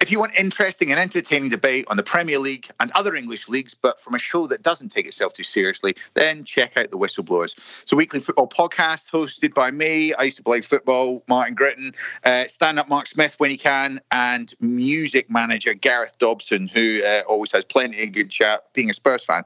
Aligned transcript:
If 0.00 0.10
you 0.10 0.18
want 0.18 0.34
interesting 0.34 0.90
and 0.90 0.98
entertaining 0.98 1.50
debate 1.50 1.84
on 1.88 1.98
the 1.98 2.02
Premier 2.02 2.38
League 2.38 2.70
and 2.80 2.90
other 2.92 3.14
English 3.14 3.50
leagues, 3.50 3.74
but 3.74 4.00
from 4.00 4.14
a 4.14 4.18
show 4.18 4.46
that 4.46 4.62
doesn't 4.62 4.88
take 4.88 5.06
itself 5.06 5.34
too 5.34 5.42
seriously, 5.42 5.94
then 6.14 6.42
check 6.44 6.74
out 6.78 6.90
The 6.90 6.96
Whistleblowers. 6.96 7.82
It's 7.82 7.92
a 7.92 7.96
weekly 7.96 8.18
football 8.18 8.48
podcast 8.48 9.10
hosted 9.10 9.52
by 9.52 9.70
me. 9.70 10.14
I 10.14 10.22
used 10.22 10.38
to 10.38 10.42
play 10.42 10.62
football, 10.62 11.22
Martin 11.28 11.54
Gritton, 11.54 11.94
uh, 12.24 12.48
stand 12.48 12.78
up 12.78 12.88
Mark 12.88 13.08
Smith 13.08 13.34
when 13.36 13.50
he 13.50 13.58
can, 13.58 14.00
and 14.10 14.54
music 14.58 15.28
manager 15.28 15.74
Gareth 15.74 16.16
Dobson, 16.18 16.66
who 16.66 17.02
uh, 17.04 17.20
always 17.28 17.52
has 17.52 17.66
plenty 17.66 18.02
of 18.02 18.12
good 18.12 18.30
chat, 18.30 18.72
being 18.72 18.88
a 18.88 18.94
Spurs 18.94 19.22
fan. 19.22 19.42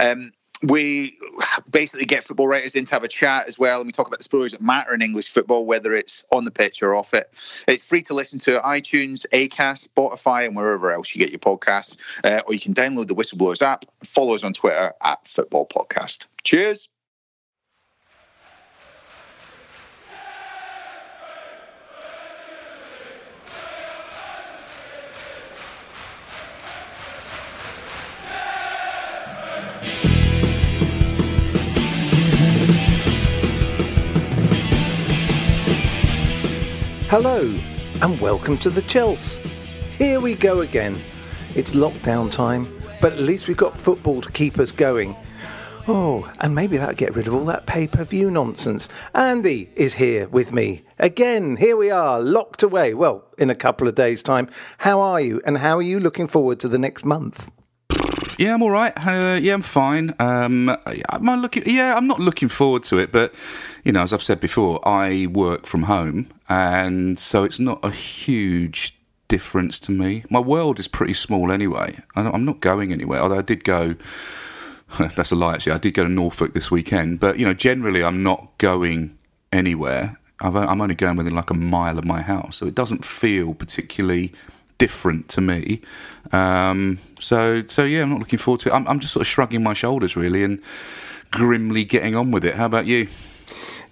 Um, 0.00 0.32
we 0.62 1.16
basically 1.70 2.06
get 2.06 2.24
football 2.24 2.48
writers 2.48 2.74
in 2.74 2.84
to 2.86 2.94
have 2.94 3.04
a 3.04 3.08
chat 3.08 3.46
as 3.46 3.58
well, 3.58 3.80
and 3.80 3.86
we 3.86 3.92
talk 3.92 4.06
about 4.06 4.18
the 4.18 4.24
stories 4.24 4.52
that 4.52 4.60
matter 4.60 4.92
in 4.94 5.02
English 5.02 5.28
football, 5.28 5.66
whether 5.66 5.94
it's 5.94 6.24
on 6.32 6.44
the 6.44 6.50
pitch 6.50 6.82
or 6.82 6.94
off 6.94 7.14
it. 7.14 7.30
It's 7.68 7.84
free 7.84 8.02
to 8.02 8.14
listen 8.14 8.38
to 8.40 8.60
iTunes, 8.60 9.24
Acast, 9.32 9.88
Spotify, 9.88 10.46
and 10.46 10.56
wherever 10.56 10.92
else 10.92 11.14
you 11.14 11.20
get 11.20 11.30
your 11.30 11.38
podcasts. 11.38 11.96
Uh, 12.24 12.42
or 12.46 12.54
you 12.54 12.60
can 12.60 12.74
download 12.74 13.08
the 13.08 13.14
Whistleblowers 13.14 13.62
app. 13.62 13.84
Follow 14.04 14.34
us 14.34 14.44
on 14.44 14.52
Twitter 14.52 14.92
at 15.02 15.26
Football 15.26 15.66
Podcast. 15.66 16.26
Cheers. 16.44 16.88
Hello, 37.10 37.40
and 38.02 38.20
welcome 38.20 38.58
to 38.58 38.68
the 38.68 38.82
Chels. 38.82 39.38
Here 39.96 40.20
we 40.20 40.34
go 40.34 40.60
again. 40.60 40.94
It's 41.54 41.70
lockdown 41.70 42.30
time, 42.30 42.70
but 43.00 43.14
at 43.14 43.18
least 43.18 43.48
we've 43.48 43.56
got 43.56 43.78
football 43.78 44.20
to 44.20 44.30
keep 44.30 44.58
us 44.58 44.72
going. 44.72 45.16
Oh, 45.88 46.30
and 46.38 46.54
maybe 46.54 46.76
that'll 46.76 46.94
get 46.94 47.16
rid 47.16 47.26
of 47.26 47.34
all 47.34 47.46
that 47.46 47.64
pay 47.64 47.86
per 47.86 48.04
view 48.04 48.30
nonsense. 48.30 48.90
Andy 49.14 49.70
is 49.74 49.94
here 49.94 50.28
with 50.28 50.52
me. 50.52 50.84
Again, 50.98 51.56
here 51.56 51.78
we 51.78 51.90
are, 51.90 52.20
locked 52.20 52.62
away. 52.62 52.92
Well, 52.92 53.24
in 53.38 53.48
a 53.48 53.54
couple 53.54 53.88
of 53.88 53.94
days' 53.94 54.22
time. 54.22 54.46
How 54.76 55.00
are 55.00 55.18
you, 55.18 55.40
and 55.46 55.56
how 55.56 55.78
are 55.78 55.82
you 55.82 55.98
looking 55.98 56.28
forward 56.28 56.60
to 56.60 56.68
the 56.68 56.78
next 56.78 57.06
month? 57.06 57.50
Yeah, 58.38 58.54
I'm 58.54 58.62
all 58.62 58.70
right. 58.70 58.92
Uh, 58.96 59.38
yeah, 59.42 59.54
I'm 59.54 59.62
fine. 59.62 60.14
Um, 60.20 60.68
am 60.68 61.28
I 61.28 61.34
looking? 61.34 61.64
Yeah, 61.66 61.96
I'm 61.96 62.06
not 62.06 62.20
looking 62.20 62.48
forward 62.48 62.84
to 62.84 62.98
it, 62.98 63.10
but 63.10 63.34
you 63.84 63.90
know, 63.90 64.02
as 64.02 64.12
I've 64.12 64.22
said 64.22 64.38
before, 64.38 64.86
I 64.88 65.26
work 65.26 65.66
from 65.66 65.82
home, 65.84 66.30
and 66.48 67.18
so 67.18 67.42
it's 67.42 67.58
not 67.58 67.80
a 67.84 67.90
huge 67.90 68.96
difference 69.26 69.80
to 69.80 69.90
me. 69.90 70.24
My 70.30 70.38
world 70.38 70.78
is 70.78 70.86
pretty 70.86 71.14
small 71.14 71.50
anyway. 71.50 71.98
I- 72.14 72.30
I'm 72.30 72.44
not 72.44 72.60
going 72.60 72.92
anywhere. 72.92 73.20
Although 73.20 73.38
I 73.38 73.42
did 73.42 73.64
go. 73.64 73.96
That's 74.98 75.32
a 75.32 75.34
lie, 75.36 75.54
actually. 75.54 75.72
I 75.72 75.78
did 75.78 75.92
go 75.94 76.04
to 76.04 76.08
Norfolk 76.08 76.54
this 76.54 76.70
weekend, 76.70 77.20
but 77.20 77.38
you 77.38 77.44
know, 77.44 77.52
generally, 77.54 78.02
I'm 78.04 78.22
not 78.22 78.56
going 78.58 79.18
anywhere. 79.52 80.16
I've, 80.40 80.54
I'm 80.56 80.80
only 80.80 80.94
going 80.94 81.16
within 81.16 81.34
like 81.34 81.50
a 81.50 81.54
mile 81.54 81.98
of 81.98 82.04
my 82.04 82.22
house, 82.22 82.56
so 82.56 82.66
it 82.66 82.74
doesn't 82.76 83.04
feel 83.04 83.52
particularly 83.52 84.32
different 84.78 85.28
to 85.30 85.40
me. 85.40 85.80
Um, 86.32 86.98
so, 87.20 87.64
so 87.68 87.84
yeah, 87.84 88.02
I'm 88.02 88.10
not 88.10 88.20
looking 88.20 88.38
forward 88.38 88.60
to 88.60 88.70
it. 88.70 88.72
I'm, 88.72 88.86
I'm 88.88 89.00
just 89.00 89.12
sort 89.12 89.22
of 89.22 89.26
shrugging 89.26 89.62
my 89.62 89.74
shoulders 89.74 90.16
really 90.16 90.42
and 90.42 90.60
grimly 91.30 91.84
getting 91.84 92.14
on 92.14 92.30
with 92.30 92.44
it. 92.44 92.54
How 92.54 92.66
about 92.66 92.86
you? 92.86 93.08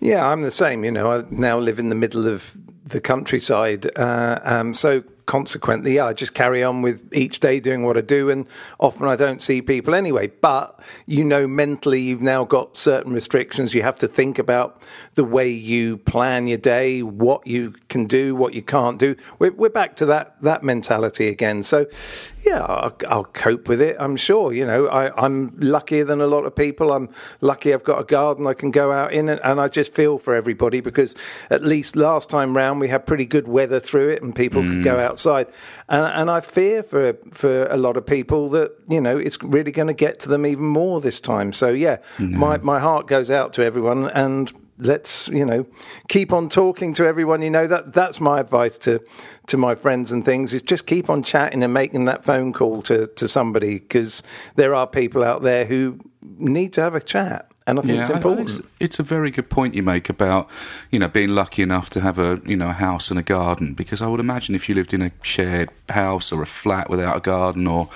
Yeah, 0.00 0.26
I'm 0.26 0.42
the 0.42 0.50
same. 0.50 0.84
You 0.84 0.90
know, 0.90 1.10
I 1.10 1.24
now 1.30 1.58
live 1.58 1.78
in 1.78 1.88
the 1.88 1.94
middle 1.94 2.26
of 2.26 2.52
the 2.84 3.00
countryside. 3.00 3.90
Uh, 3.96 4.40
um, 4.44 4.74
so 4.74 5.02
consequently, 5.26 6.00
I 6.00 6.12
just 6.12 6.34
carry 6.34 6.62
on 6.62 6.82
with 6.82 7.12
each 7.12 7.40
day 7.40 7.60
doing 7.60 7.84
what 7.84 7.96
I 7.96 8.00
do, 8.00 8.30
and 8.30 8.46
often 8.80 9.06
I 9.06 9.16
don't 9.16 9.42
see 9.42 9.60
people 9.60 9.94
anyway. 9.94 10.28
But 10.28 10.80
you 11.06 11.24
know, 11.24 11.46
mentally, 11.46 12.00
you've 12.00 12.22
now 12.22 12.44
got 12.44 12.76
certain 12.76 13.12
restrictions. 13.12 13.74
You 13.74 13.82
have 13.82 13.98
to 13.98 14.08
think 14.08 14.38
about 14.38 14.80
the 15.14 15.24
way 15.24 15.48
you 15.48 15.98
plan 15.98 16.46
your 16.46 16.58
day, 16.58 17.02
what 17.02 17.46
you 17.46 17.74
can 17.88 18.06
do, 18.06 18.34
what 18.34 18.54
you 18.54 18.62
can't 18.62 18.98
do. 18.98 19.16
We're, 19.38 19.52
we're 19.52 19.68
back 19.68 19.96
to 19.96 20.06
that 20.06 20.40
that 20.40 20.62
mentality 20.62 21.28
again. 21.28 21.62
So, 21.62 21.86
yeah, 22.46 22.62
I'll, 22.62 22.96
I'll 23.08 23.24
cope 23.24 23.66
with 23.66 23.80
it. 23.80 23.96
I'm 23.98 24.16
sure. 24.16 24.52
You 24.52 24.64
know, 24.64 24.86
I, 24.86 25.10
I'm 25.20 25.52
luckier 25.58 26.04
than 26.04 26.20
a 26.20 26.28
lot 26.28 26.44
of 26.44 26.54
people. 26.54 26.92
I'm 26.92 27.08
lucky 27.40 27.74
I've 27.74 27.82
got 27.82 28.00
a 28.00 28.04
garden 28.04 28.46
I 28.46 28.54
can 28.54 28.70
go 28.70 28.92
out 28.92 29.12
in, 29.12 29.28
and, 29.28 29.40
and 29.42 29.60
I 29.60 29.66
just 29.66 29.94
feel 29.94 30.16
for 30.16 30.32
everybody 30.32 30.80
because 30.80 31.16
at 31.50 31.64
least 31.64 31.96
last 31.96 32.30
time 32.30 32.56
round 32.56 32.78
we 32.78 32.86
had 32.86 33.04
pretty 33.04 33.26
good 33.26 33.48
weather 33.48 33.80
through 33.80 34.10
it, 34.10 34.22
and 34.22 34.34
people 34.34 34.62
could 34.62 34.84
go 34.84 34.94
mm. 34.94 35.02
outside. 35.02 35.48
And, 35.88 36.04
and 36.04 36.30
I 36.30 36.40
fear 36.40 36.82
for 36.82 37.14
for 37.32 37.66
a 37.66 37.76
lot 37.76 37.96
of 37.96 38.06
people 38.06 38.48
that 38.50 38.72
you 38.88 39.00
know 39.00 39.16
it's 39.16 39.40
really 39.42 39.72
going 39.72 39.88
to 39.88 39.94
get 39.94 40.18
to 40.20 40.28
them 40.28 40.44
even 40.44 40.66
more 40.66 41.00
this 41.00 41.20
time. 41.20 41.52
So 41.52 41.68
yeah, 41.68 41.98
mm-hmm. 42.16 42.38
my 42.38 42.58
my 42.58 42.80
heart 42.80 43.06
goes 43.06 43.30
out 43.30 43.52
to 43.54 43.62
everyone, 43.62 44.08
and 44.10 44.52
let's 44.78 45.28
you 45.28 45.44
know 45.44 45.66
keep 46.08 46.32
on 46.32 46.48
talking 46.48 46.92
to 46.94 47.06
everyone. 47.06 47.42
You 47.42 47.50
know 47.50 47.66
that 47.66 47.92
that's 47.92 48.20
my 48.20 48.40
advice 48.40 48.78
to 48.78 49.00
to 49.46 49.56
my 49.56 49.74
friends 49.74 50.10
and 50.10 50.24
things 50.24 50.52
is 50.52 50.62
just 50.62 50.86
keep 50.86 51.08
on 51.08 51.22
chatting 51.22 51.62
and 51.62 51.72
making 51.72 52.04
that 52.06 52.24
phone 52.24 52.52
call 52.52 52.82
to 52.82 53.06
to 53.06 53.28
somebody 53.28 53.78
because 53.78 54.22
there 54.56 54.74
are 54.74 54.86
people 54.86 55.22
out 55.22 55.42
there 55.42 55.66
who 55.66 55.98
need 56.38 56.72
to 56.74 56.82
have 56.82 56.94
a 56.94 57.00
chat, 57.00 57.50
and 57.66 57.78
I 57.78 57.82
think 57.82 58.00
it's 58.00 58.10
I- 58.10 58.14
I 58.14 58.16
important. 58.16 58.48
it's, 58.50 58.60
it's 58.80 58.98
a 58.98 59.02
very 59.02 59.30
good 59.30 59.50
point 59.50 59.74
you 59.74 59.82
make 59.82 60.08
about 60.08 60.48
you 60.90 60.98
know 60.98 61.08
being 61.08 61.30
lucky 61.30 61.62
enough 61.62 61.90
to 61.90 62.00
have 62.00 62.18
a 62.18 62.40
you 62.44 62.56
know 62.56 62.68
a 62.70 62.74
house 62.74 63.10
and 63.10 63.18
a 63.18 63.22
garden. 63.22 63.74
Because 63.74 64.00
I 64.00 64.06
would 64.06 64.20
imagine 64.20 64.54
if 64.54 64.68
you 64.68 64.74
lived 64.74 64.94
in 64.94 65.02
a 65.02 65.10
shared 65.22 65.70
house 65.88 66.32
or 66.32 66.42
a 66.42 66.46
flat 66.46 66.88
without 66.90 67.16
a 67.16 67.20
garden 67.20 67.66
or 67.66 67.88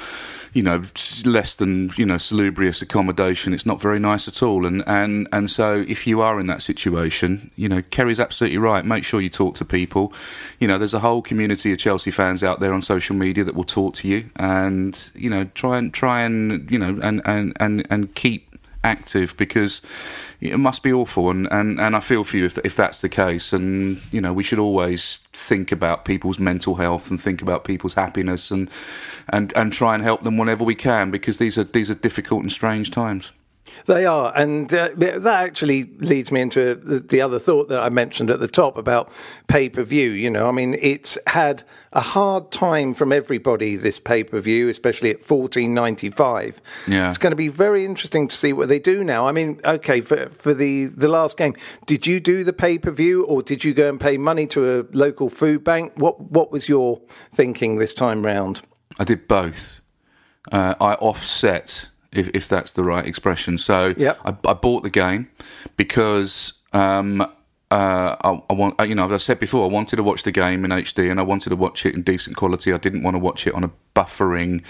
you 0.53 0.65
know 0.65 0.83
less 1.25 1.55
than 1.55 1.93
you 1.97 2.05
know 2.05 2.19
salubrious 2.19 2.83
accommodation 2.83 3.55
it's 3.55 3.65
not 3.65 3.81
very 3.81 4.01
nice 4.01 4.27
at 4.27 4.43
all. 4.43 4.67
And 4.67 4.83
and 4.89 5.29
and 5.33 5.49
so 5.49 5.85
if 5.87 6.07
you 6.09 6.21
are 6.21 6.41
in 6.41 6.49
that 6.49 6.63
situation 6.63 7.53
you 7.55 7.69
know 7.69 7.83
Ceri's 7.83 8.19
absolutely 8.19 8.59
right. 8.59 8.85
Make 8.85 9.05
sure 9.05 9.21
you 9.21 9.31
talk 9.31 9.55
to 9.57 9.65
people. 9.65 10.13
You 10.59 10.67
know 10.67 10.79
there's 10.79 10.95
a 10.95 10.99
whole 11.01 11.23
community 11.23 11.73
of 11.73 11.79
Chelsea 11.79 12.11
fans 12.11 12.43
out 12.43 12.59
there 12.59 12.73
on 12.73 12.83
social 12.83 13.15
media 13.15 13.45
that 13.45 13.55
will 13.55 13.63
talk 13.65 13.95
to 13.97 14.09
you 14.09 14.31
and 14.35 15.01
you 15.15 15.31
know 15.31 15.45
try 15.55 15.79
and 15.79 15.95
try 15.95 16.23
and 16.23 16.69
you 16.69 16.79
know 16.79 16.99
and 17.01 17.23
and 17.25 17.57
and, 17.61 17.87
and 17.89 18.15
keep 18.17 18.50
active 18.83 19.37
because 19.37 19.83
it 20.41 20.59
must 20.59 20.83
be 20.83 20.93
awful. 20.93 21.31
And, 21.31 21.47
and, 21.51 21.81
and 21.81 21.95
I 21.95 22.01
feel 22.01 22.25
for 22.25 22.37
you 22.37 22.47
if, 22.47 22.59
if 22.59 22.77
that's 22.77 23.01
the 23.01 23.09
case. 23.09 23.53
And, 23.53 24.01
you 24.13 24.21
know, 24.21 24.33
we 24.33 24.43
should 24.43 24.59
always 24.59 25.17
think 25.33 25.73
about 25.73 26.05
people's 26.05 26.39
mental 26.39 26.77
health 26.77 27.11
and 27.11 27.21
think 27.21 27.43
about 27.43 27.65
people's 27.65 27.95
happiness 27.95 28.51
and, 28.51 28.71
and, 29.29 29.53
and 29.55 29.73
try 29.73 29.95
and 29.95 30.03
help 30.03 30.23
them 30.23 30.39
whenever 30.39 30.65
we 30.65 30.75
can 30.75 31.11
because 31.11 31.39
these 31.39 31.59
are, 31.59 31.65
these 31.65 31.91
are 31.91 31.95
difficult 31.95 32.43
and 32.43 32.53
strange 32.53 32.91
times. 32.91 33.33
They 33.87 34.07
are, 34.07 34.33
and 34.37 34.73
uh, 34.73 34.91
that 34.97 35.27
actually 35.27 35.85
leads 35.99 36.31
me 36.31 36.41
into 36.41 36.75
the 36.75 37.21
other 37.21 37.39
thought 37.39 37.69
that 37.69 37.81
I 37.81 37.89
mentioned 37.89 38.31
at 38.31 38.41
the 38.41 38.49
top 38.49 38.77
about 38.77 39.11
pay 39.49 39.69
per 39.69 39.83
view. 39.83 40.11
You 40.11 40.31
know, 40.31 40.49
I 40.49 40.53
mean, 40.53 40.77
it's 40.81 41.19
had 41.27 41.65
a 41.93 42.01
hard 42.01 42.51
time 42.51 42.95
from 42.95 43.13
everybody 43.13 43.77
this 43.77 43.99
pay 43.99 44.25
per 44.25 44.41
view, 44.41 44.69
especially 44.69 45.11
at 45.11 45.23
fourteen 45.23 45.75
ninety 45.75 46.11
five. 46.11 46.61
Yeah, 46.87 47.09
it's 47.09 47.19
going 47.19 47.33
to 47.33 47.37
be 47.37 47.49
very 47.49 47.85
interesting 47.85 48.29
to 48.29 48.37
see 48.37 48.53
what 48.53 48.69
they 48.69 48.79
do 48.79 49.03
now. 49.03 49.27
I 49.27 49.33
mean, 49.33 49.61
okay, 49.65 50.01
for 50.01 50.29
for 50.31 50.55
the 50.55 50.87
the 50.87 51.09
last 51.09 51.37
game, 51.37 51.55
did 51.87 52.07
you 52.07 52.21
do 52.21 52.45
the 52.45 52.53
pay 52.53 52.79
per 52.79 52.91
view 52.91 53.25
or 53.25 53.43
did 53.43 53.65
you 53.65 53.75
go 53.75 53.89
and 53.89 54.01
pay 54.01 54.19
money 54.19 54.47
to 54.49 54.81
a 54.81 54.87
local 54.93 55.31
food 55.31 55.65
bank? 55.65 55.93
What 55.97 56.21
what 56.21 56.53
was 56.53 56.69
your 56.69 57.01
thinking 57.33 57.79
this 57.79 57.95
time 57.95 58.25
round? 58.25 58.63
I 58.99 59.05
did 59.05 59.27
both. 59.29 59.81
Uh, 60.51 60.75
I 60.81 60.95
offset 60.95 61.91
if, 62.13 62.29
if 62.35 62.49
that's 62.49 62.73
the 62.73 62.85
right 62.85 63.07
expression. 63.07 63.59
So 63.59 63.95
Yep. 63.97 64.19
I, 64.25 64.37
I 64.49 64.53
bought 64.55 64.83
the 64.83 64.91
game 64.91 65.29
because 65.77 66.55
um, 66.73 67.23
uh, 67.71 68.17
I, 68.21 68.43
I 68.51 68.53
want, 68.53 68.75
you 68.81 68.95
know, 68.95 69.07
as 69.07 69.13
I 69.13 69.17
said 69.19 69.41
before, 69.41 69.65
I 69.65 69.69
wanted 69.73 69.97
to 69.97 70.03
watch 70.03 70.25
the 70.25 70.33
game 70.33 70.65
in 70.65 70.71
HD 70.71 71.11
and 71.11 71.21
I 71.21 71.23
wanted 71.23 71.51
to 71.51 71.57
watch 71.57 71.87
it 71.87 71.95
in 71.95 72.03
decent 72.03 72.37
quality. 72.37 72.73
I 72.73 72.79
didn't 72.79 73.03
want 73.03 73.15
to 73.15 73.19
watch 73.19 73.47
it 73.47 73.55
on 73.55 73.65
a 73.65 73.71
buffering 74.01 74.63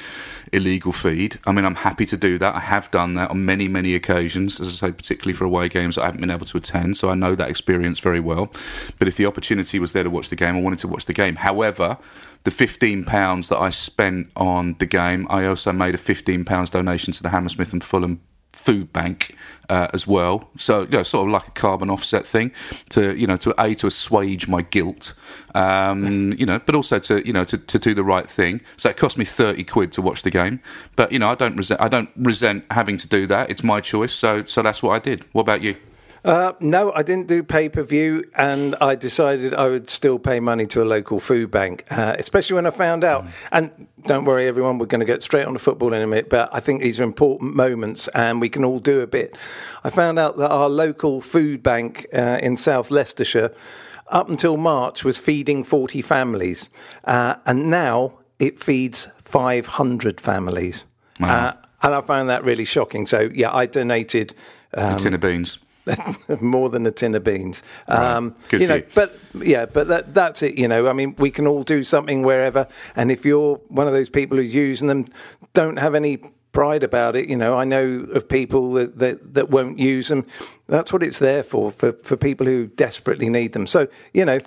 illegal 0.53 0.93
feed. 0.93 1.39
I 1.47 1.53
mean, 1.53 1.65
I'm 1.65 1.77
happy 1.77 2.07
to 2.07 2.17
do 2.17 2.39
that. 2.39 2.55
I 2.55 2.61
have 2.61 2.91
done 2.91 3.15
that 3.15 3.31
on 3.31 3.45
many, 3.45 3.69
many 3.69 3.95
occasions, 3.95 4.61
as 4.61 4.69
I 4.69 4.89
say, 4.89 4.93
particularly 4.93 5.37
for 5.39 5.45
away 5.45 5.69
games 5.69 5.97
I 5.97 6.07
haven't 6.07 6.21
been 6.21 6.31
able 6.31 6.47
to 6.47 6.59
attend. 6.59 6.97
So 6.97 7.11
I 7.11 7.15
know 7.15 7.35
that 7.37 7.49
experience 7.49 7.99
very 8.01 8.21
well. 8.21 8.53
But 8.99 9.09
if 9.09 9.17
the 9.17 9.27
opportunity 9.27 9.79
was 9.79 9.93
there 9.93 10.05
to 10.05 10.11
watch 10.11 10.29
the 10.29 10.37
game, 10.37 10.57
I 10.57 10.61
wanted 10.61 10.81
to 10.81 10.89
watch 10.89 11.05
the 11.07 11.13
game. 11.23 11.37
However, 11.37 11.99
the 12.45 12.51
fifteen 12.51 13.05
pounds 13.05 13.49
that 13.49 13.59
I 13.59 13.71
spent 13.71 14.31
on 14.35 14.77
the 14.79 14.87
game, 14.87 15.27
I 15.31 15.47
also 15.47 15.73
made 15.73 15.95
a 15.95 15.99
fifteen 15.99 16.45
pounds 16.45 16.71
donation 16.71 17.13
to 17.13 17.23
the 17.23 17.29
Hammersmith 17.29 17.73
and 17.73 17.85
Fulham 17.85 18.21
food 18.61 18.93
bank 18.93 19.35
uh, 19.69 19.89
as 19.95 20.07
well. 20.07 20.51
So 20.59 20.83
you 20.83 20.89
know, 20.89 21.03
sort 21.03 21.29
of 21.29 21.33
like 21.33 21.49
a 21.49 21.51
carbon 21.53 21.91
offset 21.91 22.27
thing 22.27 22.53
to 22.91 23.17
you 23.17 23.27
know 23.27 23.37
to 23.39 23.55
a 23.63 23.75
to 23.77 23.87
assuage 23.87 24.49
my 24.49 24.63
guilt, 24.63 25.15
um, 25.55 26.33
you 26.33 26.45
know, 26.45 26.59
but 26.59 26.75
also 26.75 26.99
to 26.99 27.27
you 27.27 27.33
know 27.33 27.45
to, 27.45 27.57
to 27.57 27.79
do 27.79 27.95
the 27.95 28.05
right 28.05 28.29
thing. 28.29 28.61
So 28.77 28.91
it 28.91 28.97
cost 28.97 29.17
me 29.17 29.25
thirty 29.25 29.65
quid 29.65 29.93
to 29.93 30.03
watch 30.03 30.23
the 30.23 30.31
game, 30.31 30.61
but 30.97 31.13
you 31.13 31.19
know 31.19 31.31
I 31.31 31.35
don't 31.35 31.57
resent 31.57 31.81
I 31.81 31.89
don't 31.89 32.11
resent 32.17 32.65
having 32.71 32.97
to 32.99 33.09
do 33.09 33.27
that. 33.29 33.51
It's 33.51 33.65
my 33.65 33.81
choice. 33.81 34.13
So 34.13 34.45
so 34.45 34.63
that's 34.63 34.83
what 34.83 34.93
I 34.93 34.99
did. 34.99 35.25
What 35.33 35.43
about 35.43 35.63
you? 35.63 35.77
Uh, 36.25 36.53
no, 36.61 36.93
I 36.93 37.03
didn't 37.03 37.29
do 37.29 37.43
pay 37.43 37.69
per 37.69 37.83
view, 37.83 38.25
and 38.35 38.75
I 38.81 38.95
decided 38.95 39.55
I 39.55 39.69
would 39.69 39.89
still 39.89 40.19
pay 40.19 40.39
money 40.41 40.67
to 40.67 40.83
a 40.83 40.85
local 40.85 41.19
food 41.21 41.51
bank, 41.51 41.85
uh, 41.91 42.15
especially 42.19 42.57
when 42.57 42.67
I 42.67 42.71
found 42.71 43.05
out. 43.05 43.27
And 43.53 43.89
don't 44.07 44.25
worry, 44.25 44.47
everyone, 44.47 44.79
we're 44.79 44.87
going 44.87 45.01
to 45.01 45.07
get 45.07 45.23
straight 45.23 45.47
on 45.47 45.55
to 45.55 45.59
football 45.59 45.93
in 45.95 46.03
a 46.03 46.07
minute, 46.07 46.29
but 46.29 46.49
I 46.53 46.61
think 46.61 46.83
these 46.83 47.01
are 47.01 47.05
important 47.05 47.55
moments, 47.57 48.09
and 48.09 48.41
we 48.41 48.49
can 48.49 48.65
all 48.65 48.81
do 48.81 49.01
a 49.01 49.07
bit. 49.07 49.37
I 49.83 49.91
found 49.91 50.19
out 50.19 50.37
that 50.37 50.51
our 50.51 50.69
local 50.69 51.21
food 51.21 51.63
bank 51.63 52.07
uh, 52.13 52.39
in 52.43 52.57
South 52.57 52.91
Leicestershire, 52.91 53.53
up 54.09 54.29
until 54.29 54.57
March, 54.57 55.05
was 55.05 55.17
feeding 55.17 55.65
40 55.65 56.03
families, 56.03 56.69
uh, 57.05 57.37
and 57.47 57.71
now 57.71 58.19
it 58.39 58.63
feeds 58.63 59.09
500 59.25 60.21
families. 60.21 60.85
Uh, 61.21 61.53
and 61.83 61.95
I 61.95 62.01
found 62.03 62.29
that 62.29 62.45
really 62.45 62.65
shocking. 62.65 63.07
So, 63.07 63.31
yeah, 63.33 63.55
I 63.55 63.67
donated. 63.67 64.35
a 64.75 64.97
tin 64.99 65.15
of 65.15 65.21
beans. 65.21 65.59
more 66.41 66.69
than 66.69 66.87
a 66.87 66.91
tin 66.91 67.15
of 67.15 67.25
beans. 67.25 67.63
Um, 67.89 68.35
Good 68.49 68.63
you 68.63 68.69
know, 68.69 68.77
you. 68.77 68.87
but 68.95 69.19
yeah, 69.35 69.67
but 69.67 69.89
that, 69.89 70.15
that's 70.15 70.43
it. 70.43 70.57
You 70.57 70.69
know, 70.69 70.89
I 70.89 70.93
mean, 70.93 71.15
we 71.19 71.31
can 71.31 71.47
all 71.47 71.63
do 71.63 71.85
something 71.85 72.23
wherever, 72.23 72.67
and 72.97 73.11
if 73.11 73.25
you're 73.25 73.57
one 73.69 73.87
of 73.87 73.93
those 73.93 74.11
people 74.11 74.37
who's 74.39 74.55
using 74.55 74.89
them, 74.89 75.07
don't 75.53 75.79
have 75.79 75.95
any 75.95 76.19
pride 76.53 76.83
about 76.83 77.17
it. 77.17 77.29
You 77.29 77.37
know, 77.37 77.57
I 77.57 77.65
know 77.65 78.07
of 78.13 78.29
people 78.29 78.73
that 78.75 78.99
that, 78.99 79.35
that 79.35 79.51
won't 79.51 79.79
use 79.79 80.09
them. 80.09 80.27
That's 80.67 80.93
what 80.93 81.03
it's 81.03 81.19
there 81.19 81.43
for, 81.43 81.71
for 81.73 81.93
for 81.93 82.17
people 82.17 82.47
who 82.47 82.67
desperately 82.67 83.29
need 83.29 83.53
them. 83.53 83.67
So 83.67 83.89
you 84.13 84.25
know. 84.25 84.41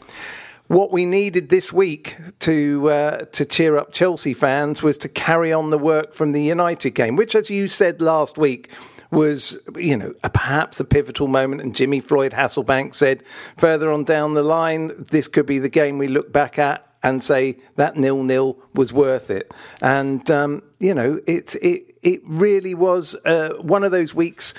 What 0.67 0.93
we 0.93 1.05
needed 1.05 1.49
this 1.49 1.73
week 1.73 2.15
to 2.39 2.89
uh, 2.89 3.17
to 3.25 3.43
cheer 3.43 3.75
up 3.75 3.91
Chelsea 3.91 4.33
fans 4.33 4.81
was 4.81 4.97
to 4.99 5.09
carry 5.09 5.51
on 5.51 5.71
the 5.71 5.77
work 5.77 6.13
from 6.13 6.31
the 6.31 6.41
United 6.41 6.91
game, 6.91 7.17
which, 7.17 7.35
as 7.35 7.49
you 7.49 7.67
said 7.67 8.01
last 8.01 8.37
week, 8.37 8.69
was, 9.13 9.59
you 9.77 9.95
know, 9.95 10.13
a, 10.23 10.29
perhaps 10.29 10.79
a 10.79 10.85
pivotal 10.85 11.27
moment. 11.27 11.61
And 11.61 11.75
Jimmy 11.75 11.99
Floyd 11.99 12.33
Hasselbaink 12.33 12.93
said 12.93 13.23
further 13.57 13.91
on 13.91 14.03
down 14.03 14.33
the 14.33 14.43
line, 14.43 14.91
this 14.97 15.27
could 15.27 15.45
be 15.45 15.59
the 15.59 15.69
game 15.69 15.97
we 15.97 16.07
look 16.07 16.33
back 16.33 16.57
at 16.59 16.87
and 17.03 17.21
say 17.21 17.57
that 17.75 17.97
nil 17.97 18.23
nil 18.23 18.57
was 18.73 18.91
worth 18.91 19.29
it. 19.29 19.53
And 19.81 20.29
um, 20.31 20.63
you 20.79 20.93
know, 20.93 21.21
it 21.27 21.55
it 21.55 21.95
it 22.01 22.21
really 22.25 22.73
was 22.73 23.15
uh, 23.25 23.53
one 23.59 23.83
of 23.83 23.91
those 23.91 24.13
weeks. 24.13 24.53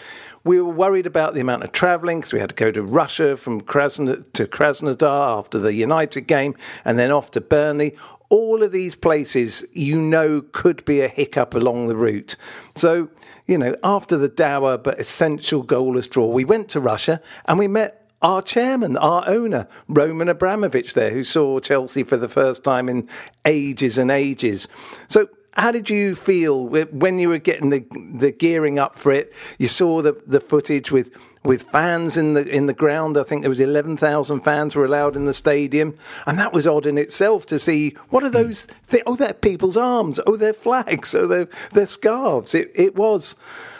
We 0.45 0.61
were 0.61 0.73
worried 0.73 1.07
about 1.07 1.33
the 1.33 1.41
amount 1.41 1.65
of 1.65 1.73
travelling 1.73 2.21
because 2.21 2.35
we 2.35 2.39
had 2.39 2.51
to 2.51 2.55
go 2.55 2.71
to 2.71 2.83
Russia 2.83 3.39
from 3.39 3.63
Krasno- 3.63 4.31
to 4.35 4.47
Krasnodar 4.47 5.39
after 5.39 5.59
the 5.59 5.73
United 5.73 6.23
game 6.27 6.55
and 6.85 6.99
then 6.99 7.11
off 7.11 7.31
to 7.31 7.41
Burnley 7.41 7.97
all 8.29 8.63
of 8.63 8.73
these 8.73 8.97
places 8.97 9.65
you 9.73 10.01
know 10.01 10.43
could 10.53 10.85
be 10.85 11.01
a 11.01 11.09
hiccup 11.09 11.55
along 11.55 11.87
the 11.87 11.97
route. 11.97 12.37
So, 12.75 13.09
you 13.47 13.59
know, 13.59 13.77
after 13.83 14.17
the 14.17 14.29
dour 14.29 14.79
but 14.79 14.99
essential 14.99 15.65
goalless 15.65 16.09
draw, 16.09 16.27
we 16.27 16.45
went 16.45 16.69
to 16.71 16.81
Russia 16.81 17.21
and 17.47 17.59
we 17.59 17.69
met 17.69 18.05
our 18.23 18.41
chairman, 18.41 18.97
our 18.97 19.23
owner, 19.27 19.69
Roman 19.87 20.31
Abramovich, 20.31 20.95
there, 20.95 21.11
who 21.11 21.23
saw 21.23 21.61
Chelsea 21.61 22.03
for 22.03 22.17
the 22.17 22.29
first 22.29 22.65
time 22.65 22.89
in 22.89 23.09
ages 23.45 23.99
and 23.99 24.11
ages. 24.11 24.67
So, 25.09 25.29
how 25.57 25.71
did 25.71 25.89
you 25.89 26.17
feel 26.17 26.67
when 26.67 27.19
you 27.19 27.29
were 27.29 27.39
getting 27.39 27.71
the 27.71 27.85
the 28.15 28.33
gearing 28.33 28.79
up 28.79 28.99
for 28.99 29.13
it? 29.13 29.33
You 29.59 29.69
saw 29.69 30.03
the 30.03 30.21
the 30.27 30.41
footage 30.41 30.91
with 30.91 31.15
with 31.45 31.63
fans 31.63 32.17
in 32.17 32.35
the 32.35 32.47
in 32.49 32.67
the 32.67 32.73
ground. 32.73 33.17
I 33.17 33.23
think 33.23 33.43
there 33.43 33.51
was 33.51 33.61
eleven 33.61 33.97
thousand 33.97 34.41
fans 34.41 34.75
were 34.75 34.85
allowed 34.85 35.17
in 35.17 35.27
the 35.27 35.35
stadium, 35.35 35.97
and 36.27 36.39
that 36.39 36.53
was 36.53 36.67
odd 36.67 36.87
in 36.87 36.99
itself 36.99 37.47
to 37.47 37.59
see. 37.59 37.91
What 38.09 38.25
are 38.25 38.31
those? 38.31 38.67
Th- 38.91 39.03
oh, 39.07 39.17
they're 39.17 39.35
people's 39.35 39.77
arms. 39.77 40.19
Oh, 40.27 40.37
they're 40.37 40.53
flags. 40.53 41.15
Oh, 41.15 41.27
they're 41.27 41.49
they're 41.73 41.87
scarves. 41.87 42.55
It 42.55 42.71
it 42.75 42.97
was 42.97 43.37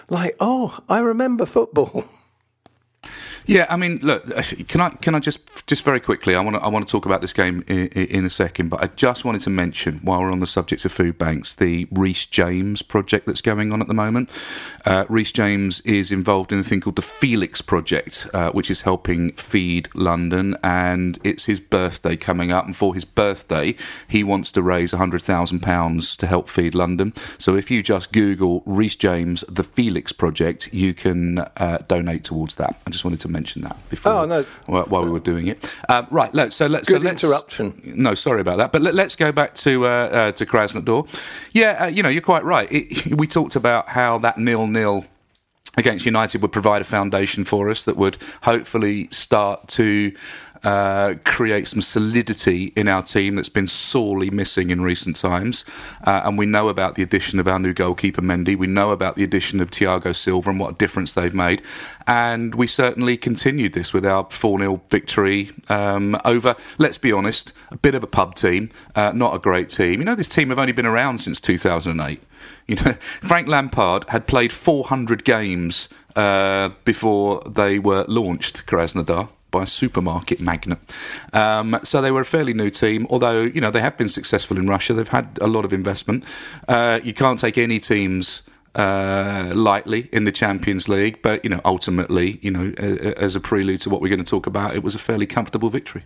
like, 0.09 0.37
oh, 0.41 0.81
I 0.89 1.01
remember 1.01 1.47
football. 1.47 2.05
Yeah, 3.47 3.67
I 3.69 3.77
mean, 3.77 3.99
look, 4.03 4.25
can 4.69 4.81
I 4.81 4.91
can 4.91 5.15
I 5.15 5.19
just 5.19 5.67
just 5.67 5.85
very 5.85 6.01
quickly? 6.01 6.35
I 6.35 6.41
want 6.41 6.57
to 6.57 6.63
I 6.63 6.69
want 6.69 6.87
to 6.87 6.91
talk 6.91 7.05
about 7.05 7.21
this 7.21 7.35
game 7.35 7.63
in, 7.67 7.89
in 7.89 8.25
a 8.25 8.31
second, 8.31 8.71
but 8.71 8.83
I 8.83 8.87
just 8.87 9.25
wanted 9.25 9.43
to 9.43 9.51
mention 9.51 9.99
while 9.99 10.21
we're 10.21 10.33
on 10.33 10.41
the 10.41 10.47
subject 10.47 10.85
of 10.87 10.93
food 10.93 11.19
banks, 11.19 11.55
the 11.55 11.87
Reece 11.91 12.25
James 12.25 12.81
project 12.81 13.27
that's 13.27 13.43
going 13.43 13.71
on 13.71 13.83
at 13.83 13.89
the 13.89 13.95
moment. 13.95 14.31
Uh, 14.87 15.05
Reece 15.11 15.31
James 15.33 15.81
is 15.81 16.11
involved 16.11 16.53
in 16.53 16.59
a 16.59 16.63
thing 16.63 16.81
called 16.81 16.97
the 16.97 17.03
Felix 17.03 17.61
Project, 17.61 18.27
uh, 18.33 18.51
which 18.53 18.71
is 18.71 18.83
helping 18.83 19.33
feed 19.33 19.91
London, 19.95 20.57
and 20.63 21.19
it's 21.23 21.45
his 21.45 21.61
birthday 21.61 22.17
coming 22.17 22.51
up, 22.51 22.65
and 22.65 22.75
for 22.75 22.95
his 22.95 23.05
birthday, 23.05 23.77
he 24.09 24.25
wants 24.25 24.51
to 24.53 24.63
raise 24.63 24.93
hundred 24.93 25.23
thousand 25.23 25.61
pounds 25.61 26.17
to 26.17 26.27
help 26.27 26.49
feed 26.49 26.75
London. 26.75 27.13
So 27.37 27.57
if 27.57 27.71
you 27.71 27.83
just 27.83 28.11
Google 28.11 28.63
Reece 28.65 28.97
James 28.97 29.45
the 29.49 29.65
Felix 29.65 30.13
Project, 30.13 30.73
you 30.73 30.95
can 30.95 31.41
uh, 31.41 31.79
donate 31.89 32.25
towards 32.25 32.55
that. 32.55 32.81
I 32.87 32.91
just 32.91 33.05
wanted 33.05 33.21
to 33.21 33.34
mention 33.35 33.63
that 33.63 33.77
before 33.91 34.13
Oh, 34.13 34.25
no. 34.25 34.43
while, 34.67 34.85
while 34.85 35.05
we 35.05 35.11
were 35.11 35.21
doing 35.21 35.47
it. 35.49 35.71
Uh, 35.89 36.05
right, 36.11 36.33
look, 36.35 36.53
so 36.53 36.67
let's 36.67 36.89
Good 36.89 37.03
so 37.03 37.09
let's, 37.09 37.23
interruption. 37.23 37.83
No, 37.85 38.15
sorry 38.15 38.41
about 38.41 38.57
that. 38.59 38.73
But 38.73 38.81
let, 38.81 38.99
us 38.99 39.17
go 39.17 39.33
back 39.33 39.55
to 39.57 39.87
uh, 39.87 39.89
uh, 39.91 40.33
to 40.33 40.47
Krasnodar. 40.47 41.07
Yeah, 41.53 41.85
uh, 41.85 41.87
you 41.87 42.03
know, 42.03 42.09
you're 42.09 42.23
quite 42.23 42.45
right. 42.45 42.69
It, 42.71 43.15
we 43.21 43.27
talked 43.27 43.57
about 43.57 43.91
how 43.91 44.19
that 44.19 44.39
nil 44.39 44.67
nil 44.67 45.05
against 45.77 46.07
United 46.07 46.41
would 46.41 46.53
provide 46.53 46.81
a 46.83 46.85
foundation 46.85 47.45
for 47.45 47.69
us 47.69 47.83
that 47.85 47.97
would 47.97 48.17
hopefully 48.43 49.09
start 49.11 49.69
to 49.69 50.13
uh, 50.65 51.15
create 51.25 51.69
some 51.69 51.83
solidity 51.83 52.73
in 52.75 52.89
our 52.89 53.03
team 53.03 53.35
that's 53.35 53.51
been 53.51 53.67
sorely 53.67 54.31
missing 54.31 54.71
in 54.71 54.81
recent 54.81 55.15
times. 55.15 55.65
Uh, 56.03 56.23
and 56.25 56.39
we 56.39 56.47
know 56.47 56.69
about 56.71 56.95
the 56.95 57.03
addition 57.03 57.39
of 57.39 57.47
our 57.47 57.59
new 57.59 57.75
goalkeeper 57.75 58.23
Mendy. 58.23 58.57
We 58.57 58.67
know 58.67 58.91
about 58.91 59.15
the 59.15 59.25
addition 59.25 59.61
of 59.61 59.71
Thiago 59.71 60.17
Silva 60.17 60.51
and 60.51 60.59
what 60.59 60.75
a 60.75 60.77
difference 60.79 61.13
they've 61.13 61.35
made. 61.35 61.61
And 62.07 62.55
we 62.55 62.67
certainly 62.67 63.19
continued 63.19 63.75
this 63.75 63.93
with 63.93 64.07
our 64.07 64.27
4 64.31 64.59
0 64.59 64.83
victory 64.89 65.51
um, 65.69 66.19
over, 66.25 66.57
let's 66.79 66.99
be 66.99 67.13
honest, 67.13 67.53
a 67.71 67.77
bit 67.77 67.95
of 67.95 68.03
a 68.03 68.09
pub 68.09 68.35
team, 68.35 68.71
uh, 68.95 69.13
not 69.15 69.35
a 69.35 69.39
great 69.39 69.69
team. 69.69 70.01
You 70.01 70.07
know, 70.07 70.15
this 70.15 70.29
team 70.29 70.49
have 70.49 70.59
only 70.59 70.73
been 70.73 70.87
around 70.87 71.19
since 71.19 71.41
2008. 71.41 72.23
You 72.67 72.77
know, 72.77 72.93
Frank 73.21 73.49
Lampard 73.49 74.07
had 74.09 74.27
played 74.27 74.53
400 74.53 75.25
games 75.25 75.91
uh, 76.17 76.71
before 76.85 77.43
they 77.47 77.79
were 77.79 78.07
launched, 78.09 78.65
Krasnodar 78.67 79.29
by 79.55 79.63
a 79.63 79.67
supermarket 79.67 80.41
magnet. 80.41 80.79
Um, 81.33 81.79
so 81.85 82.03
they 82.03 82.11
were 82.11 82.23
a 82.23 82.27
fairly 82.27 82.53
new 82.53 82.71
team, 82.71 83.07
although, 83.09 83.43
you 83.43 83.61
know, 83.61 83.71
they 83.71 83.81
have 83.81 83.97
been 83.97 84.09
successful 84.09 84.59
in 84.59 84.69
Russia. 84.69 84.93
They've 84.93 85.09
had 85.09 85.39
a 85.41 85.47
lot 85.47 85.65
of 85.65 85.73
investment. 85.73 86.25
Uh, 86.67 87.01
you 87.03 87.15
can't 87.15 87.39
take 87.39 87.57
any 87.57 87.79
teams 87.79 88.43
uh, 88.75 89.53
lightly 89.55 90.09
in 90.13 90.25
the 90.25 90.33
Champions 90.33 90.89
League, 90.89 91.23
but 91.23 91.45
you 91.45 91.51
know, 91.51 91.61
ultimately, 91.65 92.41
you 92.43 92.51
know, 92.51 92.73
as 93.17 93.37
a 93.37 93.41
prelude 93.41 93.81
to 93.83 93.91
what 93.91 94.01
we're 94.01 94.09
going 94.09 94.25
to 94.25 94.29
talk 94.29 94.49
about, 94.49 94.75
it 94.75 94.83
was 94.83 94.97
a 94.97 94.99
fairly 94.99 95.27
comfortable 95.27 95.71
victory. 95.71 96.03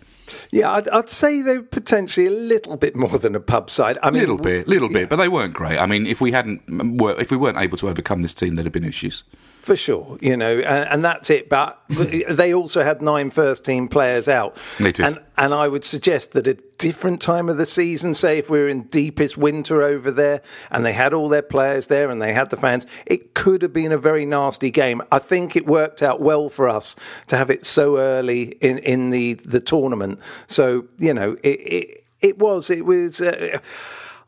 Yeah, 0.51 0.71
I'd, 0.73 0.89
I'd 0.91 1.09
say 1.09 1.41
they're 1.41 1.63
potentially 1.63 2.27
a 2.27 2.31
little 2.31 2.77
bit 2.77 2.95
more 2.95 3.19
than 3.19 3.35
a 3.35 3.41
pub 3.41 3.71
side. 3.71 3.97
I 4.03 4.11
mean, 4.11 4.21
little 4.21 4.37
bit, 4.37 4.69
little 4.69 4.91
yeah. 4.91 4.99
bit, 4.99 5.09
but 5.09 5.17
they 5.17 5.29
weren't 5.29 5.55
great. 5.55 5.79
I 5.79 5.87
mean, 5.87 6.07
if 6.07 6.21
we 6.21 6.33
hadn't, 6.33 6.61
if 6.69 7.31
we 7.31 7.39
weren't 7.39 7.57
able 7.57 7.79
to 7.79 7.89
overcome 7.89 8.21
this 8.21 8.35
team, 8.35 8.57
there'd 8.57 8.67
have 8.67 8.73
been 8.75 8.85
issues 8.85 9.25
for 9.69 9.77
sure, 9.77 10.17
you 10.23 10.35
know, 10.35 10.59
and, 10.61 10.89
and, 10.89 11.05
that's 11.05 11.29
it. 11.29 11.51
But 11.51 11.79
they 11.91 12.55
also 12.55 12.83
had 12.83 13.03
nine 13.03 13.29
first 13.29 13.67
team 13.67 13.87
players 13.87 14.27
out. 14.27 14.57
They 14.79 14.93
did. 14.93 15.05
And, 15.05 15.21
and 15.37 15.53
I 15.53 15.69
would 15.69 15.85
suggest 15.85 16.33
that 16.33 16.49
a 16.49 16.55
different 16.79 17.21
time 17.21 17.51
of 17.51 17.59
the 17.59 17.67
season, 17.67 18.15
say 18.15 18.39
if 18.39 18.49
we 18.49 18.61
are 18.61 18.69
in 18.69 18.85
deepest 18.85 19.37
winter 19.37 19.83
over 19.83 20.11
there 20.11 20.41
and 20.71 20.87
they 20.87 20.95
had 20.95 21.13
all 21.13 21.29
their 21.29 21.43
players 21.43 21.89
there 21.89 22.09
and 22.09 22.23
they 22.23 22.33
had 22.33 22.49
the 22.49 22.57
fans, 22.57 22.87
it 23.05 23.35
could 23.35 23.61
have 23.61 23.75
been 23.75 23.93
a 23.93 23.99
very 23.99 24.25
nasty 24.25 24.71
game. 24.71 25.03
I 25.13 25.19
think 25.19 25.55
it 25.55 25.67
worked 25.67 26.03
out 26.03 26.19
well 26.19 26.49
for 26.49 26.67
us 26.67 26.97
to 27.27 27.37
have 27.37 27.51
it 27.51 27.67
so 27.67 27.99
early 27.99 28.53
in, 28.63 28.79
in 28.79 29.11
the, 29.11 29.35
the 29.35 29.61
tournament. 29.61 30.19
So, 30.47 30.87
you 30.97 31.13
know, 31.13 31.37
it, 31.43 31.61
it, 31.61 32.05
it 32.23 32.39
was, 32.39 32.71
it 32.71 32.87
was. 32.87 33.21
Uh, 33.21 33.59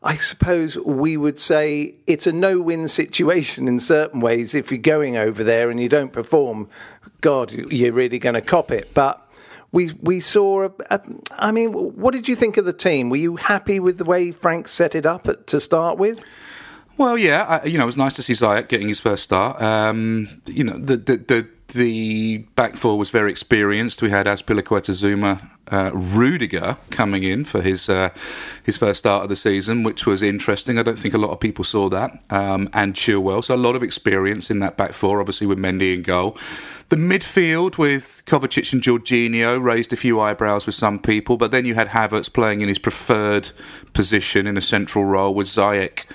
I 0.03 0.15
suppose 0.15 0.77
we 0.79 1.15
would 1.15 1.37
say 1.37 1.95
it's 2.07 2.25
a 2.25 2.31
no 2.31 2.59
win 2.59 2.87
situation 2.87 3.67
in 3.67 3.79
certain 3.79 4.19
ways. 4.19 4.55
If 4.55 4.71
you're 4.71 4.79
going 4.79 5.15
over 5.15 5.43
there 5.43 5.69
and 5.69 5.79
you 5.79 5.89
don't 5.89 6.11
perform, 6.11 6.69
God, 7.21 7.51
you're 7.51 7.93
really 7.93 8.17
going 8.17 8.33
to 8.33 8.41
cop 8.41 8.71
it. 8.71 8.93
But 8.95 9.21
we 9.71 9.93
we 10.01 10.19
saw. 10.19 10.63
A, 10.63 10.71
a, 10.89 11.01
I 11.37 11.51
mean, 11.51 11.71
what 11.73 12.13
did 12.13 12.27
you 12.27 12.35
think 12.35 12.57
of 12.57 12.65
the 12.65 12.73
team? 12.73 13.09
Were 13.09 13.17
you 13.17 13.35
happy 13.35 13.79
with 13.79 13.99
the 13.99 14.05
way 14.05 14.31
Frank 14.31 14.67
set 14.67 14.95
it 14.95 15.05
up 15.05 15.27
at, 15.27 15.45
to 15.47 15.59
start 15.59 15.97
with? 15.97 16.23
Well, 16.97 17.17
yeah, 17.17 17.61
I, 17.63 17.65
you 17.65 17.77
know, 17.77 17.83
it 17.83 17.87
was 17.87 17.97
nice 17.97 18.15
to 18.15 18.23
see 18.23 18.33
Ziyech 18.33 18.67
getting 18.67 18.87
his 18.87 18.99
first 18.99 19.23
start. 19.23 19.61
Um, 19.61 20.41
you 20.45 20.63
know, 20.63 20.77
the, 20.77 20.97
the 20.97 21.17
the 21.17 21.47
the 21.73 22.37
back 22.55 22.75
four 22.75 22.97
was 22.97 23.11
very 23.11 23.31
experienced. 23.31 24.01
We 24.01 24.09
had 24.09 24.25
Azpilicueta 24.25 24.91
Zouma, 24.91 25.49
uh, 25.71 25.91
Rudiger 25.93 26.77
coming 26.89 27.23
in 27.23 27.45
for 27.45 27.61
his 27.61 27.89
uh, 27.89 28.09
his 28.63 28.77
first 28.77 28.99
start 28.99 29.23
of 29.23 29.29
the 29.29 29.35
season, 29.35 29.83
which 29.83 30.05
was 30.05 30.21
interesting. 30.21 30.77
I 30.77 30.83
don't 30.83 30.99
think 30.99 31.13
a 31.13 31.17
lot 31.17 31.31
of 31.31 31.39
people 31.39 31.63
saw 31.63 31.89
that. 31.89 32.21
Um, 32.29 32.69
and 32.73 32.93
Chilwell, 32.93 33.43
so 33.43 33.55
a 33.55 33.57
lot 33.57 33.75
of 33.75 33.83
experience 33.83 34.51
in 34.51 34.59
that 34.59 34.77
back 34.77 34.93
four, 34.93 35.19
obviously 35.19 35.47
with 35.47 35.57
Mendy 35.57 35.93
in 35.93 36.03
goal. 36.03 36.37
The 36.89 36.97
midfield 36.97 37.77
with 37.77 38.21
Kovacic 38.25 38.73
and 38.73 38.81
Jorginho 38.81 39.63
raised 39.63 39.93
a 39.93 39.95
few 39.95 40.19
eyebrows 40.19 40.65
with 40.65 40.75
some 40.75 40.99
people, 40.99 41.37
but 41.37 41.51
then 41.51 41.63
you 41.63 41.73
had 41.73 41.87
Havertz 41.87 42.31
playing 42.31 42.59
in 42.59 42.67
his 42.67 42.79
preferred 42.79 43.51
position 43.93 44.45
in 44.45 44.57
a 44.57 44.61
central 44.61 45.05
role 45.05 45.33
with 45.33 45.47
Ziyech 45.47 46.05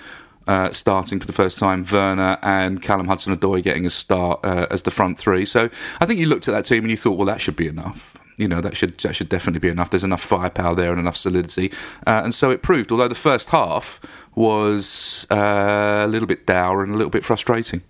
uh, 0.46 0.72
starting 0.72 1.18
for 1.18 1.26
the 1.26 1.32
first 1.32 1.58
time, 1.58 1.84
Werner 1.90 2.38
and 2.42 2.82
Callum 2.82 3.08
Hudson-Odoi 3.08 3.62
getting 3.62 3.86
a 3.86 3.90
start 3.90 4.40
uh, 4.44 4.66
as 4.70 4.82
the 4.82 4.90
front 4.90 5.18
three. 5.18 5.44
So 5.44 5.70
I 5.98 6.06
think 6.06 6.20
you 6.20 6.26
looked 6.26 6.46
at 6.46 6.52
that 6.52 6.66
team 6.66 6.84
and 6.84 6.90
you 6.90 6.96
thought, 6.96 7.16
well, 7.16 7.26
that 7.26 7.40
should 7.40 7.56
be 7.56 7.68
enough. 7.68 8.16
You 8.36 8.48
know 8.48 8.60
that 8.60 8.76
should 8.76 8.98
that 8.98 9.14
should 9.14 9.28
definitely 9.28 9.60
be 9.60 9.68
enough. 9.68 9.90
There's 9.90 10.04
enough 10.04 10.22
firepower 10.22 10.74
there 10.74 10.90
and 10.90 11.00
enough 11.00 11.16
solidity, 11.16 11.72
uh, 12.06 12.20
and 12.24 12.34
so 12.34 12.50
it 12.50 12.62
proved. 12.62 12.92
Although 12.92 13.08
the 13.08 13.14
first 13.14 13.48
half 13.50 14.00
was 14.34 15.26
uh, 15.30 16.02
a 16.04 16.08
little 16.08 16.28
bit 16.28 16.46
dour 16.46 16.82
and 16.82 16.92
a 16.92 16.96
little 16.96 17.10
bit 17.10 17.24
frustrating. 17.24 17.82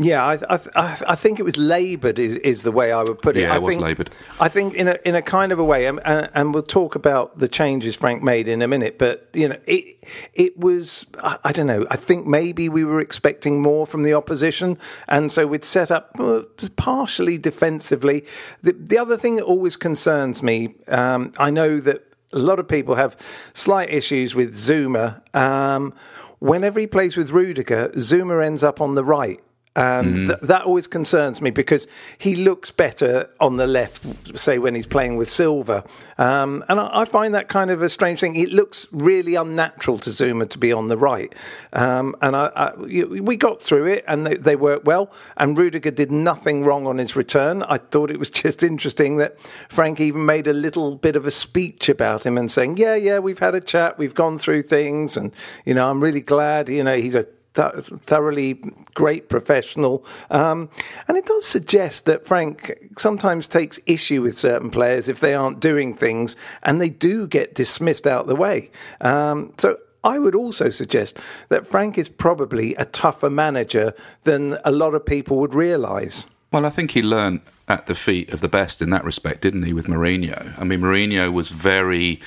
Yeah, 0.00 0.24
I, 0.24 0.56
I, 0.76 1.02
I, 1.08 1.14
think 1.16 1.40
it 1.40 1.42
was 1.42 1.56
laboured 1.56 2.20
is, 2.20 2.36
is 2.36 2.62
the 2.62 2.70
way 2.70 2.92
I 2.92 3.02
would 3.02 3.20
put 3.20 3.36
it. 3.36 3.40
Yeah, 3.40 3.54
I 3.54 3.56
it 3.56 3.62
was 3.62 3.74
think, 3.74 3.82
laboured. 3.82 4.10
I 4.38 4.48
think 4.48 4.74
in 4.74 4.86
a 4.86 4.96
in 5.04 5.16
a 5.16 5.22
kind 5.22 5.50
of 5.50 5.58
a 5.58 5.64
way, 5.64 5.86
and, 5.86 5.98
and, 6.04 6.54
we'll 6.54 6.62
talk 6.62 6.94
about 6.94 7.40
the 7.40 7.48
changes 7.48 7.96
Frank 7.96 8.22
made 8.22 8.46
in 8.46 8.62
a 8.62 8.68
minute. 8.68 8.96
But 8.96 9.28
you 9.32 9.48
know, 9.48 9.58
it 9.66 9.96
it 10.34 10.56
was 10.56 11.04
I, 11.20 11.38
I, 11.42 11.52
don't 11.52 11.66
know. 11.66 11.84
I 11.90 11.96
think 11.96 12.28
maybe 12.28 12.68
we 12.68 12.84
were 12.84 13.00
expecting 13.00 13.60
more 13.60 13.86
from 13.86 14.04
the 14.04 14.14
opposition, 14.14 14.78
and 15.08 15.32
so 15.32 15.48
we'd 15.48 15.64
set 15.64 15.90
up 15.90 16.14
uh, 16.20 16.42
partially 16.76 17.36
defensively. 17.36 18.24
The, 18.62 18.74
the 18.74 18.98
other 18.98 19.16
thing 19.16 19.34
that 19.34 19.44
always 19.44 19.76
concerns 19.76 20.44
me, 20.44 20.76
um, 20.86 21.32
I 21.38 21.50
know 21.50 21.80
that 21.80 22.04
a 22.32 22.38
lot 22.38 22.60
of 22.60 22.68
people 22.68 22.94
have 22.94 23.16
slight 23.52 23.90
issues 23.90 24.36
with 24.36 24.54
Zouma. 24.54 25.22
Um, 25.34 25.92
whenever 26.38 26.78
he 26.78 26.86
plays 26.86 27.16
with 27.16 27.30
Rudiger, 27.30 27.88
Zouma 27.96 28.46
ends 28.46 28.62
up 28.62 28.80
on 28.80 28.94
the 28.94 29.02
right 29.02 29.40
and 29.78 30.06
mm-hmm. 30.06 30.26
th- 30.26 30.40
that 30.40 30.62
always 30.64 30.88
concerns 30.88 31.40
me 31.40 31.50
because 31.50 31.86
he 32.18 32.34
looks 32.34 32.72
better 32.72 33.30
on 33.38 33.58
the 33.58 33.66
left, 33.68 34.02
say 34.36 34.58
when 34.58 34.74
he's 34.74 34.88
playing 34.88 35.16
with 35.16 35.28
Silva. 35.28 35.84
Um, 36.18 36.64
and 36.68 36.80
I, 36.80 37.02
I, 37.02 37.04
find 37.04 37.32
that 37.34 37.48
kind 37.48 37.70
of 37.70 37.80
a 37.80 37.88
strange 37.88 38.18
thing. 38.18 38.34
It 38.34 38.48
looks 38.48 38.88
really 38.90 39.36
unnatural 39.36 40.00
to 40.00 40.10
Zouma 40.10 40.50
to 40.50 40.58
be 40.58 40.72
on 40.72 40.88
the 40.88 40.96
right. 40.96 41.32
Um, 41.72 42.16
and 42.20 42.34
I, 42.34 42.50
I, 42.56 42.74
we 42.76 43.36
got 43.36 43.62
through 43.62 43.86
it 43.86 44.04
and 44.08 44.26
they, 44.26 44.34
they, 44.34 44.56
worked 44.56 44.84
well. 44.84 45.12
And 45.36 45.56
Rudiger 45.56 45.92
did 45.92 46.10
nothing 46.10 46.64
wrong 46.64 46.88
on 46.88 46.98
his 46.98 47.14
return. 47.14 47.62
I 47.62 47.78
thought 47.78 48.10
it 48.10 48.18
was 48.18 48.30
just 48.44 48.64
interesting 48.64 49.18
that 49.18 49.38
Frank 49.68 50.00
even 50.00 50.26
made 50.26 50.48
a 50.48 50.52
little 50.52 50.96
bit 50.96 51.14
of 51.14 51.24
a 51.24 51.30
speech 51.30 51.88
about 51.88 52.26
him 52.26 52.36
and 52.36 52.50
saying, 52.50 52.78
yeah, 52.78 52.96
yeah, 52.96 53.20
we've 53.20 53.38
had 53.38 53.54
a 53.54 53.60
chat, 53.60 53.96
we've 53.96 54.14
gone 54.14 54.38
through 54.38 54.62
things. 54.62 55.16
And, 55.16 55.32
you 55.64 55.72
know, 55.72 55.88
I'm 55.88 56.02
really 56.02 56.20
glad, 56.20 56.68
you 56.68 56.82
know, 56.82 56.96
he's 56.96 57.14
a 57.14 57.28
thoroughly 57.58 58.60
great 58.94 59.28
professional. 59.28 60.04
Um, 60.30 60.70
and 61.06 61.16
it 61.16 61.26
does 61.26 61.46
suggest 61.46 62.04
that 62.06 62.26
Frank 62.26 62.78
sometimes 62.96 63.48
takes 63.48 63.78
issue 63.86 64.22
with 64.22 64.36
certain 64.36 64.70
players 64.70 65.08
if 65.08 65.20
they 65.20 65.34
aren't 65.34 65.60
doing 65.60 65.94
things, 65.94 66.36
and 66.62 66.80
they 66.80 66.90
do 66.90 67.26
get 67.26 67.54
dismissed 67.54 68.06
out 68.06 68.26
the 68.26 68.36
way. 68.36 68.70
Um, 69.00 69.52
so 69.58 69.78
I 70.04 70.18
would 70.18 70.34
also 70.34 70.70
suggest 70.70 71.18
that 71.48 71.66
Frank 71.66 71.98
is 71.98 72.08
probably 72.08 72.74
a 72.76 72.84
tougher 72.84 73.30
manager 73.30 73.94
than 74.24 74.58
a 74.64 74.72
lot 74.72 74.94
of 74.94 75.04
people 75.04 75.38
would 75.38 75.54
realise. 75.54 76.26
Well, 76.52 76.64
I 76.64 76.70
think 76.70 76.92
he 76.92 77.02
learned 77.02 77.40
at 77.66 77.86
the 77.86 77.94
feet 77.94 78.32
of 78.32 78.40
the 78.40 78.48
best 78.48 78.80
in 78.80 78.90
that 78.90 79.04
respect, 79.04 79.42
didn't 79.42 79.64
he, 79.64 79.72
with 79.72 79.86
Mourinho? 79.86 80.58
I 80.58 80.64
mean, 80.64 80.80
Mourinho 80.80 81.32
was 81.32 81.50
very 81.50 82.20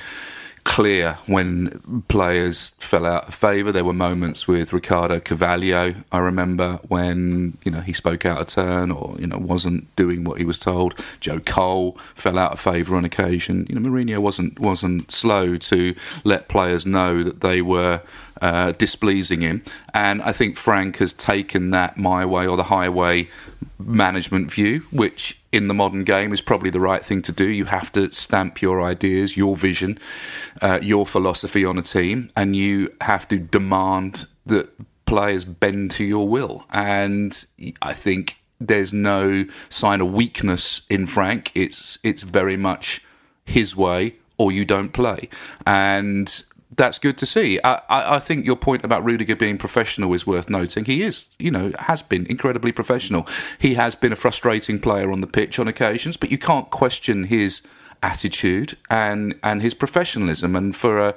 clear 0.64 1.18
when 1.26 2.02
players 2.08 2.70
fell 2.78 3.04
out 3.04 3.28
of 3.28 3.34
favour. 3.34 3.72
There 3.72 3.84
were 3.84 3.92
moments 3.92 4.46
with 4.46 4.72
Ricardo 4.72 5.20
Carvalho. 5.20 5.94
I 6.10 6.18
remember 6.18 6.78
when 6.88 7.58
you 7.64 7.70
know 7.72 7.80
he 7.80 7.92
spoke 7.92 8.24
out 8.24 8.40
of 8.40 8.46
turn 8.46 8.90
or 8.90 9.16
you 9.18 9.26
know 9.26 9.38
wasn't 9.38 9.94
doing 9.96 10.24
what 10.24 10.38
he 10.38 10.44
was 10.44 10.58
told. 10.58 10.94
Joe 11.20 11.40
Cole 11.40 11.98
fell 12.14 12.38
out 12.38 12.52
of 12.52 12.60
favour 12.60 12.96
on 12.96 13.04
occasion. 13.04 13.66
You 13.68 13.78
know 13.78 13.88
Mourinho 13.88 14.18
wasn't 14.18 14.58
wasn't 14.58 15.10
slow 15.10 15.56
to 15.56 15.94
let 16.24 16.48
players 16.48 16.86
know 16.86 17.22
that 17.22 17.40
they 17.40 17.60
were 17.62 18.00
uh, 18.42 18.72
displeasing 18.72 19.40
him. 19.40 19.62
And 19.94 20.20
I 20.20 20.32
think 20.32 20.56
Frank 20.56 20.96
has 20.96 21.12
taken 21.12 21.70
that 21.70 21.96
my 21.96 22.26
way 22.26 22.46
or 22.46 22.56
the 22.56 22.64
highway 22.64 23.28
management 23.78 24.50
view, 24.50 24.80
which 24.90 25.40
in 25.52 25.68
the 25.68 25.74
modern 25.74 26.02
game 26.02 26.32
is 26.32 26.40
probably 26.40 26.68
the 26.68 26.80
right 26.80 27.04
thing 27.04 27.22
to 27.22 27.32
do. 27.32 27.48
You 27.48 27.66
have 27.66 27.92
to 27.92 28.10
stamp 28.10 28.60
your 28.60 28.82
ideas, 28.82 29.36
your 29.36 29.56
vision, 29.56 29.98
uh, 30.60 30.80
your 30.82 31.06
philosophy 31.06 31.64
on 31.64 31.78
a 31.78 31.82
team, 31.82 32.30
and 32.36 32.56
you 32.56 32.92
have 33.00 33.28
to 33.28 33.38
demand 33.38 34.26
that 34.44 34.70
players 35.06 35.44
bend 35.44 35.92
to 35.92 36.04
your 36.04 36.28
will. 36.28 36.64
And 36.70 37.44
I 37.80 37.92
think 37.92 38.42
there's 38.58 38.92
no 38.92 39.44
sign 39.68 40.00
of 40.00 40.12
weakness 40.12 40.82
in 40.90 41.06
Frank. 41.06 41.52
It's 41.54 41.98
it's 42.02 42.22
very 42.22 42.56
much 42.56 43.04
his 43.44 43.76
way 43.76 44.16
or 44.36 44.50
you 44.50 44.64
don't 44.64 44.92
play. 44.92 45.28
And 45.64 46.44
that's 46.74 46.98
good 46.98 47.18
to 47.18 47.26
see. 47.26 47.60
I, 47.62 47.74
I, 47.88 48.16
I, 48.16 48.18
think 48.18 48.46
your 48.46 48.56
point 48.56 48.84
about 48.84 49.04
Rudiger 49.04 49.36
being 49.36 49.58
professional 49.58 50.12
is 50.14 50.26
worth 50.26 50.48
noting. 50.48 50.86
He 50.86 51.02
is, 51.02 51.26
you 51.38 51.50
know, 51.50 51.72
has 51.78 52.02
been 52.02 52.26
incredibly 52.26 52.72
professional. 52.72 53.26
He 53.58 53.74
has 53.74 53.94
been 53.94 54.12
a 54.12 54.16
frustrating 54.16 54.78
player 54.80 55.12
on 55.12 55.20
the 55.20 55.26
pitch 55.26 55.58
on 55.58 55.68
occasions, 55.68 56.16
but 56.16 56.30
you 56.30 56.38
can't 56.38 56.70
question 56.70 57.24
his 57.24 57.62
attitude 58.02 58.76
and 58.90 59.38
and 59.42 59.62
his 59.62 59.74
professionalism. 59.74 60.56
And 60.56 60.74
for 60.74 60.98
a 60.98 61.12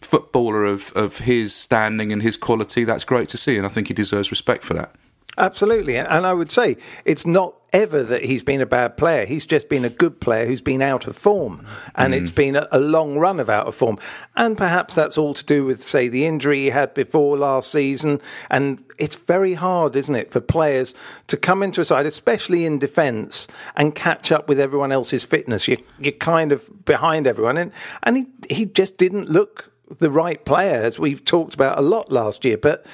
footballer 0.00 0.64
of, 0.64 0.92
of 0.94 1.18
his 1.18 1.54
standing 1.54 2.12
and 2.12 2.22
his 2.22 2.36
quality, 2.36 2.84
that's 2.84 3.04
great 3.04 3.28
to 3.30 3.36
see. 3.36 3.56
And 3.56 3.64
I 3.64 3.68
think 3.68 3.88
he 3.88 3.94
deserves 3.94 4.30
respect 4.30 4.64
for 4.64 4.74
that. 4.74 4.94
Absolutely. 5.38 5.98
And 5.98 6.26
I 6.26 6.32
would 6.32 6.50
say 6.50 6.76
it's 7.04 7.26
not 7.26 7.55
ever 7.72 8.02
that 8.02 8.24
he's 8.24 8.42
been 8.42 8.60
a 8.60 8.66
bad 8.66 8.96
player. 8.96 9.26
He's 9.26 9.46
just 9.46 9.68
been 9.68 9.84
a 9.84 9.90
good 9.90 10.20
player 10.20 10.46
who's 10.46 10.60
been 10.60 10.82
out 10.82 11.06
of 11.06 11.16
form. 11.16 11.64
And 11.94 12.14
mm. 12.14 12.20
it's 12.20 12.30
been 12.30 12.56
a, 12.56 12.68
a, 12.72 12.80
long 12.80 13.18
run 13.18 13.40
of 13.40 13.50
out 13.50 13.66
of 13.66 13.74
form. 13.74 13.98
And 14.36 14.56
perhaps 14.56 14.94
that's 14.94 15.18
all 15.18 15.34
to 15.34 15.44
do 15.44 15.64
with, 15.64 15.82
say, 15.82 16.08
the 16.08 16.26
injury 16.26 16.60
he 16.60 16.70
had 16.70 16.94
before 16.94 17.36
last 17.36 17.70
season. 17.70 18.20
And 18.50 18.84
it's 18.98 19.16
very 19.16 19.54
hard, 19.54 19.96
isn't 19.96 20.14
it, 20.14 20.32
for 20.32 20.40
players 20.40 20.94
to 21.26 21.36
come 21.36 21.62
into 21.62 21.80
a 21.80 21.84
side, 21.84 22.06
especially 22.06 22.64
in 22.64 22.78
defence, 22.78 23.48
and 23.76 23.94
catch 23.94 24.32
up 24.32 24.48
with 24.48 24.60
everyone 24.60 24.92
else's 24.92 25.24
fitness. 25.24 25.68
You, 25.68 25.78
you're 25.98 26.12
kind 26.12 26.52
of 26.52 26.84
behind 26.84 27.26
everyone. 27.26 27.56
And, 27.56 27.72
and 28.02 28.16
he, 28.16 28.26
he 28.48 28.66
just 28.66 28.96
didn't 28.96 29.28
look 29.28 29.72
the 29.98 30.10
right 30.10 30.44
player, 30.44 30.82
as 30.82 30.98
we've 30.98 31.24
talked 31.24 31.54
about 31.54 31.78
a 31.78 31.82
lot 31.82 32.10
last 32.10 32.44
year. 32.44 32.56
But 32.56 32.86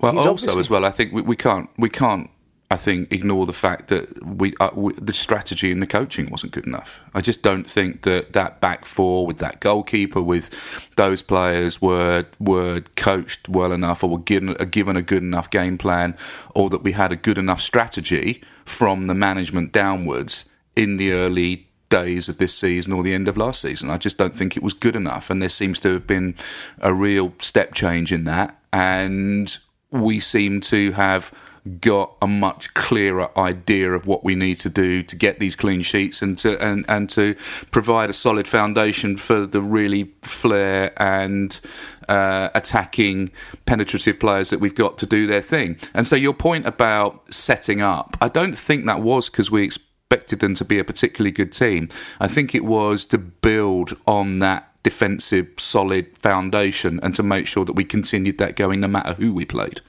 well, 0.00 0.18
also 0.18 0.58
as 0.58 0.70
well, 0.70 0.84
I 0.84 0.90
think 0.90 1.12
we, 1.12 1.22
we 1.22 1.36
can't 1.36 1.68
we 1.76 1.90
can't 1.90 2.30
I 2.70 2.76
think, 2.76 3.10
ignore 3.10 3.46
the 3.46 3.54
fact 3.54 3.88
that 3.88 4.22
we, 4.22 4.54
uh, 4.60 4.68
we, 4.74 4.92
the 4.94 5.14
strategy 5.14 5.72
and 5.72 5.80
the 5.80 5.86
coaching 5.86 6.28
wasn't 6.28 6.52
good 6.52 6.66
enough. 6.66 7.00
I 7.14 7.22
just 7.22 7.40
don't 7.40 7.68
think 7.68 8.02
that 8.02 8.34
that 8.34 8.60
back 8.60 8.84
four 8.84 9.26
with 9.26 9.38
that 9.38 9.60
goalkeeper, 9.60 10.20
with 10.20 10.50
those 10.96 11.22
players, 11.22 11.80
were 11.80 12.26
were 12.38 12.82
coached 12.94 13.48
well 13.48 13.72
enough, 13.72 14.04
or 14.04 14.10
were 14.10 14.18
given, 14.18 14.54
uh, 14.60 14.64
given 14.64 14.96
a 14.96 15.02
good 15.02 15.22
enough 15.22 15.48
game 15.48 15.78
plan, 15.78 16.14
or 16.54 16.68
that 16.68 16.82
we 16.82 16.92
had 16.92 17.10
a 17.10 17.16
good 17.16 17.38
enough 17.38 17.62
strategy 17.62 18.42
from 18.66 19.06
the 19.06 19.14
management 19.14 19.72
downwards 19.72 20.44
in 20.76 20.98
the 20.98 21.12
early 21.12 21.68
days 21.88 22.28
of 22.28 22.36
this 22.36 22.54
season 22.54 22.92
or 22.92 23.02
the 23.02 23.14
end 23.14 23.28
of 23.28 23.38
last 23.38 23.62
season. 23.62 23.88
I 23.88 23.96
just 23.96 24.18
don't 24.18 24.36
think 24.36 24.58
it 24.58 24.62
was 24.62 24.74
good 24.74 24.94
enough, 24.94 25.30
and 25.30 25.40
there 25.40 25.48
seems 25.48 25.80
to 25.80 25.94
have 25.94 26.06
been 26.06 26.34
a 26.80 26.92
real 26.92 27.32
step 27.38 27.72
change 27.72 28.12
in 28.12 28.24
that, 28.24 28.60
and 28.74 29.56
we 29.90 30.20
seem 30.20 30.60
to 30.60 30.92
have 30.92 31.32
got 31.80 32.16
a 32.20 32.26
much 32.26 32.74
clearer 32.74 33.30
idea 33.38 33.92
of 33.92 34.06
what 34.06 34.24
we 34.24 34.34
need 34.34 34.56
to 34.56 34.68
do 34.68 35.02
to 35.02 35.16
get 35.16 35.38
these 35.38 35.54
clean 35.54 35.82
sheets 35.82 36.22
and 36.22 36.38
to 36.38 36.60
and, 36.62 36.84
and 36.88 37.10
to 37.10 37.34
provide 37.70 38.10
a 38.10 38.14
solid 38.14 38.48
foundation 38.48 39.16
for 39.16 39.46
the 39.46 39.60
really 39.60 40.12
flair 40.22 40.92
and 41.00 41.60
uh, 42.08 42.48
attacking 42.54 43.30
penetrative 43.66 44.18
players 44.18 44.50
that 44.50 44.60
we've 44.60 44.74
got 44.74 44.98
to 44.98 45.06
do 45.06 45.26
their 45.26 45.42
thing. 45.42 45.76
And 45.94 46.06
so 46.06 46.16
your 46.16 46.34
point 46.34 46.66
about 46.66 47.32
setting 47.32 47.80
up, 47.80 48.16
I 48.20 48.28
don't 48.28 48.56
think 48.56 48.86
that 48.86 49.00
was 49.00 49.28
because 49.28 49.50
we 49.50 49.64
expected 49.64 50.40
them 50.40 50.54
to 50.54 50.64
be 50.64 50.78
a 50.78 50.84
particularly 50.84 51.32
good 51.32 51.52
team. 51.52 51.88
I 52.18 52.28
think 52.28 52.54
it 52.54 52.64
was 52.64 53.04
to 53.06 53.18
build 53.18 53.96
on 54.06 54.38
that 54.38 54.72
defensive 54.82 55.48
solid 55.58 56.16
foundation 56.16 56.98
and 57.02 57.14
to 57.14 57.22
make 57.22 57.46
sure 57.46 57.64
that 57.64 57.74
we 57.74 57.84
continued 57.84 58.38
that 58.38 58.56
going 58.56 58.80
no 58.80 58.88
matter 58.88 59.12
who 59.14 59.34
we 59.34 59.44
played 59.44 59.82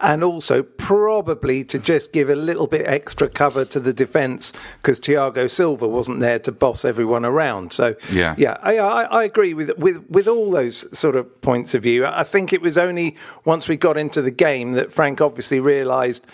and 0.00 0.24
also 0.24 0.62
probably 0.62 1.64
to 1.64 1.78
just 1.78 2.12
give 2.12 2.30
a 2.30 2.36
little 2.36 2.66
bit 2.66 2.86
extra 2.86 3.28
cover 3.28 3.64
to 3.66 3.80
the 3.80 3.92
defence 3.92 4.52
because 4.80 5.00
Thiago 5.00 5.50
Silva 5.50 5.86
wasn't 5.86 6.20
there 6.20 6.38
to 6.40 6.52
boss 6.52 6.84
everyone 6.84 7.24
around. 7.24 7.72
So 7.72 7.96
yeah, 8.10 8.34
yeah, 8.38 8.58
I, 8.62 8.78
I, 8.78 9.02
I, 9.04 9.24
agree 9.24 9.54
with 9.54 9.76
with 9.78 10.04
with 10.08 10.26
all 10.26 10.50
those 10.50 10.86
sort 10.96 11.16
of 11.16 11.40
points 11.42 11.74
of 11.74 11.82
view. 11.82 12.06
I 12.06 12.24
think 12.24 12.52
it 12.52 12.62
was 12.62 12.78
only 12.78 13.16
once 13.44 13.68
we 13.68 13.76
got 13.76 13.96
into 13.96 14.22
the 14.22 14.30
game 14.30 14.72
that 14.72 14.92
Frank 14.92 15.20
obviously 15.20 15.60
realised 15.60 16.26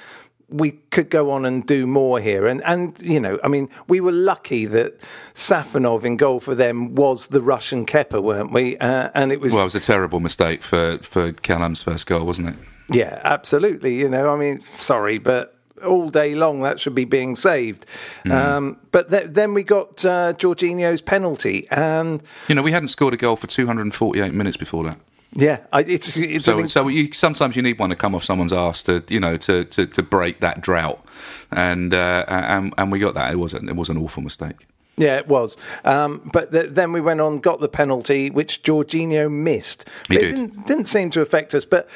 we 0.48 0.72
could 0.90 1.10
go 1.10 1.30
on 1.30 1.44
and 1.44 1.66
do 1.66 1.86
more 1.86 2.20
here. 2.20 2.46
And, 2.46 2.62
and 2.64 3.00
you 3.00 3.18
know, 3.18 3.38
I 3.42 3.48
mean, 3.48 3.68
we 3.88 4.00
were 4.00 4.12
lucky 4.12 4.66
that 4.66 5.00
Safonov 5.34 6.04
in 6.04 6.16
goal 6.16 6.38
for 6.38 6.54
them 6.54 6.94
was 6.94 7.28
the 7.28 7.42
Russian 7.42 7.86
Kepa, 7.86 8.22
weren't 8.22 8.52
we? 8.52 8.76
Uh, 8.78 9.10
and 9.14 9.32
it 9.32 9.40
was. 9.40 9.52
Well, 9.52 9.62
it 9.62 9.64
was 9.64 9.74
a 9.74 9.80
terrible 9.80 10.20
mistake 10.20 10.62
for, 10.62 10.98
for 10.98 11.32
Callum's 11.32 11.82
first 11.82 12.06
goal, 12.06 12.24
wasn't 12.24 12.50
it? 12.50 12.56
Yeah, 12.90 13.20
absolutely. 13.24 13.94
You 13.94 14.08
know, 14.08 14.30
I 14.30 14.36
mean, 14.36 14.62
sorry, 14.78 15.18
but 15.18 15.54
all 15.84 16.08
day 16.10 16.34
long 16.34 16.60
that 16.62 16.80
should 16.80 16.94
be 16.94 17.04
being 17.04 17.34
saved. 17.36 17.86
Mm. 18.24 18.32
Um, 18.32 18.80
but 18.92 19.10
th- 19.10 19.30
then 19.30 19.54
we 19.54 19.62
got 19.62 20.04
uh, 20.04 20.32
Jorginho's 20.34 21.02
penalty, 21.02 21.66
and 21.70 22.22
you 22.48 22.54
know 22.54 22.62
we 22.62 22.72
hadn't 22.72 22.88
scored 22.88 23.14
a 23.14 23.16
goal 23.16 23.36
for 23.36 23.46
248 23.46 24.32
minutes 24.34 24.56
before 24.56 24.84
that. 24.84 24.98
Yeah, 25.36 25.60
I, 25.72 25.80
it's, 25.80 26.16
it's 26.16 26.44
so. 26.44 26.64
so 26.68 26.88
you, 26.88 27.12
sometimes 27.12 27.56
you 27.56 27.62
need 27.62 27.78
one 27.78 27.90
to 27.90 27.96
come 27.96 28.14
off 28.14 28.22
someone's 28.22 28.52
ass 28.52 28.82
to 28.84 29.02
you 29.08 29.18
know 29.18 29.36
to, 29.38 29.64
to, 29.64 29.86
to 29.86 30.02
break 30.02 30.40
that 30.40 30.60
drought, 30.60 31.04
and 31.50 31.92
uh, 31.92 32.24
and 32.28 32.72
and 32.78 32.92
we 32.92 32.98
got 33.00 33.14
that. 33.14 33.32
It 33.32 33.36
wasn't 33.36 33.68
it 33.68 33.76
was 33.76 33.88
an 33.88 33.98
awful 33.98 34.22
mistake. 34.22 34.66
Yeah, 34.96 35.16
it 35.16 35.26
was. 35.26 35.56
Um, 35.84 36.30
but 36.32 36.52
th- 36.52 36.70
then 36.70 36.92
we 36.92 37.00
went 37.00 37.20
on, 37.20 37.40
got 37.40 37.58
the 37.58 37.68
penalty, 37.68 38.30
which 38.30 38.62
Jorginho 38.62 39.30
missed. 39.30 39.84
He 40.08 40.16
did. 40.16 40.24
It 40.24 40.30
didn't, 40.30 40.66
didn't, 40.68 40.86
seem 40.86 41.10
to 41.10 41.20
affect 41.20 41.52
us. 41.52 41.64
But 41.64 41.88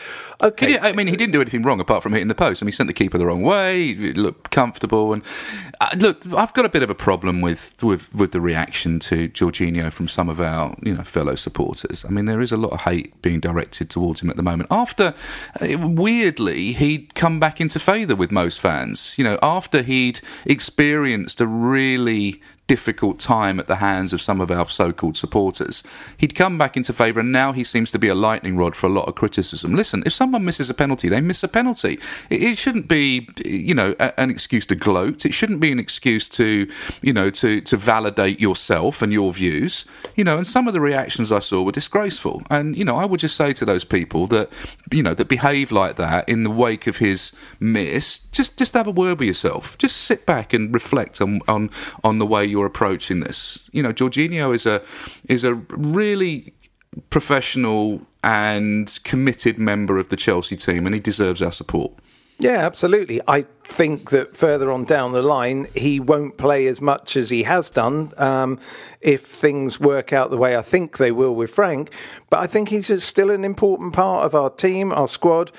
okay, 0.43 0.67
did, 0.67 0.81
I 0.81 0.93
mean, 0.93 1.07
he 1.07 1.17
didn't 1.17 1.33
do 1.33 1.41
anything 1.41 1.63
wrong 1.63 1.79
apart 1.79 2.03
from 2.03 2.13
hitting 2.13 2.27
the 2.27 2.35
post. 2.35 2.61
I 2.61 2.65
mean, 2.65 2.73
he 2.73 2.77
sent 2.77 2.89
the 2.89 2.95
keeper 2.95 3.17
the 3.17 3.27
wrong 3.27 3.43
way. 3.43 3.95
He 3.95 4.13
looked 4.15 4.51
comfortable, 4.51 5.13
and 5.13 5.23
uh, 5.81 5.91
look, 5.97 6.27
I've 6.33 6.53
got 6.55 6.65
a 6.65 6.69
bit 6.69 6.83
of 6.83 6.91
a 6.91 6.95
problem 6.95 7.41
with, 7.41 7.73
with 7.83 8.13
with 8.13 8.33
the 8.33 8.41
reaction 8.41 8.99
to 9.01 9.29
Jorginho 9.29 9.93
from 9.93 10.09
some 10.09 10.29
of 10.29 10.41
our 10.41 10.77
you 10.83 10.95
know 10.95 11.05
fellow 11.05 11.37
supporters. 11.37 12.05
I 12.05 12.09
mean, 12.09 12.25
there 12.25 12.41
is 12.41 12.51
a 12.51 12.57
lot 12.57 12.73
of 12.73 12.81
hate 12.81 13.23
being 13.23 13.39
directed 13.39 13.91
towards 13.91 14.23
him 14.23 14.31
at 14.31 14.37
the 14.37 14.43
moment. 14.43 14.69
After 14.73 15.15
uh, 15.61 15.79
weirdly, 15.79 16.73
he'd 16.73 17.15
come 17.15 17.39
back 17.39 17.61
into 17.61 17.79
favour 17.79 18.17
with 18.17 18.33
most 18.33 18.59
fans. 18.59 19.17
You 19.17 19.23
know, 19.23 19.39
after 19.41 19.83
he'd 19.83 20.21
experienced 20.45 21.41
a 21.41 21.47
really 21.47 22.43
difficult 22.69 23.19
time 23.19 23.59
at 23.59 23.67
the 23.67 23.77
hands 23.77 24.13
of 24.13 24.21
some 24.21 24.41
of 24.41 24.51
our 24.51 24.69
so 24.69 24.93
called 24.93 25.17
supporters. 25.17 25.83
He'd 26.19 26.35
come 26.35 26.59
back 26.59 26.77
into 26.77 26.93
favour, 26.93 27.21
and 27.21 27.33
now 27.33 27.53
he 27.53 27.65
seems 27.65 27.91
to 27.91 27.99
be 27.99 28.09
a 28.09 28.15
lightning 28.15 28.57
rod 28.57 28.77
for 28.77 28.87
a 28.87 28.91
lot 28.91 29.09
of 29.09 29.15
criticism. 29.15 29.75
Listen, 29.75 30.03
if 30.07 30.13
someone 30.13 30.45
misses 30.45 30.71
a 30.71 30.75
penalty, 30.75 31.09
they 31.09 31.21
miss 31.21 31.43
a 31.43 31.49
penalty. 31.49 31.99
It, 32.31 32.43
it 32.43 32.59
shouldn't 32.59 32.87
be, 32.87 33.29
you 33.45 33.75
know, 33.75 33.97
a, 33.99 34.21
an 34.21 34.31
excuse 34.31 34.67
to 34.67 34.77
gloat. 34.77 35.25
It 35.25 35.33
shouldn't 35.33 35.61
be 35.61 35.73
an 35.73 35.81
excuse 35.81 36.29
to, 36.29 36.71
you 37.03 37.13
know, 37.13 37.31
to, 37.31 37.63
to 37.63 37.77
validate 37.77 38.39
yourself 38.39 39.01
and 39.01 39.13
your 39.13 39.33
views. 39.33 39.87
You 40.15 40.25
know, 40.25 40.37
and 40.37 40.47
some 40.47 40.69
of 40.69 40.75
the 40.75 40.81
reactions 40.81 41.33
I 41.33 41.39
saw 41.39 41.63
were 41.63 41.73
disgraceful. 41.73 42.43
And, 42.51 42.77
you 42.77 42.85
know, 42.85 42.97
I 42.97 43.07
would 43.07 43.21
just 43.21 43.37
say 43.37 43.55
to 43.55 43.65
those 43.65 43.85
people 43.85 44.27
that, 44.27 44.51
you 44.93 45.03
know, 45.03 45.15
that 45.15 45.29
behave 45.29 45.73
like 45.73 45.97
that 45.97 46.29
in 46.29 46.45
the 46.45 46.51
wake 46.51 46.87
of 46.87 46.99
his 46.99 47.33
miss, 47.59 48.19
just, 48.31 48.59
just 48.59 48.75
have 48.75 48.87
a 48.87 48.91
word 48.91 49.21
with 49.21 49.29
yourself. 49.29 49.79
Just 49.79 49.97
sit 49.97 50.27
back 50.27 50.53
and 50.53 50.75
reflect 50.75 51.23
on, 51.23 51.41
on, 51.49 51.71
on 52.05 52.19
the 52.19 52.27
way 52.27 52.45
you 52.45 52.58
you're 52.59 52.67
approaching 52.67 53.21
this. 53.21 53.69
You 53.73 53.83
know, 53.83 53.93
Jorginho 53.93 54.55
is 54.55 54.67
a 54.67 54.83
is 55.29 55.45
a 55.45 55.55
really 55.55 56.53
professional 57.11 58.03
and 58.25 58.99
committed 59.05 59.59
member 59.59 59.99
of 59.99 60.09
the 60.09 60.17
Chelsea 60.17 60.57
team, 60.57 60.87
and 60.87 60.95
he 60.95 61.01
deserves 61.01 61.41
our 61.41 61.53
support. 61.53 61.93
Yeah, 62.41 62.59
absolutely. 62.59 63.21
I 63.27 63.47
think 63.65 64.11
that 64.11 64.37
further 64.37 64.71
on 64.71 64.85
down 64.85 65.11
the 65.11 65.23
line, 65.23 65.67
he 65.75 65.99
won't 65.99 66.37
play 66.37 66.69
as 66.69 66.81
much 66.81 67.17
as 67.17 67.31
he 67.31 67.43
has 67.43 67.69
done 67.69 68.13
um, 68.17 68.61
if 69.01 69.27
things 69.27 69.81
work 69.81 70.13
out 70.13 70.31
the 70.31 70.37
way 70.37 70.57
I 70.57 70.63
think 70.63 70.99
they 70.99 71.11
will 71.11 71.35
with 71.35 71.51
Frank. 71.51 71.91
But 72.31 72.39
I 72.39 72.47
think 72.47 72.69
he's 72.69 73.03
still 73.03 73.33
an 73.33 73.45
important 73.45 73.93
part 73.93 74.25
of 74.25 74.37
our 74.37 74.51
team, 74.51 74.93
our 74.93 75.09
squad. 75.09 75.51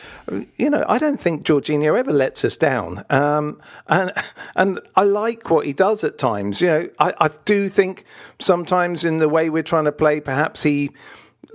You 0.55 0.69
know, 0.69 0.85
I 0.87 0.97
don't 0.99 1.19
think 1.19 1.43
Jorginho 1.45 1.99
ever 1.99 2.13
lets 2.13 2.45
us 2.45 2.55
down. 2.55 3.03
Um, 3.09 3.61
and 3.87 4.13
and 4.55 4.79
I 4.95 5.03
like 5.03 5.49
what 5.49 5.65
he 5.65 5.73
does 5.73 6.05
at 6.05 6.17
times. 6.17 6.61
You 6.61 6.67
know, 6.67 6.89
I, 6.97 7.13
I 7.19 7.29
do 7.43 7.67
think 7.67 8.05
sometimes 8.39 9.03
in 9.03 9.17
the 9.17 9.27
way 9.27 9.49
we're 9.49 9.63
trying 9.63 9.85
to 9.85 9.91
play, 9.91 10.21
perhaps 10.21 10.63
he 10.63 10.91